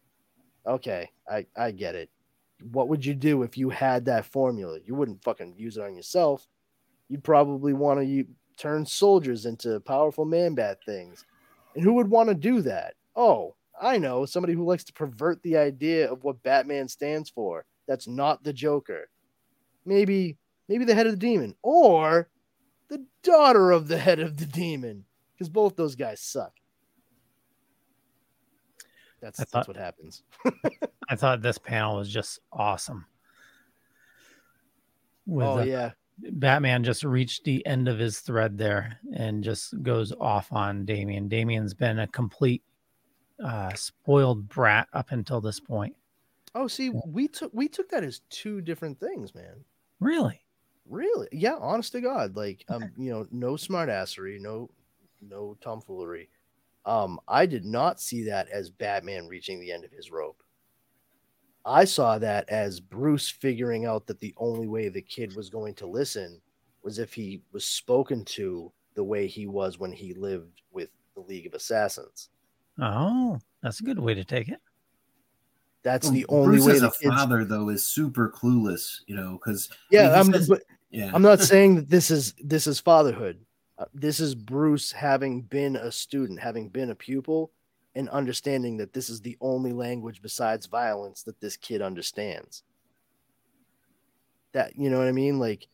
[0.66, 2.08] Okay, I, I get it.
[2.72, 4.78] What would you do if you had that formula?
[4.82, 6.48] You wouldn't fucking use it on yourself.
[7.10, 8.24] You'd probably want to
[8.56, 11.26] turn soldiers into powerful man bat things.
[11.74, 12.94] And who would want to do that?
[13.14, 17.66] Oh, I know somebody who likes to pervert the idea of what Batman stands for.
[17.86, 19.10] That's not the Joker.
[19.84, 20.38] Maybe,
[20.70, 22.30] maybe the head of the demon, or
[22.88, 26.52] the daughter of the head of the demon, because both those guys suck.
[29.20, 30.22] That's I that's what happens.
[31.10, 33.04] I thought this panel was just awesome.
[35.26, 39.82] With oh uh, yeah, Batman just reached the end of his thread there and just
[39.82, 41.28] goes off on Damian.
[41.28, 42.62] Damian's been a complete
[43.44, 45.96] uh, spoiled brat up until this point.
[46.54, 49.64] Oh, see, we took we took that as two different things, man.
[49.98, 50.40] Really?
[50.90, 51.28] Really?
[51.30, 52.36] Yeah, honest to God.
[52.36, 54.68] Like, um, you know, no smartassery, no
[55.22, 56.28] no tomfoolery.
[56.84, 60.42] Um, I did not see that as Batman reaching the end of his rope.
[61.64, 65.74] I saw that as Bruce figuring out that the only way the kid was going
[65.74, 66.40] to listen
[66.82, 71.20] was if he was spoken to the way he was when he lived with the
[71.20, 72.30] League of Assassins.
[72.80, 74.58] Oh, that's a good way to take it.
[75.82, 79.14] That's Well, the only Bruce way as the a father though is super clueless, you
[79.16, 82.66] know, because Yeah, he I'm, says- but yeah, I'm not saying that this is this
[82.66, 83.38] is fatherhood.
[83.78, 87.52] Uh, this is Bruce having been a student, having been a pupil,
[87.94, 92.62] and understanding that this is the only language besides violence that this kid understands.
[94.52, 95.38] That you know what I mean?
[95.38, 95.66] Like,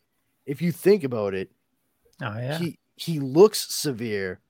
[0.44, 1.50] if you think about it,
[2.22, 2.58] Oh yeah.
[2.58, 4.40] he he looks severe,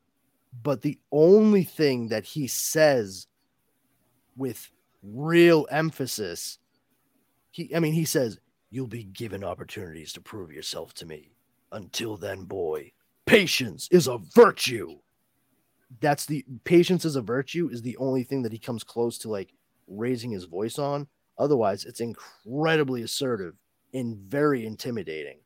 [0.63, 3.27] but the only thing that he says
[4.37, 4.71] with
[5.03, 6.59] real emphasis,
[7.51, 8.39] he I mean he says,
[8.71, 11.33] "You'll be given opportunities to prove yourself to me.
[11.73, 12.93] Until then, boy,
[13.27, 14.99] patience is a virtue."
[16.01, 19.31] That's the patience is a virtue is the only thing that he comes close to
[19.31, 19.55] like
[19.87, 21.07] raising his voice on.
[21.39, 23.55] Otherwise, it's incredibly assertive
[23.95, 25.41] and very intimidating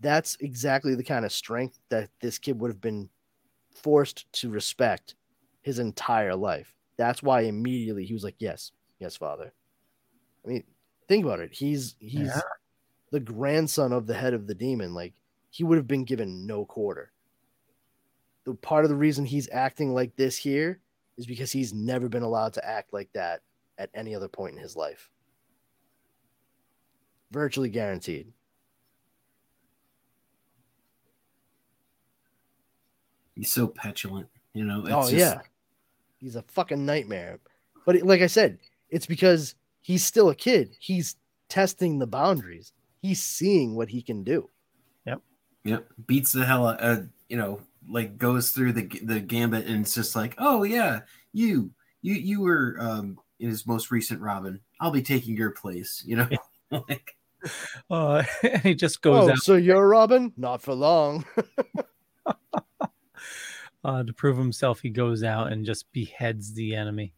[0.00, 3.08] that's exactly the kind of strength that this kid would have been
[3.74, 5.14] forced to respect
[5.62, 6.74] his entire life.
[6.96, 9.52] That's why immediately he was like, "Yes, yes, father."
[10.44, 10.64] I mean,
[11.10, 11.52] think about it.
[11.52, 12.40] He's he's Yeah.
[13.10, 14.94] the grandson of the head of the demon.
[14.94, 15.12] Like
[15.50, 17.10] he would have been given no quarter.
[18.44, 20.80] The part of the reason he's acting like this here
[21.18, 23.42] is because he's never been allowed to act like that
[23.76, 25.10] at any other point in his life.
[27.32, 28.32] Virtually guaranteed.
[33.34, 34.80] he's so petulant, you know.
[34.84, 35.40] It's oh just- yeah,
[36.18, 37.38] he's a fucking nightmare.
[37.86, 38.58] But it- like I said,
[38.90, 40.74] it's because he's still a kid.
[40.78, 41.16] He's
[41.48, 42.72] testing the boundaries.
[43.02, 44.48] He's seeing what he can do.
[45.06, 45.20] Yep,
[45.64, 45.88] Yep.
[46.06, 46.82] beats the hell out.
[46.82, 51.00] Uh, you know, like goes through the the gambit, and it's just like, oh yeah,
[51.32, 51.70] you
[52.02, 54.60] you you were um in his most recent Robin.
[54.80, 56.02] I'll be taking your place.
[56.06, 56.28] You know,
[56.88, 57.16] like
[57.90, 60.32] Uh, and he just goes oh, out so you're Robin?
[60.36, 61.24] Not for long.
[63.84, 64.80] uh, to prove himself.
[64.80, 67.14] He goes out and just beheads the enemy.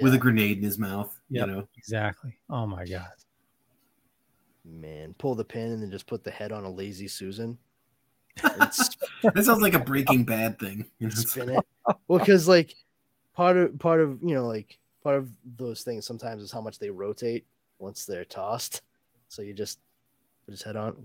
[0.00, 1.18] With a grenade in his mouth.
[1.30, 1.46] Yep.
[1.46, 2.36] You know, Exactly.
[2.50, 3.08] Oh my god.
[4.64, 7.58] man, pull the pin and then just put the head on a lazy Susan.
[8.42, 10.84] That sounds like a Breaking Bad thing.
[10.98, 11.64] You know, spin it.
[12.06, 12.74] Well, because like
[13.34, 16.78] part of part of you know like part of those things sometimes is how much
[16.78, 17.46] they rotate
[17.78, 18.82] once they're tossed.
[19.28, 19.78] So you just
[20.44, 20.96] put his head on,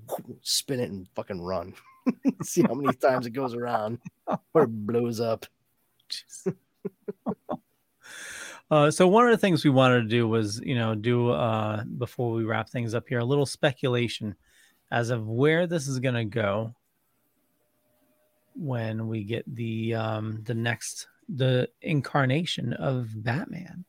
[0.41, 1.73] spin it, and fucking run.
[2.43, 3.99] See how many times it goes around
[4.53, 5.45] or it blows up.
[8.71, 11.83] Uh, so one of the things we wanted to do was, you know, do uh,
[11.83, 14.33] before we wrap things up here, a little speculation
[14.91, 16.73] as of where this is going to go
[18.55, 23.83] when we get the um, the next the incarnation of Batman.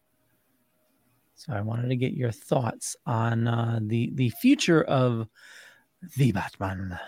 [1.36, 5.28] So I wanted to get your thoughts on uh, the the future of
[6.16, 6.98] the Batman.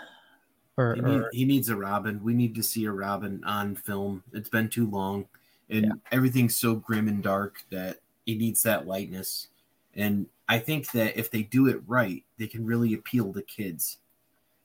[0.77, 2.21] Or, he, need- or- he needs a Robin.
[2.23, 4.23] We need to see a Robin on film.
[4.33, 5.25] It's been too long,
[5.69, 5.91] and Yeah.
[6.11, 9.47] everything's so grim and dark that it needs that lightness.
[9.95, 13.97] And I think that if they do it right, they can really appeal to kids.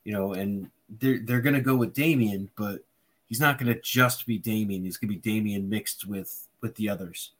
[0.04, 2.84] You know, and they're they're gonna go with Damian, but
[3.28, 4.84] he's not gonna just be Damian.
[4.84, 7.32] He's gonna be Damian mixed with with the others.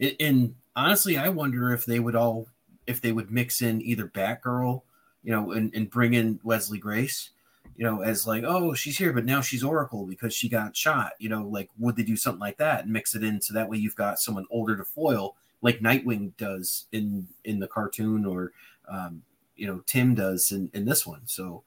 [0.00, 2.48] And, and honestly, I wonder if they would all
[2.86, 4.82] if they would mix in either Batgirl,
[5.22, 7.30] you know, and, and bring in Leslie Grace
[7.78, 11.12] you know, as like, oh, she's here, but now she's Oracle because she got shot.
[11.20, 13.68] You know, like would they do something like that and mix it in so that
[13.68, 18.50] way you've got someone older to foil, like Nightwing does in in the cartoon, or
[18.88, 19.22] um,
[19.54, 21.20] you know, Tim does in in this one.
[21.26, 21.62] So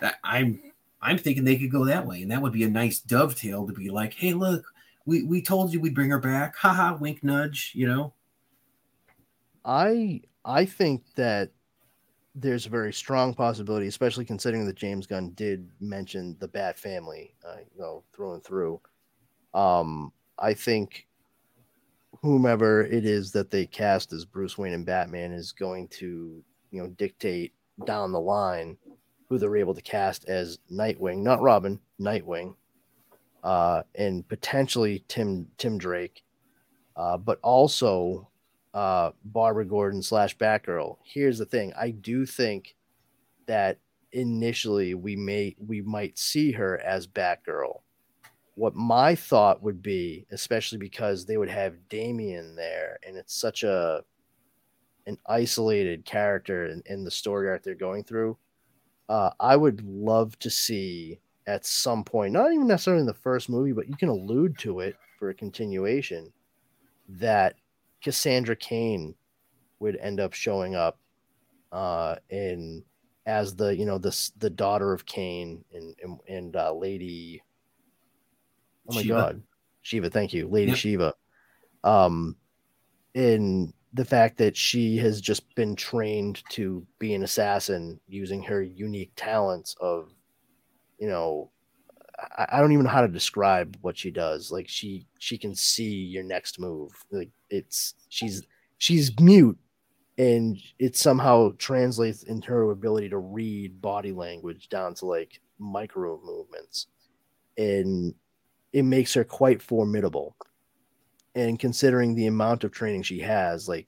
[0.00, 0.60] that I'm
[1.00, 3.72] I'm thinking they could go that way, and that would be a nice dovetail to
[3.72, 4.66] be like, hey, look,
[5.06, 8.12] we we told you we'd bring her back, haha, wink, nudge, you know.
[9.64, 11.52] I I think that
[12.38, 17.34] there's a very strong possibility, especially considering that James Gunn did mention the Bat family,
[17.44, 18.78] uh, you know, through and through.
[19.54, 21.08] Um, I think
[22.20, 26.82] whomever it is that they cast as Bruce Wayne and Batman is going to, you
[26.82, 27.54] know, dictate
[27.86, 28.76] down the line
[29.28, 32.54] who they're able to cast as Nightwing, not Robin, Nightwing,
[33.44, 36.22] uh, and potentially Tim Tim Drake,
[36.96, 38.28] uh, but also
[38.76, 40.98] uh, Barbara Gordon slash Batgirl.
[41.02, 42.76] Here's the thing: I do think
[43.46, 43.78] that
[44.12, 47.80] initially we may we might see her as Batgirl.
[48.54, 53.62] What my thought would be, especially because they would have Damian there, and it's such
[53.62, 54.04] a
[55.06, 58.36] an isolated character in, in the story arc they're going through.
[59.08, 63.48] Uh, I would love to see at some point, not even necessarily in the first
[63.48, 66.30] movie, but you can allude to it for a continuation,
[67.08, 67.54] that
[68.02, 69.14] Cassandra Cain
[69.78, 70.98] would end up showing up
[71.72, 72.84] uh, in
[73.26, 77.42] as the you know the the daughter of Cain and and, and uh, Lady.
[78.88, 79.14] Oh my Shiva.
[79.14, 79.42] God,
[79.82, 80.10] Shiva!
[80.10, 80.78] Thank you, Lady Yep.
[80.78, 81.14] Shiva.
[81.84, 82.36] Um,
[83.14, 88.62] in the fact that she has just been trained to be an assassin using her
[88.62, 90.12] unique talents of,
[90.98, 91.50] you know,
[92.36, 94.50] I, don't even know how to describe what she does.
[94.50, 96.92] Like she she can see your next move.
[97.10, 98.42] Like it's she's
[98.78, 99.58] she's mute
[100.18, 106.20] and it somehow translates into her ability to read body language down to like micro
[106.24, 106.86] movements.
[107.58, 108.14] And
[108.72, 110.36] it makes her quite formidable.
[111.34, 113.86] And considering the amount of training she has, like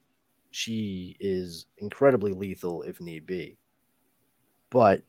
[0.51, 3.57] she is incredibly lethal if need be.
[4.69, 5.01] But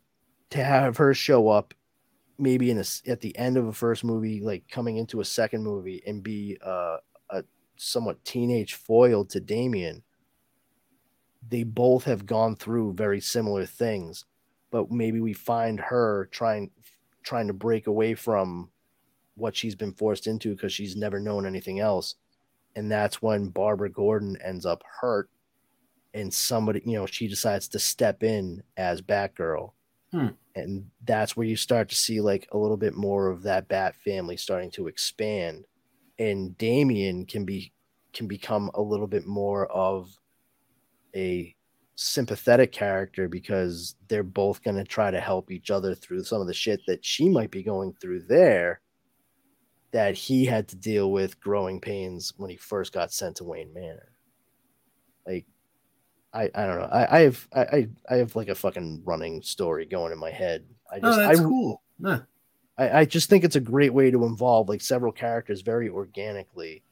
[0.50, 1.74] to have her show up
[2.40, 5.62] maybe in a at the end of a first movie, like coming into a second
[5.62, 6.96] movie and be uh,
[7.30, 7.44] a
[7.76, 10.02] somewhat teenage foil to Damian,
[11.48, 14.24] they both have gone through very similar things,
[14.70, 16.70] but maybe we find her trying
[17.22, 18.70] trying to break away from
[19.34, 22.16] what she's been forced into because she's never known anything else.
[22.76, 25.28] And that's when Barbara Gordon ends up hurt
[26.14, 29.72] and somebody, you know, she decides to step in as Batgirl.
[30.12, 30.28] Hmm.
[30.64, 33.94] And that's where you start to see like a little bit more of that Bat
[33.96, 35.64] family starting to expand.
[36.18, 37.72] And Damian can be
[38.12, 40.16] can become a little bit more of
[41.14, 41.54] a
[41.94, 46.46] sympathetic character because they're both going to try to help each other through some of
[46.46, 48.80] the shit that she might be going through there
[49.92, 53.72] that he had to deal with growing pains when he first got sent to Wayne
[53.74, 54.12] Manor.
[55.26, 55.46] Like
[56.32, 56.88] I, I don't know.
[56.92, 60.64] I, I have I, I have like a fucking running story going in my head.
[60.90, 61.82] I Oh, just that's I, cool.
[62.04, 62.20] Huh.
[62.78, 66.84] I I just think it's a great way to involve like several characters very organically,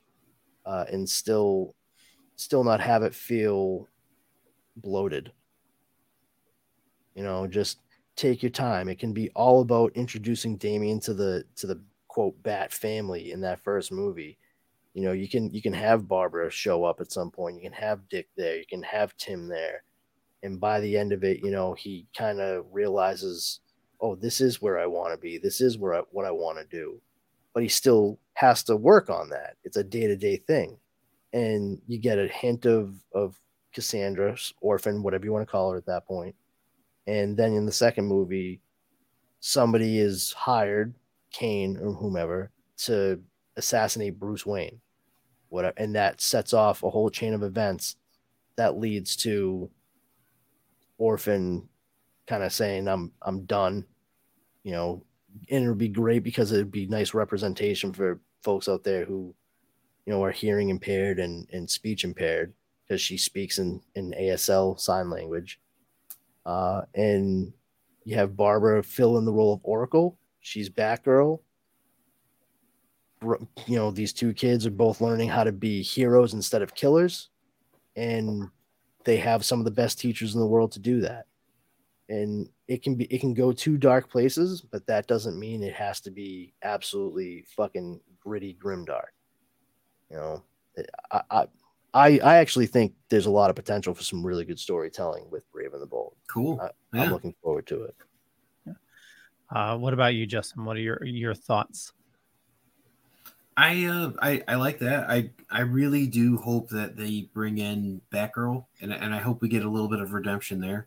[0.67, 1.75] uh, and still
[2.37, 3.89] still not have it feel
[4.77, 5.33] bloated.
[7.15, 7.79] You know, just
[8.17, 8.89] take your time.
[8.89, 13.41] It can be all about introducing Damian to the to the quote Bat family in
[13.43, 14.39] that first movie.
[14.95, 17.57] You know, you can you can have Barbara show up at some point.
[17.57, 18.57] You can have Dick there.
[18.57, 19.83] You can have Tim there,
[20.43, 23.61] and by the end of it, you know, he kind of realizes,
[24.01, 25.39] oh, this is where I want to be.
[25.39, 27.01] This is where I, what I want to do.
[27.55, 29.57] But he still has to work on that.
[29.65, 30.79] It's a day to day thing,
[31.33, 33.37] and you get a hint of of
[33.73, 36.35] Cassandra's orphan, whatever you want to call her at that point.
[37.07, 38.61] And then in the second movie,
[39.41, 40.95] somebody is hired,
[41.33, 42.51] Cain or whomever,
[42.85, 43.21] to
[43.59, 44.81] assassinate Bruce Wayne.
[45.51, 47.97] Whatever, and that sets off a whole chain of events
[48.57, 49.71] that leads to
[50.99, 51.69] Orphan
[52.27, 53.87] kind of saying, I'm I'm done.
[54.63, 55.05] You know,
[55.51, 59.35] and it would be great because it'd be nice representation for folks out there who,
[60.05, 62.53] you know, are hearing impaired and, and speech impaired
[62.87, 65.61] because she speaks in, in ASL sign language.
[66.45, 67.53] Uh, and
[68.05, 70.19] you have Barbara fill in the role of Oracle.
[70.41, 71.41] She's Batgirl.
[73.21, 73.37] Br-
[73.67, 77.31] You know, these two kids are both learning how to be heroes instead of killers.
[77.97, 78.49] And
[79.05, 81.27] they have some of the best teachers in the world to do that.
[82.09, 85.75] And it can be it can go to dark places, but that doesn't mean it
[85.75, 89.13] has to be absolutely fucking gritty grim dark
[90.11, 90.43] You know,
[91.11, 91.47] I, I
[91.95, 95.51] I I actually think there's a lot of potential for some really good storytelling with
[95.53, 96.15] Brave and the Bold.
[96.31, 96.59] Cool.
[96.61, 97.03] I- Yeah.
[97.05, 97.95] I'm looking forward to it.
[99.51, 100.65] Uh, what about you, Justin?
[100.65, 101.93] What are your your thoughts?
[103.59, 105.11] I uh I, I like that.
[105.11, 109.49] I I really do hope that they bring in Batgirl and and I hope we
[109.49, 110.87] get a little bit of redemption there.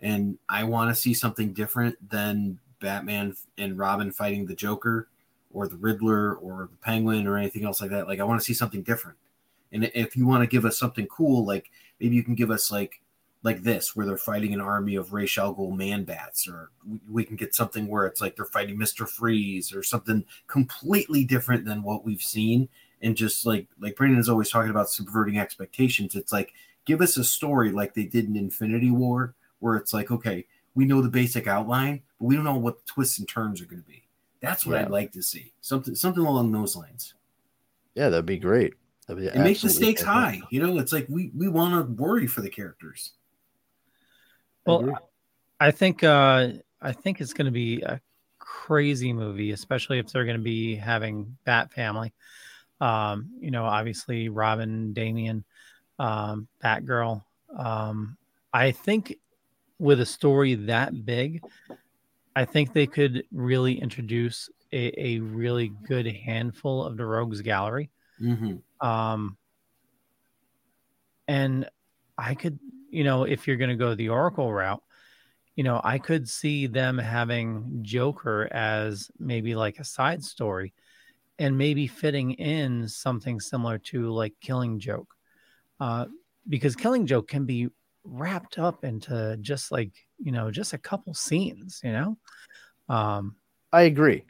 [0.00, 5.08] And I want to see something different than Batman and Robin fighting the Joker
[5.50, 8.06] or the Riddler or the Penguin or anything else like that.
[8.06, 9.18] Like I want to see something different.
[9.72, 12.70] And if you want to give us something cool, like maybe you can give us
[12.70, 13.00] like
[13.44, 17.00] like this, where they're fighting an army of Ra's al Ghul man bats, or we,
[17.10, 21.64] we can get something where it's like they're fighting Mister Freeze, or something completely different
[21.64, 22.68] than what we've seen.
[23.00, 26.52] And just like like Brandon is always talking about subverting expectations, it's like
[26.84, 30.84] give us a story like they did in Infinity War, where it's like okay, we
[30.84, 33.82] know the basic outline, but we don't know what the twists and turns are going
[33.82, 34.04] to be.
[34.40, 34.82] That's what yeah.
[34.82, 35.52] I'd like to see.
[35.60, 37.14] Something something along those lines.
[37.94, 38.74] Yeah, that'd be great.
[39.06, 40.40] That'd be it makes the stakes high.
[40.50, 43.12] You know, it's like we we want to worry for the characters.
[44.66, 44.98] Well,
[45.58, 46.48] I think uh,
[46.80, 48.00] I think it's going to be a
[48.38, 52.12] crazy movie, especially if they're going to be having Bat Family.
[52.80, 55.44] Um, you know, obviously Robin, Damian,
[55.98, 57.22] um, Batgirl.
[57.56, 58.16] Um,
[58.52, 59.18] I think
[59.78, 61.42] with a story that big,
[62.34, 67.90] I think they could really introduce a, a really good handful of the Rogues Gallery.
[68.20, 68.86] Mm-hmm.
[68.86, 69.36] Um,
[71.28, 71.68] and
[72.16, 72.58] I could
[72.92, 74.82] you know, if you're going to go the Oracle route,
[75.56, 80.72] you know, I could see them having Joker as maybe like a side story
[81.38, 85.14] and maybe fitting in something similar to like Killing Joke.
[85.80, 86.06] Uh,
[86.48, 87.68] because Killing Joke can be
[88.04, 92.18] wrapped up into just like, you know, just a couple scenes, you know?
[92.88, 93.36] Um,
[93.72, 94.24] I agree.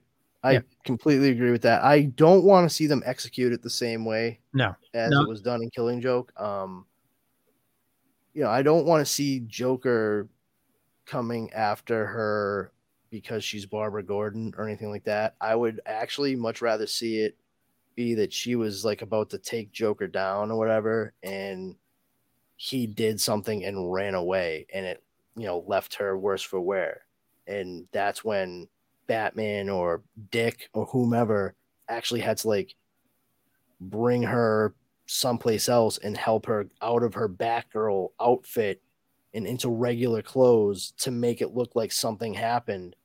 [0.44, 0.60] I yeah.
[0.84, 1.82] completely agree with that.
[1.82, 5.22] I don't want to see them execute it the same way no as no.
[5.22, 6.32] it was done in Killing Joke.
[6.40, 6.86] Um,
[8.34, 10.28] you know, I don't want to see Joker
[11.06, 12.72] coming after her
[13.10, 15.34] because she's Barbara Gordon or anything like that.
[15.40, 17.36] I would actually much rather see it
[17.94, 21.76] be that she was like about to take Joker down or whatever, and
[22.56, 25.02] he did something and ran away, and it
[25.36, 27.02] you know left her worse for wear,
[27.46, 28.66] and that's when
[29.06, 31.54] Batman or Dick or whomever
[31.88, 32.74] actually had to like
[33.78, 34.74] bring her
[35.12, 38.82] someplace else and help her out of her Batgirl outfit
[39.34, 42.97] and into regular clothes to make it look like something happened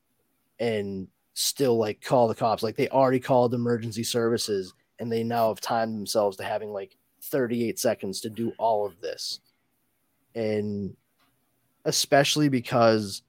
[0.58, 2.62] and still like call the cops.
[2.62, 6.96] Like they already called emergency services and they now have timed themselves to having like
[7.22, 9.40] 38 seconds to do all of this.
[10.34, 10.96] And
[11.84, 13.22] especially because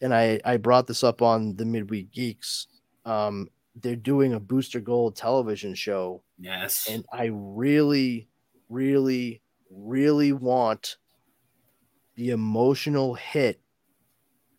[0.00, 2.66] and I I brought this up on the midweek geeks
[3.04, 6.88] um they're doing a booster gold television show Yes.
[6.88, 8.28] And I really,
[8.68, 10.96] really, really want
[12.16, 13.60] the emotional hit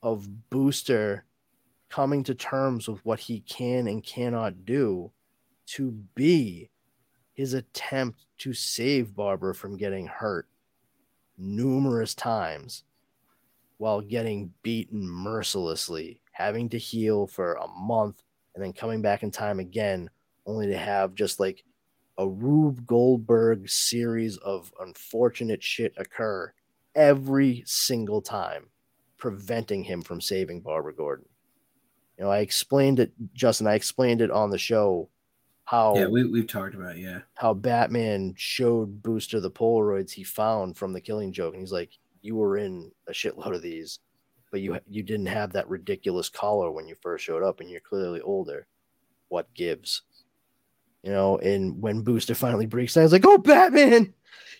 [0.02, 1.26] of Booster
[1.90, 5.12] coming to terms with what he can and cannot do
[5.68, 6.70] to be
[7.34, 10.48] his attempt to save Barbara from getting hurt
[11.38, 12.84] numerous times
[13.78, 18.24] while getting beaten mercilessly, having to heal for a month
[18.56, 20.10] and then coming back in time again
[20.46, 21.64] only to have just like
[22.18, 26.54] a Rube Goldberg series of unfortunate shit occur
[26.96, 28.70] every single time,
[29.18, 31.26] preventing him from saving Barbara Gordon.
[32.18, 33.68] You know, I explained it, Justin.
[33.68, 35.10] I explained it on the show
[35.66, 40.24] how yeah we we've talked about it, yeah how Batman showed Booster the Polaroids he
[40.24, 41.92] found from the Killing Joke, and he's like,
[42.22, 44.00] "You were in a shitload of these,
[44.52, 47.82] but you you didn't have that ridiculous collar when you first showed up, and you're
[47.82, 48.68] clearly older.
[49.28, 50.04] What gives?"
[51.06, 54.12] You know, and when Booster finally breaks down, he's like, "Oh, Batman,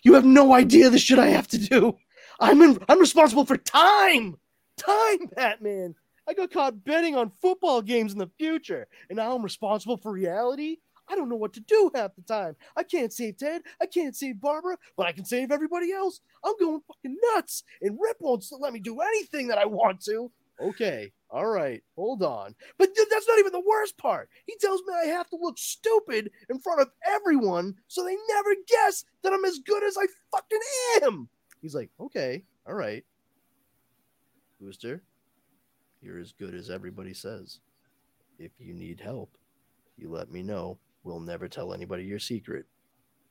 [0.04, 1.98] you have no idea the shit I have to do.
[2.38, 4.36] I'm in, I'm responsible for time,
[4.76, 5.96] time, Batman.
[6.28, 10.12] I got caught betting on football games in the future, and now I'm responsible for
[10.12, 10.76] reality.
[11.08, 12.54] I don't know what to do half the time.
[12.76, 13.62] I can't save Ted.
[13.80, 16.20] I can't save Barbara, but I can save everybody else.
[16.44, 20.30] I'm going fucking nuts, and Rip won't let me do anything that I want to.
[20.60, 22.54] Okay, all right, hold on.
[22.78, 24.28] But th- that's not even the worst part.
[24.46, 28.54] He tells me I have to look stupid in front of everyone so they never
[28.68, 30.60] guess that I'm as good as I fucking
[31.02, 31.28] am.
[31.60, 33.04] He's like, okay, all right.
[34.60, 35.02] Booster,
[36.00, 37.60] you're as good as everybody says.
[38.38, 39.36] If you need help,
[39.96, 40.78] you let me know.
[41.02, 42.66] We'll never tell anybody your secret.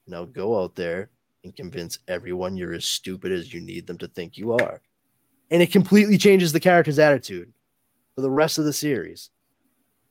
[0.08, 1.10] Now go out there
[1.44, 4.82] and convince everyone you're as stupid as you need them to think you are.
[5.52, 7.54] And it completely changes the character's attitude
[8.16, 9.30] for the rest of the series.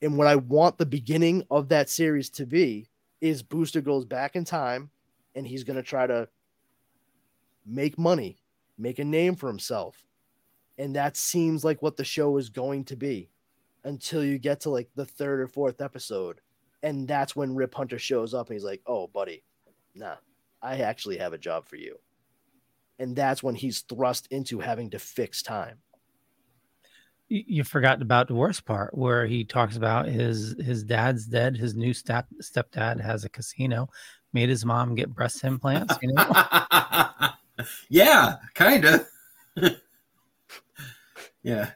[0.03, 2.89] And what I want the beginning of that series to be
[3.21, 4.91] is Booster goes back in time
[5.35, 6.29] and he's going to try to
[7.67, 8.39] make money,
[8.79, 10.05] make a name for himself.
[10.79, 13.31] And that seems like what the show is going to be.
[13.85, 16.41] until you get to like the third or fourth episode.
[16.83, 19.45] And that's when Rip Hunter shows up and he's like, Oh, buddy,
[19.95, 20.17] nah,
[20.63, 21.99] I actually have a job for you.
[22.99, 25.79] And that's when he's thrust into having to fix time.
[27.29, 31.57] You, you forgot about the worst part where he talks about his his dad's dead.
[31.57, 33.89] His new step stepdad has a casino,
[34.33, 35.97] made his mom get breast implants.
[36.03, 36.31] You know,
[37.89, 39.07] yeah, kind of.
[41.43, 41.71] yeah.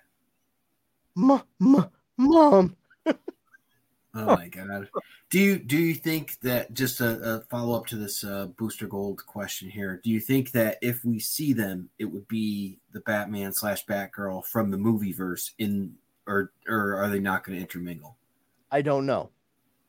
[1.14, 1.42] Mom,
[2.16, 2.76] mom.
[4.18, 4.88] Oh my god.
[5.30, 8.88] Do you do you think that just a, a follow up to this uh, Booster
[8.88, 10.00] Gold question here?
[10.02, 14.44] Do you think that if we see them, it would be the Batman slash Batgirl
[14.46, 15.94] from the movie verse in,
[16.26, 18.16] or or are they not going to intermingle?
[18.72, 19.30] I don't know.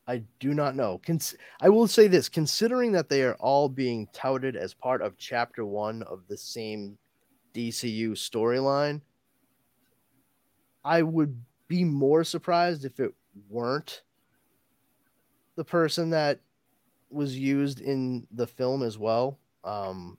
[0.08, 1.02] I do not know.
[1.06, 5.18] Cons- I will say this: considering that they are all being touted as part of
[5.18, 6.98] Chapter One of the same
[7.56, 9.02] DCU storyline,
[10.84, 13.14] I would be more surprised if it
[13.50, 14.04] weren't
[15.60, 16.40] the person that
[17.10, 19.38] was used in the film as well.
[19.66, 20.18] Um,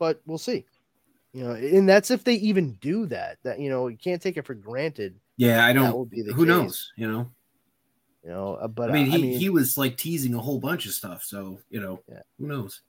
[0.00, 0.64] but we'll see.
[1.32, 3.38] You know, and that's if they even do that.
[3.44, 5.20] That you know, you can't take it for granted.
[5.36, 6.10] Yeah, I don't.
[6.10, 6.48] be Who case.
[6.48, 6.92] knows?
[6.96, 7.30] You know.
[8.24, 10.86] You know, uh, but I mean, uh, he he was like teasing a whole bunch
[10.86, 11.22] of stuff.
[11.22, 12.22] So you know, Yeah.
[12.40, 12.82] who knows?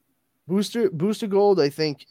[0.47, 2.07] Booster Booster Gold, I think,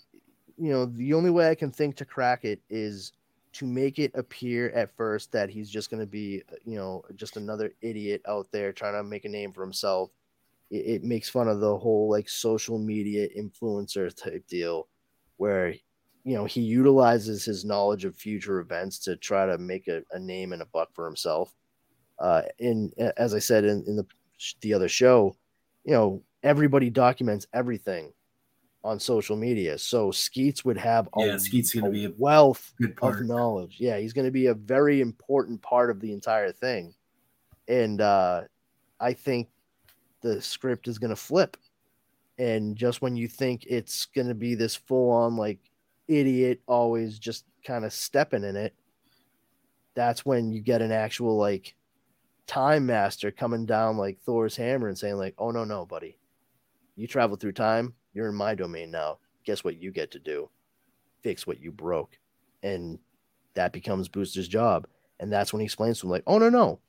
[0.56, 3.10] you know, the only way I can think to crack it is
[3.56, 7.36] to make it appear at first that he's just going to be, you know, just
[7.36, 10.10] another idiot out there trying to make a name for himself.
[10.70, 14.88] It, it makes fun of the whole like social media influencer type deal
[15.38, 15.74] where,
[16.24, 20.18] you know, he utilizes his knowledge of future events to try to make a, a
[20.18, 21.54] name and a buck for himself.
[22.18, 24.06] Uh, in as I said in, in the
[24.60, 25.36] the other show,
[25.84, 28.12] you know, everybody documents everything
[28.86, 29.76] on social media.
[29.76, 32.72] So Skeets would have a, Yeah, Skeet's gonna a be a wealth
[33.02, 33.76] of knowledge.
[33.80, 36.94] Yeah, he's going to be a very important part of the entire thing.
[37.66, 38.42] And uh,
[39.00, 39.48] I think
[40.22, 41.56] the script is going to flip.
[42.38, 45.58] And just when you think it's going to be this full on, like,
[46.06, 48.74] idiot, always just kind of stepping in it,
[49.94, 51.74] that's when you get an actual, like,
[52.46, 56.18] time master coming down like Thor's hammer and saying, like, oh, no, no, buddy.
[56.94, 57.94] You travel through time.
[58.16, 59.18] You're in my domain now.
[59.44, 60.48] Guess what you get to do?
[61.22, 62.18] Fix what you broke
[62.62, 62.98] and
[63.54, 64.86] that becomes Booster's job.
[65.20, 66.80] And that's when he explains to him, like, oh no, no,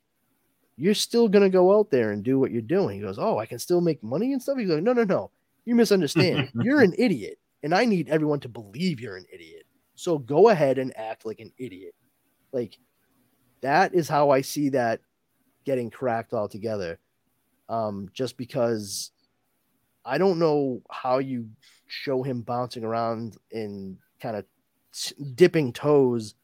[0.76, 2.96] you're still gonna go out there and do what you're doing.
[2.96, 4.58] He goes, Oh, I can still make money and stuff.
[4.58, 5.30] He's like, No, no, no,
[5.64, 6.50] you misunderstand.
[6.62, 9.64] you're an idiot, and I need everyone to believe you're an idiot.
[9.94, 11.94] So go ahead and act like an idiot.
[12.52, 12.78] Like
[13.60, 15.00] that is how I see that
[15.64, 16.98] getting cracked altogether.
[17.68, 19.10] Um, just because
[20.08, 21.48] I don't know how you
[21.86, 24.44] show him bouncing around and kind of
[25.34, 26.34] dipping toes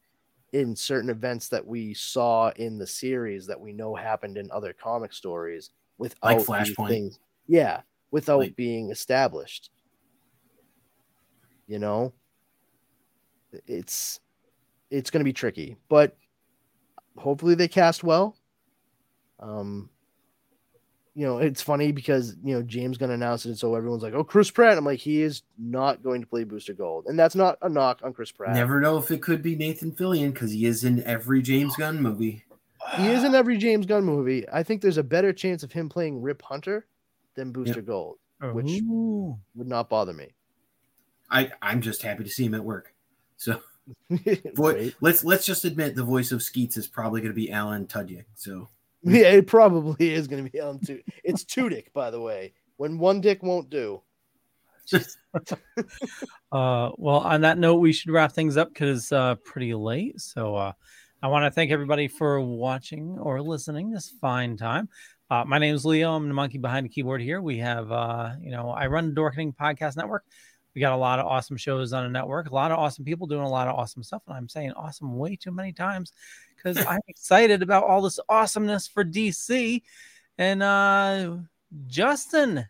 [0.53, 4.71] in certain events that we saw in the series that we know happened in other
[4.71, 6.87] comic stories without Like Flashpoint.
[6.89, 7.81] things- yeah,
[8.11, 9.71] without Like- being established.
[11.67, 12.13] You know,
[13.65, 14.19] it's
[14.91, 16.15] it's going to be tricky, but
[17.17, 18.37] hopefully they cast well.
[19.39, 19.89] Um,
[21.15, 24.13] you know, it's funny because you know James going to announce it, so everyone's like,
[24.13, 27.35] "Oh, Chris Pratt." I'm like, he is not going to play Booster Gold, and that's
[27.35, 28.53] not a knock on Chris Pratt.
[28.53, 32.01] Never know if it could be Nathan Fillion because he is in every James Gunn
[32.01, 32.43] movie.
[32.97, 34.47] He is in every James Gunn movie.
[34.49, 36.85] I think there's a better chance of him playing Rip Hunter
[37.35, 38.17] than Booster Gold.
[38.41, 39.39] Which- Ooh.
[39.55, 40.33] Would not bother me.
[41.31, 42.93] I I'm just happy to see him at work.
[43.37, 43.61] So
[44.55, 47.87] boy, let's let's just admit the voice of Skeets is probably going to be Alan
[47.87, 48.25] Tudyk.
[48.35, 48.69] So
[49.07, 50.99] Yeah, it probably is going to be Ellen too.
[51.23, 52.53] It's two dick, by the way.
[52.77, 54.01] When one dick won't do.
[56.51, 60.21] Uh, well, on that note, we should wrap things up because uh, pretty late.
[60.21, 60.71] So uh,
[61.21, 64.87] I want to thank everybody for watching or listening this fine time.
[65.29, 66.13] Uh, my name is Leo.
[66.13, 67.41] I'm the monkey behind the keyboard here.
[67.41, 70.23] We have, uh, you know, I run Dorkening Podcast Network.
[70.75, 73.25] We got a lot of awesome shows on the network, a lot of awesome people
[73.25, 74.21] doing a lot of awesome stuff.
[74.27, 76.11] And I'm saying awesome way too many times
[76.55, 79.81] because I'm excited about all this awesomeness for DC.
[80.37, 81.37] And uh,
[81.87, 82.67] Justin,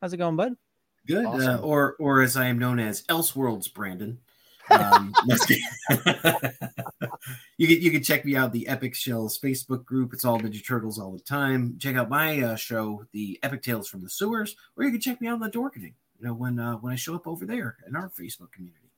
[0.00, 0.54] how's it going, bud?
[1.06, 4.18] good, uh, or or as I am known as Elseworlds Brandon.
[4.68, 5.60] Um, let's get-
[7.56, 10.12] you can you can check me out the Epic Shells Facebook group.
[10.12, 11.76] It's all Ninja Turtles all the time.
[11.78, 15.20] Check out my uh, show, the Epic Tales from the Sewers, or you can check
[15.20, 15.94] me out on the Dorkening.
[16.18, 18.90] You know when uh, when I show up over there in our Facebook community.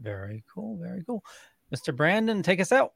[0.00, 0.78] Very cool.
[0.78, 1.24] Very cool.
[1.74, 1.94] Mr.
[1.94, 2.92] Brandon, take us out.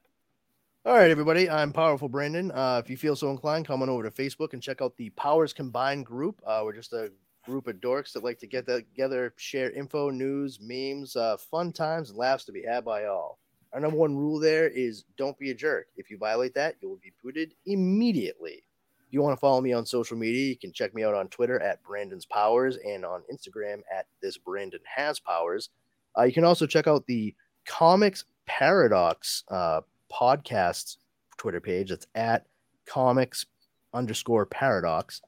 [0.85, 1.49] All right, everybody.
[1.49, 2.51] I'm Powerful Brandon.
[2.51, 5.09] Uh, if you feel so inclined, come on over to Facebook and check out the
[5.11, 6.41] Powers Combined group.
[6.45, 7.11] Uh, we're just a
[7.45, 12.09] group of dorks that like to get together, share info, news, memes, uh, fun times,
[12.09, 13.15] and laughs to be had by all.
[13.15, 13.39] All
[13.73, 15.87] Our number one rule there is don't be a jerk.
[15.97, 18.63] If you violate that, you will be booted immediately.
[19.07, 21.29] If you want to follow me on social media, you can check me out on
[21.29, 25.69] Twitter at Brandon's Powers and on Instagram at this Brandon has powers.
[26.17, 27.33] Uh, you can also check out the
[27.65, 29.79] Comics Paradox uh,
[30.11, 30.97] podcast
[31.37, 31.89] Twitter page.
[31.91, 32.47] It's at
[32.85, 33.45] comics
[33.93, 35.21] underscore paradox,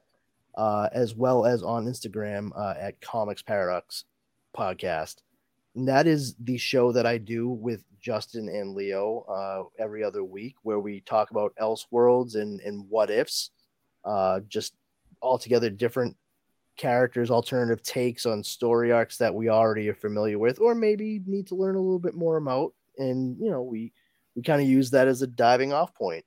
[0.56, 4.04] uh, as well as on Instagram uh, at Comics Paradox
[4.54, 5.22] Podcast.
[5.74, 10.24] And that is the show that I do with Justin and Leo uh, every other
[10.24, 13.50] week, where we talk about Elseworlds and, and what ifs,
[14.04, 14.74] uh, just
[15.22, 16.16] altogether different
[16.76, 21.46] characters, alternative takes on story arcs that we already are familiar with, or maybe need
[21.46, 22.72] to learn a little bit more about.
[22.98, 23.92] And you know, we
[24.34, 26.24] we kind of use that as a diving off point.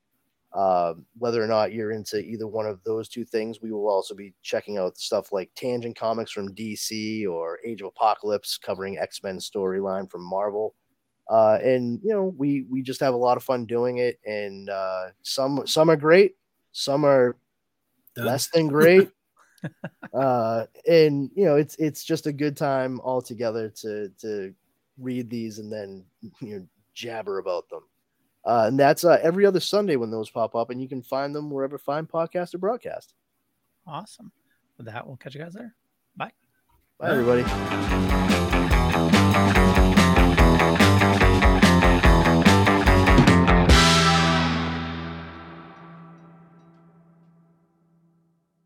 [0.53, 4.13] Uh, whether or not you're into either one of those two things, we will also
[4.13, 9.23] be checking out stuff like Tangent Comics from DC or Age of Apocalypse covering X
[9.23, 10.75] Men storyline from Marvel.
[11.27, 14.19] Uh, and you know, we we just have a lot of fun doing it.
[14.25, 16.35] And uh, some some are great,
[16.71, 17.35] some are
[18.15, 18.25] Done.
[18.25, 19.09] less than great.
[20.13, 24.53] uh, and you know, it's it's just a good time all together to to
[24.99, 26.05] read these and then
[26.41, 27.81] you know jabber about them.
[28.45, 31.33] Uh, and that's uh, every other Sunday when those pop up, and you can find
[31.33, 33.13] them wherever fine podcast or broadcast.
[33.87, 34.31] Awesome.
[34.77, 35.73] With that, we'll catch you guys there.
[36.17, 36.31] Bye.
[36.99, 37.43] Bye, everybody.